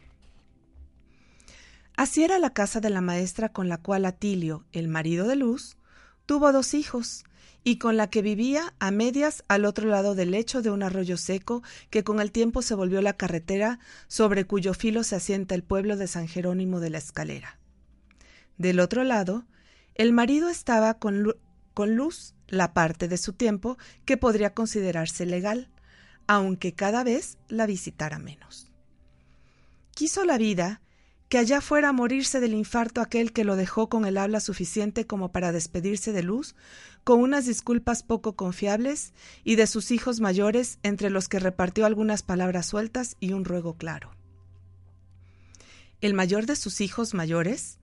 Así 1.96 2.24
era 2.24 2.39
la 2.39 2.52
casa 2.52 2.82
de 2.82 2.89
la 2.89 3.02
maestra 3.02 3.50
con 3.50 3.70
la 3.70 3.78
cual 3.78 4.06
Atilio, 4.06 4.66
el 4.72 4.88
marido 4.88 5.28
de 5.28 5.36
Luz, 5.36 5.78
tuvo 6.26 6.52
dos 6.52 6.74
hijos, 6.74 7.24
y 7.68 7.78
con 7.78 7.98
la 7.98 8.10
que 8.12 8.22
vivía 8.22 8.76
a 8.80 8.91
medias 8.91 9.43
al 9.48 9.66
otro 9.66 9.89
lado 9.89 10.14
del 10.14 10.32
lecho 10.32 10.62
de 10.62 10.70
un 10.70 10.84
arroyo 10.84 11.18
seco 11.18 11.64
que 11.89 12.04
con 12.04 12.22
el 12.22 12.32
tiempo 12.32 12.62
se 12.62 12.76
volvió 12.76 13.02
la 13.02 13.18
carretera 13.18 13.80
sobre 14.08 14.46
cuyo 14.46 14.76
filo 14.76 15.04
se 15.04 15.16
asienta 15.16 15.56
el 15.56 15.64
pueblo 15.64 15.98
de 15.98 16.06
San 16.06 16.28
Jerónimo 16.28 16.80
de 16.80 16.91
la 16.91 17.00
Escalera. 17.00 17.58
Del 18.60 18.80
otro 18.80 19.04
lado, 19.04 19.46
el 19.96 20.12
marido 20.12 20.50
estaba 20.50 20.96
con, 20.96 21.24
luz 21.24 22.36
la 22.48 22.74
parte 22.74 23.08
de 23.08 23.18
su 23.18 23.34
tiempo 23.34 23.78
que 24.06 24.18
podría 24.18 24.54
considerarse 24.54 25.26
legal, 25.26 25.70
aunque 26.28 26.74
cada 26.74 27.04
vez 27.04 27.38
la 27.48 27.66
visitara 27.66 28.20
menos. 28.20 28.72
Quiso 29.93 30.26
la 30.26 30.38
vida 30.38 30.82
que 31.30 31.38
allá 31.38 31.60
fuera 31.62 31.89
a 31.89 31.93
morirse 31.93 32.39
del 32.39 32.54
infarto 32.54 33.02
aquel 33.02 33.32
que 33.32 33.46
lo 33.46 33.56
dejó 33.56 33.89
con 33.89 34.06
el 34.06 34.18
habla 34.18 34.39
suficiente 34.39 35.08
como 35.08 35.32
para 35.32 35.52
despedirse 35.52 36.12
de 36.12 36.22
Luz, 36.22 36.56
con 37.04 37.20
unas 37.20 37.46
disculpas 37.46 38.04
poco 38.04 38.36
confiables, 38.36 39.14
y 39.43 39.56
de 39.56 39.66
sus 39.66 39.91
hijos 39.91 40.20
mayores, 40.20 40.78
entre 40.84 41.10
los 41.10 41.28
que 41.28 41.39
repartió 41.39 41.86
algunas 41.86 42.22
palabras 42.22 42.68
sueltas 42.68 43.16
y 43.20 43.34
un 43.34 43.43
ruego 43.43 43.76
claro. 43.76 44.12
El 46.02 46.14
mayor 46.14 46.46
de 46.46 46.56
sus 46.56 46.82
hijos 46.82 47.14
mayores, 47.14 47.80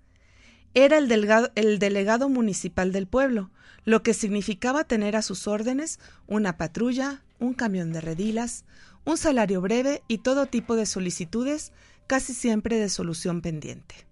era 0.75 0.99
el, 0.99 1.11
el 1.55 1.79
delegado 1.79 2.29
municipal 2.29 2.93
del 2.93 3.07
pueblo, 3.07 3.51
lo 3.85 4.03
que 4.03 4.15
significaba 4.15 4.85
tener 4.85 5.17
a 5.17 5.23
sus 5.23 5.47
órdenes 5.47 5.99
una 6.27 6.57
patrulla, 6.57 7.23
un 7.39 7.55
camión 7.55 7.93
de 7.93 8.01
redilas, 8.01 8.65
un 9.05 9.17
salario 9.17 9.61
breve 9.61 10.03
y 10.09 10.19
todo 10.19 10.47
tipo 10.47 10.77
de 10.77 10.87
solicitudes, 10.87 11.73
casi 12.07 12.35
siempre 12.35 12.79
de 12.79 12.89
solución 12.89 13.41
pendiente. 13.43 14.07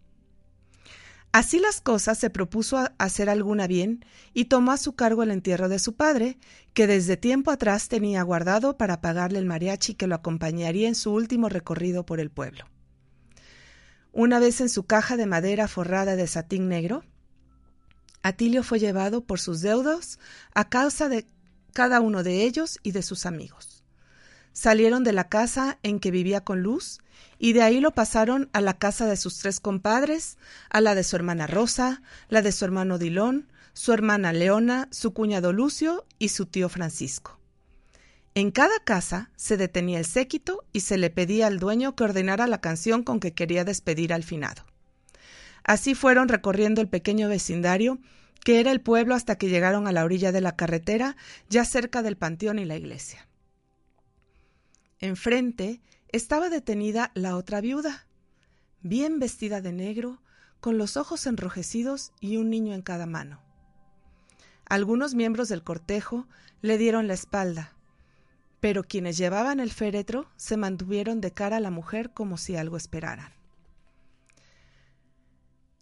Así 1.32 1.60
las 1.60 1.80
cosas, 1.80 2.18
se 2.18 2.28
propuso 2.28 2.88
hacer 2.98 3.30
alguna 3.30 3.68
bien 3.68 4.04
y 4.34 4.46
tomó 4.46 4.72
a 4.72 4.76
su 4.76 4.94
cargo 4.94 5.22
el 5.22 5.30
entierro 5.30 5.68
de 5.68 5.78
su 5.78 5.94
padre, 5.94 6.38
que 6.74 6.88
desde 6.88 7.16
tiempo 7.16 7.52
atrás 7.52 7.88
tenía 7.88 8.22
guardado 8.22 8.76
para 8.76 9.00
pagarle 9.00 9.38
el 9.38 9.46
mariachi 9.46 9.94
que 9.94 10.08
lo 10.08 10.16
acompañaría 10.16 10.88
en 10.88 10.96
su 10.96 11.12
último 11.12 11.48
recorrido 11.48 12.04
por 12.04 12.18
el 12.18 12.30
pueblo. 12.30 12.64
Una 14.12 14.40
vez 14.40 14.60
en 14.60 14.68
su 14.68 14.84
caja 14.84 15.16
de 15.16 15.26
madera 15.26 15.68
forrada 15.68 16.16
de 16.16 16.26
satín 16.26 16.68
negro, 16.68 17.04
Atilio 18.22 18.62
fue 18.62 18.78
llevado 18.78 19.24
por 19.24 19.40
sus 19.40 19.60
deudos 19.60 20.18
a 20.52 20.68
causa 20.68 21.08
de 21.08 21.26
cada 21.72 22.00
uno 22.00 22.22
de 22.22 22.42
ellos 22.42 22.78
y 22.82 22.92
de 22.92 23.02
sus 23.02 23.24
amigos. 23.24 23.82
Salieron 24.52 25.04
de 25.04 25.12
la 25.12 25.28
casa 25.28 25.78
en 25.82 26.00
que 26.00 26.10
vivía 26.10 26.42
con 26.42 26.60
Luz 26.60 26.98
y 27.38 27.52
de 27.52 27.62
ahí 27.62 27.80
lo 27.80 27.92
pasaron 27.92 28.50
a 28.52 28.60
la 28.60 28.78
casa 28.78 29.06
de 29.06 29.16
sus 29.16 29.38
tres 29.38 29.60
compadres, 29.60 30.36
a 30.68 30.80
la 30.80 30.94
de 30.94 31.04
su 31.04 31.16
hermana 31.16 31.46
Rosa, 31.46 32.02
la 32.28 32.42
de 32.42 32.52
su 32.52 32.64
hermano 32.64 32.98
Dilón, 32.98 33.48
su 33.72 33.92
hermana 33.92 34.32
Leona, 34.32 34.88
su 34.90 35.14
cuñado 35.14 35.52
Lucio 35.52 36.04
y 36.18 36.28
su 36.28 36.46
tío 36.46 36.68
Francisco. 36.68 37.39
En 38.40 38.52
cada 38.52 38.82
casa 38.82 39.30
se 39.36 39.58
detenía 39.58 39.98
el 39.98 40.06
séquito 40.06 40.64
y 40.72 40.80
se 40.80 40.96
le 40.96 41.10
pedía 41.10 41.46
al 41.46 41.58
dueño 41.58 41.94
que 41.94 42.04
ordenara 42.04 42.46
la 42.46 42.62
canción 42.62 43.02
con 43.02 43.20
que 43.20 43.34
quería 43.34 43.66
despedir 43.66 44.14
al 44.14 44.22
finado. 44.22 44.64
Así 45.62 45.94
fueron 45.94 46.26
recorriendo 46.26 46.80
el 46.80 46.88
pequeño 46.88 47.28
vecindario, 47.28 47.98
que 48.42 48.58
era 48.58 48.70
el 48.70 48.80
pueblo 48.80 49.14
hasta 49.14 49.36
que 49.36 49.50
llegaron 49.50 49.86
a 49.86 49.92
la 49.92 50.06
orilla 50.06 50.32
de 50.32 50.40
la 50.40 50.56
carretera, 50.56 51.18
ya 51.50 51.66
cerca 51.66 52.00
del 52.02 52.16
panteón 52.16 52.58
y 52.58 52.64
la 52.64 52.76
iglesia. 52.76 53.28
Enfrente 55.00 55.82
estaba 56.08 56.48
detenida 56.48 57.10
la 57.12 57.36
otra 57.36 57.60
viuda, 57.60 58.06
bien 58.80 59.18
vestida 59.18 59.60
de 59.60 59.72
negro, 59.72 60.22
con 60.60 60.78
los 60.78 60.96
ojos 60.96 61.26
enrojecidos 61.26 62.14
y 62.20 62.38
un 62.38 62.48
niño 62.48 62.72
en 62.72 62.80
cada 62.80 63.04
mano. 63.04 63.42
Algunos 64.64 65.14
miembros 65.14 65.50
del 65.50 65.62
cortejo 65.62 66.26
le 66.62 66.78
dieron 66.78 67.06
la 67.06 67.12
espalda, 67.12 67.76
pero 68.60 68.84
quienes 68.84 69.16
llevaban 69.16 69.58
el 69.58 69.72
féretro 69.72 70.28
se 70.36 70.56
mantuvieron 70.56 71.20
de 71.20 71.32
cara 71.32 71.56
a 71.56 71.60
la 71.60 71.70
mujer 71.70 72.10
como 72.10 72.36
si 72.36 72.56
algo 72.56 72.76
esperaran. 72.76 73.32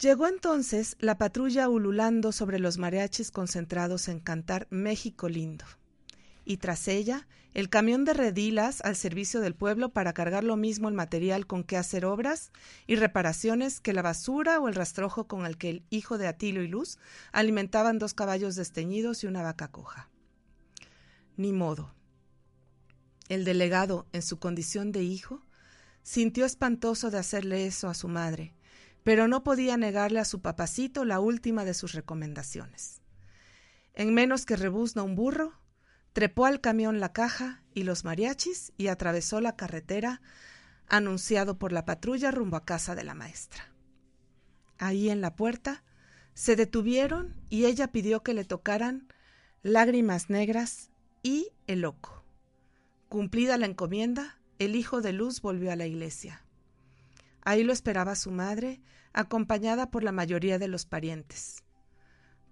Llegó 0.00 0.28
entonces 0.28 0.96
la 1.00 1.18
patrulla 1.18 1.68
ululando 1.68 2.30
sobre 2.30 2.60
los 2.60 2.78
mariachis 2.78 3.32
concentrados 3.32 4.08
en 4.08 4.20
cantar 4.20 4.68
México 4.70 5.28
lindo 5.28 5.64
y 6.44 6.56
tras 6.56 6.88
ella 6.88 7.26
el 7.52 7.68
camión 7.68 8.04
de 8.04 8.14
redilas 8.14 8.80
al 8.82 8.96
servicio 8.96 9.40
del 9.40 9.54
pueblo 9.54 9.90
para 9.90 10.14
cargar 10.14 10.44
lo 10.44 10.56
mismo 10.56 10.88
el 10.88 10.94
material 10.94 11.46
con 11.46 11.64
que 11.64 11.76
hacer 11.76 12.06
obras 12.06 12.52
y 12.86 12.96
reparaciones 12.96 13.80
que 13.80 13.92
la 13.92 14.00
basura 14.00 14.60
o 14.60 14.68
el 14.68 14.74
rastrojo 14.74 15.26
con 15.26 15.44
el 15.44 15.58
que 15.58 15.68
el 15.68 15.82
hijo 15.90 16.16
de 16.16 16.26
Atilio 16.26 16.62
y 16.62 16.68
Luz 16.68 16.98
alimentaban 17.32 17.98
dos 17.98 18.14
caballos 18.14 18.54
desteñidos 18.54 19.24
y 19.24 19.26
una 19.26 19.42
vaca 19.42 19.68
coja. 19.68 20.08
Ni 21.36 21.52
modo. 21.52 21.97
El 23.28 23.44
delegado, 23.44 24.06
en 24.12 24.22
su 24.22 24.38
condición 24.38 24.92
de 24.92 25.02
hijo, 25.02 25.42
sintió 26.02 26.44
espantoso 26.44 27.10
de 27.10 27.18
hacerle 27.18 27.66
eso 27.66 27.88
a 27.88 27.94
su 27.94 28.08
madre, 28.08 28.54
pero 29.04 29.28
no 29.28 29.44
podía 29.44 29.76
negarle 29.76 30.20
a 30.20 30.24
su 30.24 30.40
papacito 30.40 31.04
la 31.04 31.20
última 31.20 31.64
de 31.64 31.74
sus 31.74 31.92
recomendaciones. 31.92 33.00
En 33.94 34.14
menos 34.14 34.46
que 34.46 34.56
rebuzna 34.56 35.02
un 35.02 35.16
burro, 35.16 35.58
Trepó 36.18 36.46
al 36.46 36.60
camión 36.60 36.98
la 36.98 37.12
caja 37.12 37.62
y 37.74 37.84
los 37.84 38.04
mariachis 38.04 38.72
y 38.76 38.88
atravesó 38.88 39.40
la 39.40 39.54
carretera 39.54 40.20
anunciado 40.88 41.60
por 41.60 41.70
la 41.70 41.84
patrulla 41.84 42.32
rumbo 42.32 42.56
a 42.56 42.64
casa 42.64 42.96
de 42.96 43.04
la 43.04 43.14
maestra. 43.14 43.72
Ahí 44.78 45.10
en 45.10 45.20
la 45.20 45.36
puerta 45.36 45.84
se 46.34 46.56
detuvieron 46.56 47.36
y 47.50 47.66
ella 47.66 47.92
pidió 47.92 48.24
que 48.24 48.34
le 48.34 48.44
tocaran 48.44 49.06
lágrimas 49.62 50.28
negras 50.28 50.90
y 51.22 51.50
el 51.68 51.82
loco. 51.82 52.17
Cumplida 53.08 53.56
la 53.56 53.66
encomienda, 53.66 54.38
el 54.58 54.76
hijo 54.76 55.00
de 55.00 55.12
Luz 55.12 55.40
volvió 55.40 55.72
a 55.72 55.76
la 55.76 55.86
iglesia. 55.86 56.44
Ahí 57.42 57.64
lo 57.64 57.72
esperaba 57.72 58.14
su 58.14 58.30
madre, 58.30 58.82
acompañada 59.14 59.90
por 59.90 60.02
la 60.02 60.12
mayoría 60.12 60.58
de 60.58 60.68
los 60.68 60.84
parientes. 60.84 61.64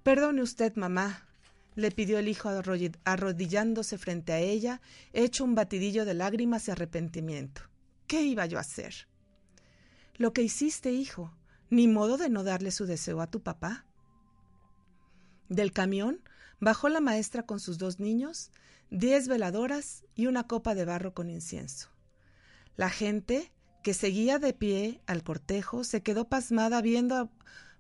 Perdone 0.03 0.41
usted, 0.41 0.75
mamá, 0.77 1.29
le 1.75 1.91
pidió 1.91 2.19
el 2.19 2.29
hijo 2.29 2.49
arrodillándose 3.05 3.99
frente 3.99 4.33
a 4.33 4.39
ella, 4.39 4.81
hecho 5.13 5.45
un 5.45 5.55
batidillo 5.55 6.07
de 6.07 6.15
lágrimas 6.15 6.69
y 6.69 6.71
arrepentimiento. 6.71 7.61
¿Qué 8.07 8.23
iba 8.23 8.47
yo 8.47 8.57
a 8.57 8.63
hacer? 8.63 9.09
Lo 10.17 10.33
que 10.33 10.43
hiciste, 10.43 10.91
hijo, 10.91 11.37
ni 11.69 11.87
modo 11.87 12.17
de 12.17 12.31
no 12.31 12.45
darle 12.45 12.71
su 12.71 12.87
deseo 12.87 13.21
a 13.21 13.27
tu 13.27 13.43
papá. 13.43 13.85
Del 15.51 15.73
camión 15.73 16.23
bajó 16.61 16.89
la 16.89 17.01
maestra 17.01 17.43
con 17.43 17.61
sus 17.61 17.77
dos 17.77 18.01
niños, 18.01 18.51
diez 18.91 19.29
veladoras 19.29 20.05
y 20.15 20.27
una 20.27 20.47
copa 20.47 20.75
de 20.75 20.85
barro 20.85 21.15
con 21.15 21.31
incienso. 21.31 21.89
La 22.77 22.91
gente, 22.91 23.53
que 23.83 23.95
seguía 23.95 24.39
de 24.39 24.53
pie 24.53 25.01
al 25.07 25.23
cortejo, 25.23 25.85
se 25.85 26.03
quedó 26.03 26.29
pasmada 26.29 26.81
viendo 26.83 27.31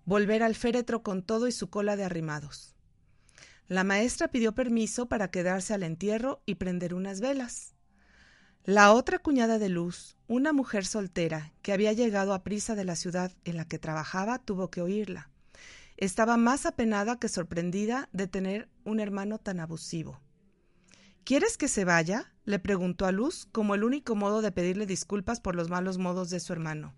volver 0.05 0.43
al 0.43 0.55
féretro 0.55 1.03
con 1.03 1.23
todo 1.23 1.49
y 1.49 1.53
su 1.53 1.69
cola 1.69 1.97
de 1.97 2.05
arrimados. 2.05 2.75
La 3.69 3.83
maestra 3.83 4.29
pidió 4.29 4.55
permiso 4.55 5.07
para 5.07 5.31
quedarse 5.31 5.75
al 5.75 5.83
entierro 5.83 6.41
y 6.47 6.55
prender 6.55 6.95
unas 6.95 7.21
velas. 7.21 7.75
La 8.65 8.93
otra 8.93 9.19
cuñada 9.19 9.59
de 9.59 9.69
Luz, 9.69 10.17
una 10.29 10.53
mujer 10.53 10.87
soltera 10.87 11.53
que 11.63 11.73
había 11.73 11.93
llegado 11.93 12.33
a 12.33 12.43
prisa 12.43 12.75
de 12.75 12.85
la 12.85 12.97
ciudad 12.97 13.33
en 13.45 13.57
la 13.57 13.65
que 13.65 13.79
trabajaba, 13.79 14.39
tuvo 14.39 14.71
que 14.71 14.83
oírla. 14.83 15.31
Estaba 15.97 16.37
más 16.37 16.67
apenada 16.67 17.19
que 17.19 17.29
sorprendida 17.29 18.09
de 18.13 18.27
tener 18.27 18.69
un 18.85 19.01
hermano 19.01 19.39
tan 19.39 19.61
abusivo. 19.61 20.21
¿Quieres 21.27 21.59
que 21.59 21.67
se 21.67 21.85
vaya? 21.85 22.33
le 22.45 22.61
preguntó 22.61 23.05
a 23.05 23.11
Luz 23.11 23.49
como 23.51 23.75
el 23.75 23.83
único 23.83 24.15
modo 24.15 24.43
de 24.43 24.53
pedirle 24.53 24.87
disculpas 24.87 25.41
por 25.41 25.57
los 25.57 25.69
malos 25.69 25.99
modos 25.99 26.31
de 26.31 26.39
su 26.39 26.53
hermano. 26.53 26.95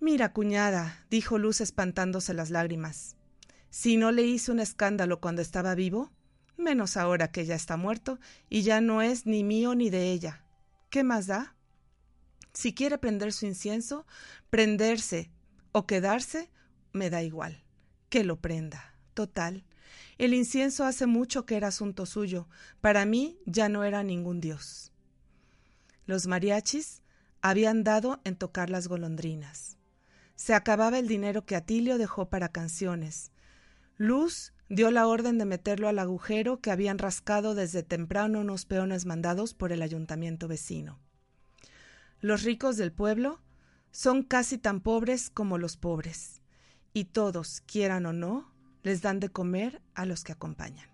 Mira, 0.00 0.32
cuñada, 0.32 1.04
dijo 1.10 1.36
Luz 1.36 1.60
espantándose 1.60 2.32
las 2.32 2.48
lágrimas. 2.48 3.16
Si 3.68 3.98
no 3.98 4.12
le 4.12 4.22
hice 4.22 4.50
un 4.50 4.60
escándalo 4.60 5.20
cuando 5.20 5.42
estaba 5.42 5.74
vivo, 5.74 6.10
menos 6.56 6.96
ahora 6.96 7.30
que 7.30 7.44
ya 7.44 7.54
está 7.54 7.76
muerto 7.76 8.18
y 8.48 8.62
ya 8.62 8.80
no 8.80 9.02
es 9.02 9.26
ni 9.26 9.44
mío 9.44 9.74
ni 9.74 9.90
de 9.90 10.10
ella. 10.10 10.42
¿Qué 10.88 11.04
más 11.04 11.26
da? 11.26 11.54
Si 12.54 12.72
quiere 12.72 12.96
prender 12.96 13.34
su 13.34 13.44
incienso, 13.44 14.06
prenderse 14.48 15.30
o 15.72 15.86
quedarse, 15.86 16.48
me 16.94 17.10
da 17.10 17.22
igual. 17.22 17.62
Que 18.08 18.24
lo 18.24 18.40
prenda. 18.40 18.94
Total. 19.12 19.66
El 20.20 20.34
incienso 20.34 20.84
hace 20.84 21.06
mucho 21.06 21.46
que 21.46 21.56
era 21.56 21.68
asunto 21.68 22.04
suyo. 22.04 22.46
Para 22.82 23.06
mí 23.06 23.38
ya 23.46 23.70
no 23.70 23.84
era 23.84 24.02
ningún 24.02 24.38
dios. 24.42 24.92
Los 26.04 26.26
mariachis 26.26 27.00
habían 27.40 27.84
dado 27.84 28.20
en 28.24 28.36
tocar 28.36 28.68
las 28.68 28.86
golondrinas. 28.86 29.78
Se 30.36 30.52
acababa 30.52 30.98
el 30.98 31.08
dinero 31.08 31.46
que 31.46 31.56
Atilio 31.56 31.96
dejó 31.96 32.28
para 32.28 32.50
canciones. 32.50 33.32
Luz 33.96 34.52
dio 34.68 34.90
la 34.90 35.06
orden 35.06 35.38
de 35.38 35.46
meterlo 35.46 35.88
al 35.88 35.98
agujero 35.98 36.60
que 36.60 36.70
habían 36.70 36.98
rascado 36.98 37.54
desde 37.54 37.82
temprano 37.82 38.40
unos 38.40 38.66
peones 38.66 39.06
mandados 39.06 39.54
por 39.54 39.72
el 39.72 39.80
ayuntamiento 39.80 40.48
vecino. 40.48 40.98
Los 42.20 42.42
ricos 42.42 42.76
del 42.76 42.92
pueblo 42.92 43.40
son 43.90 44.22
casi 44.22 44.58
tan 44.58 44.82
pobres 44.82 45.30
como 45.30 45.56
los 45.56 45.78
pobres, 45.78 46.42
y 46.92 47.06
todos, 47.06 47.62
quieran 47.62 48.04
o 48.04 48.12
no, 48.12 48.50
les 48.82 49.02
dan 49.02 49.20
de 49.20 49.28
comer 49.28 49.82
a 49.94 50.06
los 50.06 50.24
que 50.24 50.32
acompañan. 50.32 50.88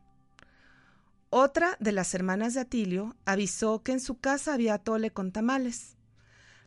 Otra 1.31 1.77
de 1.81 1.93
las 1.93 2.15
hermanas 2.15 2.55
de 2.55 2.61
Atilio 2.61 3.17
avisó 3.25 3.83
que 3.83 3.93
en 3.93 4.01
su 4.01 4.19
casa 4.19 4.55
había 4.55 4.75
atole 4.75 5.11
con 5.11 5.33
tamales. 5.33 5.97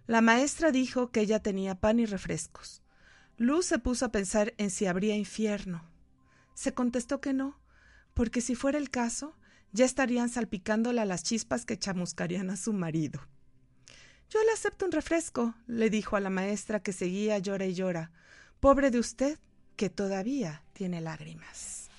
La 0.05 0.21
maestra 0.21 0.71
dijo 0.71 1.11
que 1.11 1.21
ella 1.21 1.39
tenía 1.39 1.75
pan 1.75 1.99
y 1.99 2.05
refrescos. 2.05 2.81
Luz 3.37 3.65
se 3.65 3.79
puso 3.79 4.05
a 4.05 4.11
pensar 4.11 4.53
en 4.57 4.69
si 4.69 4.85
habría 4.85 5.15
infierno 5.15 5.89
se 6.59 6.73
contestó 6.73 7.21
que 7.21 7.31
no, 7.31 7.57
porque 8.13 8.41
si 8.41 8.53
fuera 8.53 8.77
el 8.77 8.89
caso, 8.89 9.33
ya 9.71 9.85
estarían 9.85 10.27
salpicándola 10.27 11.05
las 11.05 11.23
chispas 11.23 11.65
que 11.65 11.79
chamuscarían 11.79 12.49
a 12.49 12.57
su 12.57 12.73
marido. 12.73 13.21
Yo 14.29 14.43
le 14.43 14.51
acepto 14.51 14.83
un 14.83 14.91
refresco, 14.91 15.55
le 15.67 15.89
dijo 15.89 16.17
a 16.17 16.19
la 16.19 16.29
maestra 16.29 16.81
que 16.81 16.91
seguía 16.91 17.39
llora 17.39 17.65
y 17.65 17.75
llora. 17.75 18.11
Pobre 18.59 18.91
de 18.91 18.99
usted, 18.99 19.39
que 19.79 19.89
todavía 19.89 20.61
tiene 20.73 20.99
lágrimas. 20.99 21.89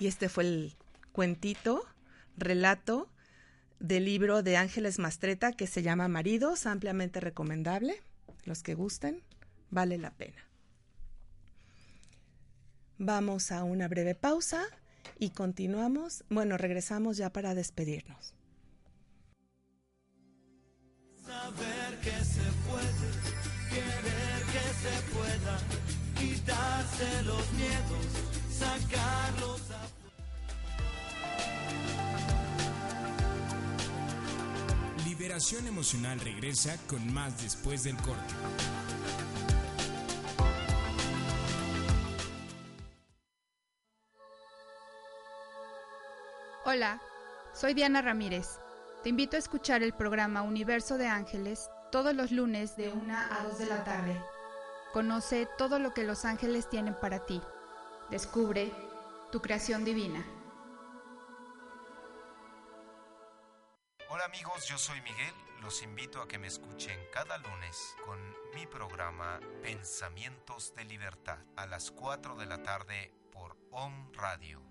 Y 0.00 0.08
este 0.08 0.28
fue 0.28 0.42
el 0.42 0.76
cuentito, 1.12 1.86
relato 2.36 3.08
del 3.78 4.06
libro 4.06 4.42
de 4.42 4.56
Ángeles 4.56 4.98
Mastreta 4.98 5.52
que 5.52 5.68
se 5.68 5.84
llama 5.84 6.08
Maridos, 6.08 6.66
ampliamente 6.66 7.20
recomendable. 7.20 8.02
Los 8.46 8.64
que 8.64 8.74
gusten, 8.74 9.22
vale 9.70 9.96
la 9.96 10.10
pena. 10.10 10.44
Vamos 12.98 13.52
a 13.52 13.62
una 13.62 13.86
breve 13.86 14.16
pausa 14.16 14.64
y 15.20 15.30
continuamos. 15.30 16.24
Bueno, 16.30 16.56
regresamos 16.56 17.16
ya 17.16 17.30
para 17.30 17.54
despedirnos. 17.54 18.34
Saber 21.24 22.00
que 22.02 22.24
se 22.24 22.42
puede 22.66 23.08
querer 23.70 24.42
que 24.52 24.64
se 24.82 25.12
pueda 25.12 25.97
quitarse 26.18 27.22
los 27.22 27.52
miedos, 27.52 28.06
sacarlos 28.50 29.60
a 29.70 29.88
Liberación 35.04 35.66
Emocional 35.66 36.20
regresa 36.20 36.76
con 36.86 37.12
más 37.12 37.42
después 37.42 37.84
del 37.84 37.96
corte. 37.96 38.34
Hola, 46.64 47.00
soy 47.54 47.74
Diana 47.74 48.02
Ramírez. 48.02 48.60
Te 49.02 49.08
invito 49.08 49.36
a 49.36 49.38
escuchar 49.38 49.82
el 49.82 49.92
programa 49.92 50.42
Universo 50.42 50.98
de 50.98 51.06
Ángeles 51.06 51.70
todos 51.90 52.14
los 52.14 52.30
lunes 52.30 52.76
de 52.76 52.90
1 52.90 53.14
a 53.16 53.44
2 53.44 53.58
de 53.58 53.66
la 53.66 53.84
tarde. 53.84 54.20
Conoce 54.92 55.46
todo 55.58 55.78
lo 55.78 55.92
que 55.92 56.02
los 56.02 56.24
ángeles 56.24 56.70
tienen 56.70 56.94
para 56.94 57.26
ti. 57.26 57.42
Descubre 58.10 58.72
tu 59.30 59.40
creación 59.42 59.84
divina. 59.84 60.24
Hola 64.08 64.24
amigos, 64.24 64.66
yo 64.66 64.78
soy 64.78 65.00
Miguel. 65.02 65.34
Los 65.60 65.82
invito 65.82 66.22
a 66.22 66.28
que 66.28 66.38
me 66.38 66.46
escuchen 66.46 66.98
cada 67.12 67.36
lunes 67.36 67.94
con 68.06 68.18
mi 68.54 68.66
programa 68.66 69.40
Pensamientos 69.62 70.74
de 70.74 70.84
Libertad 70.84 71.38
a 71.56 71.66
las 71.66 71.90
4 71.90 72.36
de 72.36 72.46
la 72.46 72.62
tarde 72.62 73.12
por 73.30 73.58
OM 73.70 74.12
Radio. 74.14 74.67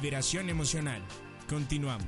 Liberación 0.00 0.48
Emocional. 0.48 1.02
Continuamos. 1.46 2.06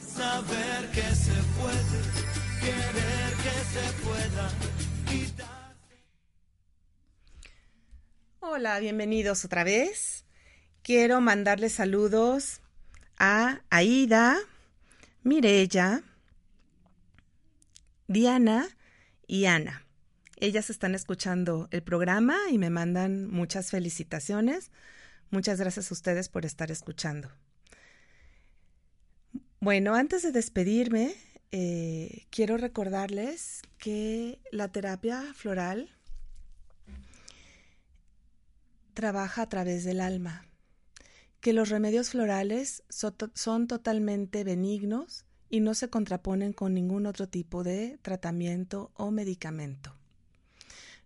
saber 0.00 0.90
que 0.92 1.02
se 1.14 1.32
puede, 1.56 2.00
querer 2.60 3.30
que 3.44 3.56
se 3.72 4.02
pueda 4.02 4.50
quitar. 5.08 5.76
Hola, 8.40 8.80
bienvenidos 8.80 9.44
otra 9.44 9.62
vez. 9.62 10.24
Quiero 10.82 11.20
mandarles 11.20 11.74
saludos 11.74 12.60
a 13.18 13.60
Aida, 13.70 14.36
Mirella, 15.22 16.02
Diana 18.08 18.66
y 19.28 19.44
Ana. 19.44 19.83
Ellas 20.38 20.70
están 20.70 20.94
escuchando 20.94 21.68
el 21.70 21.82
programa 21.82 22.36
y 22.50 22.58
me 22.58 22.70
mandan 22.70 23.28
muchas 23.30 23.70
felicitaciones. 23.70 24.70
Muchas 25.30 25.58
gracias 25.58 25.90
a 25.90 25.94
ustedes 25.94 26.28
por 26.28 26.44
estar 26.44 26.70
escuchando. 26.70 27.30
Bueno, 29.60 29.94
antes 29.94 30.22
de 30.22 30.32
despedirme, 30.32 31.14
eh, 31.50 32.26
quiero 32.30 32.56
recordarles 32.56 33.62
que 33.78 34.40
la 34.50 34.68
terapia 34.68 35.22
floral 35.34 35.90
trabaja 38.92 39.42
a 39.42 39.48
través 39.48 39.84
del 39.84 40.00
alma, 40.00 40.46
que 41.40 41.52
los 41.52 41.68
remedios 41.68 42.10
florales 42.10 42.82
so- 42.88 43.14
son 43.34 43.66
totalmente 43.66 44.44
benignos 44.44 45.24
y 45.48 45.60
no 45.60 45.74
se 45.74 45.88
contraponen 45.88 46.52
con 46.52 46.74
ningún 46.74 47.06
otro 47.06 47.28
tipo 47.28 47.64
de 47.64 47.98
tratamiento 48.02 48.90
o 48.94 49.10
medicamento. 49.10 49.96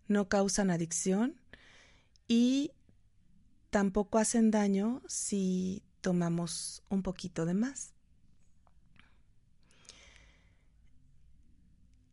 No 0.08 0.28
causan 0.28 0.70
adicción 0.70 1.36
y 2.26 2.72
tampoco 3.70 4.18
hacen 4.18 4.50
daño 4.50 5.02
si 5.06 5.82
tomamos 6.00 6.82
un 6.88 7.02
poquito 7.02 7.46
de 7.46 7.54
más. 7.54 7.92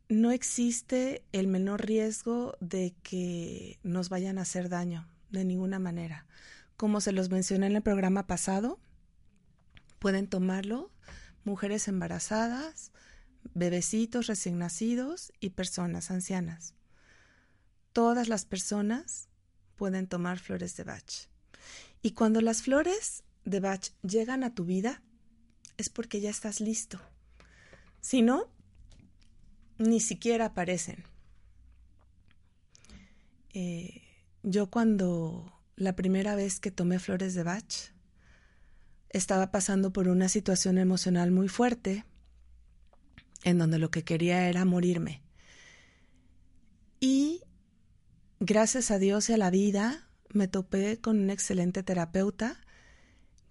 no 0.08 0.32
existe 0.32 1.24
el 1.32 1.48
menor 1.48 1.86
riesgo 1.86 2.58
de 2.60 2.94
que 3.04 3.80
nos 3.84 4.10
vayan 4.10 4.38
a 4.38 4.44
hacer 4.44 4.70
daño 4.70 5.08
de 5.32 5.46
ninguna 5.46 5.80
manera. 5.80 6.26
Como 6.78 7.02
se 7.02 7.12
los 7.12 7.30
mencioné 7.30 7.68
en 7.68 7.76
el 7.76 7.82
programa 7.82 8.28
pasado, 8.28 8.80
pueden 10.00 10.28
tomarlo 10.28 10.92
mujeres 11.44 11.88
embarazadas, 11.88 12.92
bebecitos 13.54 14.28
recién 14.28 14.60
nacidos 14.60 15.32
y 15.40 15.52
personas 15.52 16.12
ancianas. 16.12 16.74
Todas 17.96 18.28
las 18.28 18.44
personas 18.44 19.30
pueden 19.78 20.08
tomar 20.08 20.38
flores 20.38 20.76
de 20.76 20.84
Bach. 20.84 21.30
Y 22.02 22.12
cuando 22.12 22.42
las 22.42 22.62
flores 22.62 23.24
de 23.46 23.62
Bach 23.62 23.94
llegan 24.02 24.44
a 24.44 24.54
tu 24.54 24.66
vida, 24.66 25.02
es 25.78 25.88
porque 25.88 26.20
ya 26.20 26.30
estás 26.30 26.60
listo. 26.60 27.00
Si 28.02 28.22
no, 28.22 28.50
ni 29.78 30.02
siquiera 30.02 30.48
aparecen. 30.48 31.06
Eh, 33.54 34.02
yo 34.44 34.70
cuando 34.70 35.54
la 35.78 35.96
primera 35.96 36.36
vez 36.36 36.60
que 36.60 36.72
tomé 36.72 37.00
flores 37.00 37.34
de 37.34 37.44
Bach, 37.44 37.94
estaba 39.10 39.52
pasando 39.52 39.94
por 39.94 40.10
una 40.10 40.28
situación 40.28 40.80
emocional 40.80 41.32
muy 41.32 41.48
fuerte, 41.48 42.04
en 43.46 43.58
donde 43.58 43.80
lo 43.80 43.90
que 43.90 44.04
quería 44.04 44.50
era 44.50 44.66
morirme. 44.66 45.22
Y 47.00 47.45
gracias 48.40 48.92
a 48.92 49.00
Dios 49.00 49.30
y 49.30 49.34
a 49.34 49.38
la 49.38 49.50
vida, 49.50 50.08
me 50.30 50.48
topé 50.48 51.00
con 51.00 51.20
un 51.20 51.30
excelente 51.30 51.84
terapeuta 51.84 52.60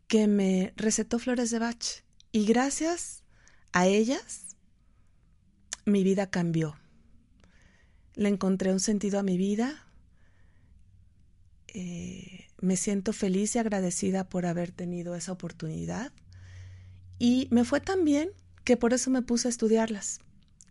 que 0.06 0.26
me 0.26 0.72
recetó 0.76 1.18
flores 1.18 1.50
de 1.50 1.58
Bach. 1.58 1.84
Y 2.32 2.46
gracias 2.46 3.22
a 3.72 3.86
ellas, 3.86 4.56
mi 5.84 6.04
vida 6.04 6.30
cambió. 6.30 6.76
Le 8.14 8.28
encontré 8.28 8.72
un 8.72 8.80
sentido 8.80 9.18
a 9.18 9.22
mi 9.22 9.36
vida. 9.36 9.86
Eh, 11.68 12.48
me 12.60 12.76
siento 12.76 13.12
feliz 13.12 13.54
y 13.54 13.58
agradecida 13.58 14.28
por 14.28 14.46
haber 14.46 14.70
tenido 14.70 15.14
esa 15.14 15.32
oportunidad. 15.32 16.12
Y 17.18 17.48
me 17.50 17.64
fue 17.64 17.80
tan 17.80 18.04
bien 18.04 18.30
que 18.64 18.76
por 18.76 18.92
eso 18.92 19.10
me 19.10 19.22
puse 19.22 19.48
a 19.48 19.50
estudiarlas. 19.50 20.20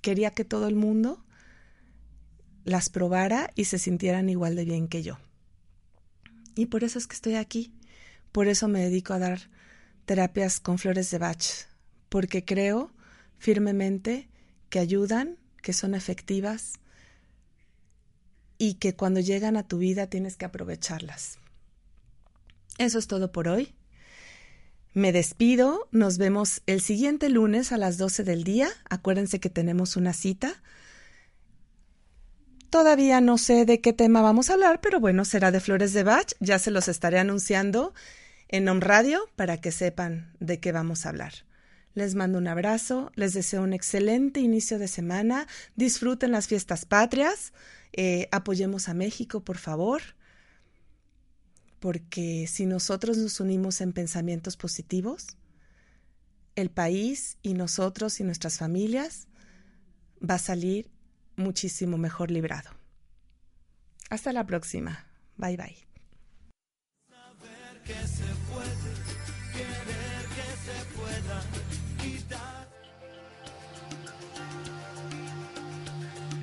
Quería 0.02 0.32
que 0.32 0.46
todo 0.46 0.68
el 0.68 0.76
mundo 0.76 1.23
las 2.66 2.90
probara 2.90 3.52
y 3.56 3.66
se 3.66 3.80
sintieran 3.80 4.30
igual 4.30 4.56
de 4.56 4.66
bien 4.66 4.88
que 4.88 5.04
yo. 5.04 5.18
Y 6.56 6.68
por 6.68 6.84
eso 6.84 7.00
es 7.00 7.08
que 7.08 7.16
estoy 7.16 7.36
aquí. 7.36 7.74
Por 8.32 8.48
eso 8.48 8.68
me 8.68 8.82
dedico 8.82 9.14
a 9.14 9.20
dar 9.20 9.50
terapias 10.06 10.60
con 10.60 10.78
flores 10.78 11.10
de 11.12 11.18
Bach, 11.18 11.44
porque 12.10 12.44
creo 12.46 12.92
firmemente 13.38 14.30
que 14.70 14.80
ayudan, 14.80 15.38
que 15.62 15.74
son 15.74 15.96
efectivas 15.96 16.74
y 18.58 18.76
que 18.76 18.96
cuando 18.96 19.20
llegan 19.20 19.58
a 19.58 19.68
tu 19.68 19.78
vida 19.78 20.08
tienes 20.08 20.36
que 20.38 20.46
aprovecharlas. 20.46 21.38
Eso 22.78 22.98
es 22.98 23.08
todo 23.08 23.32
por 23.32 23.48
hoy. 23.48 23.74
Me 24.94 25.12
despido, 25.12 25.88
nos 25.92 26.18
vemos 26.18 26.62
el 26.68 26.80
siguiente 26.80 27.30
lunes 27.30 27.72
a 27.72 27.78
las 27.78 27.98
12 27.98 28.24
del 28.24 28.44
día. 28.44 28.70
Acuérdense 28.90 29.40
que 29.40 29.50
tenemos 29.50 29.96
una 29.96 30.14
cita. 30.14 30.62
Todavía 32.74 33.22
no 33.22 33.38
sé 33.38 33.66
de 33.66 33.82
qué 33.82 33.94
tema 33.94 34.24
vamos 34.24 34.50
a 34.50 34.54
hablar, 34.54 34.82
pero 34.82 35.00
bueno, 35.00 35.26
será 35.26 35.52
de 35.52 35.60
flores 35.60 35.94
de 35.94 36.02
Bach. 36.02 36.34
Ya 36.40 36.58
se 36.58 36.72
los 36.72 36.88
estaré 36.88 37.20
anunciando 37.20 37.94
en 38.48 38.68
Om 38.68 38.80
Radio 38.80 39.30
para 39.36 39.62
que 39.62 39.72
sepan 39.72 40.34
de 40.40 40.60
qué 40.60 40.72
vamos 40.72 41.06
a 41.06 41.10
hablar. 41.10 41.34
Les 41.94 42.16
mando 42.16 42.40
un 42.40 42.48
abrazo, 42.48 43.12
les 43.14 43.36
deseo 43.36 43.62
un 43.62 43.74
excelente 43.74 44.40
inicio 44.40 44.80
de 44.80 44.88
semana, 44.88 45.46
disfruten 45.76 46.32
las 46.32 46.48
fiestas 46.48 46.86
patrias, 46.86 47.54
eh, 47.92 48.28
apoyemos 48.32 48.90
a 48.90 48.96
México, 48.96 49.44
por 49.44 49.60
favor, 49.60 50.02
porque 51.80 52.48
si 52.48 52.66
nosotros 52.66 53.20
nos 53.20 53.40
unimos 53.40 53.82
en 53.82 53.94
pensamientos 53.94 54.58
positivos, 54.58 55.38
el 56.56 56.72
país 56.72 57.38
y 57.44 57.54
nosotros 57.54 58.20
y 58.20 58.24
nuestras 58.24 58.58
familias 58.58 59.28
va 60.28 60.36
a 60.36 60.40
salir 60.40 60.90
muchísimo 61.36 61.98
mejor 61.98 62.32
librado. 62.32 62.70
Hasta 64.10 64.34
la 64.34 64.46
próxima. 64.46 65.06
Bye 65.38 65.58
bye. 65.58 65.78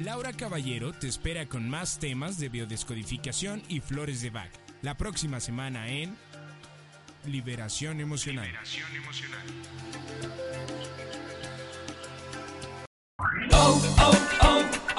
Laura 0.02 0.32
Caballero 0.32 0.92
te 0.92 1.08
espera 1.08 1.46
con 1.46 1.68
más 1.68 1.98
temas 1.98 2.38
de 2.38 2.48
biodescodificación 2.48 3.62
y 3.68 3.80
flores 3.80 4.22
de 4.22 4.30
Bach. 4.30 4.50
La 4.82 4.96
próxima 4.96 5.40
semana 5.40 5.88
en 5.88 6.16
Liberación 7.26 8.00
Emocional. 8.00 8.46
Liberación 8.46 8.96
emocional. 8.96 9.44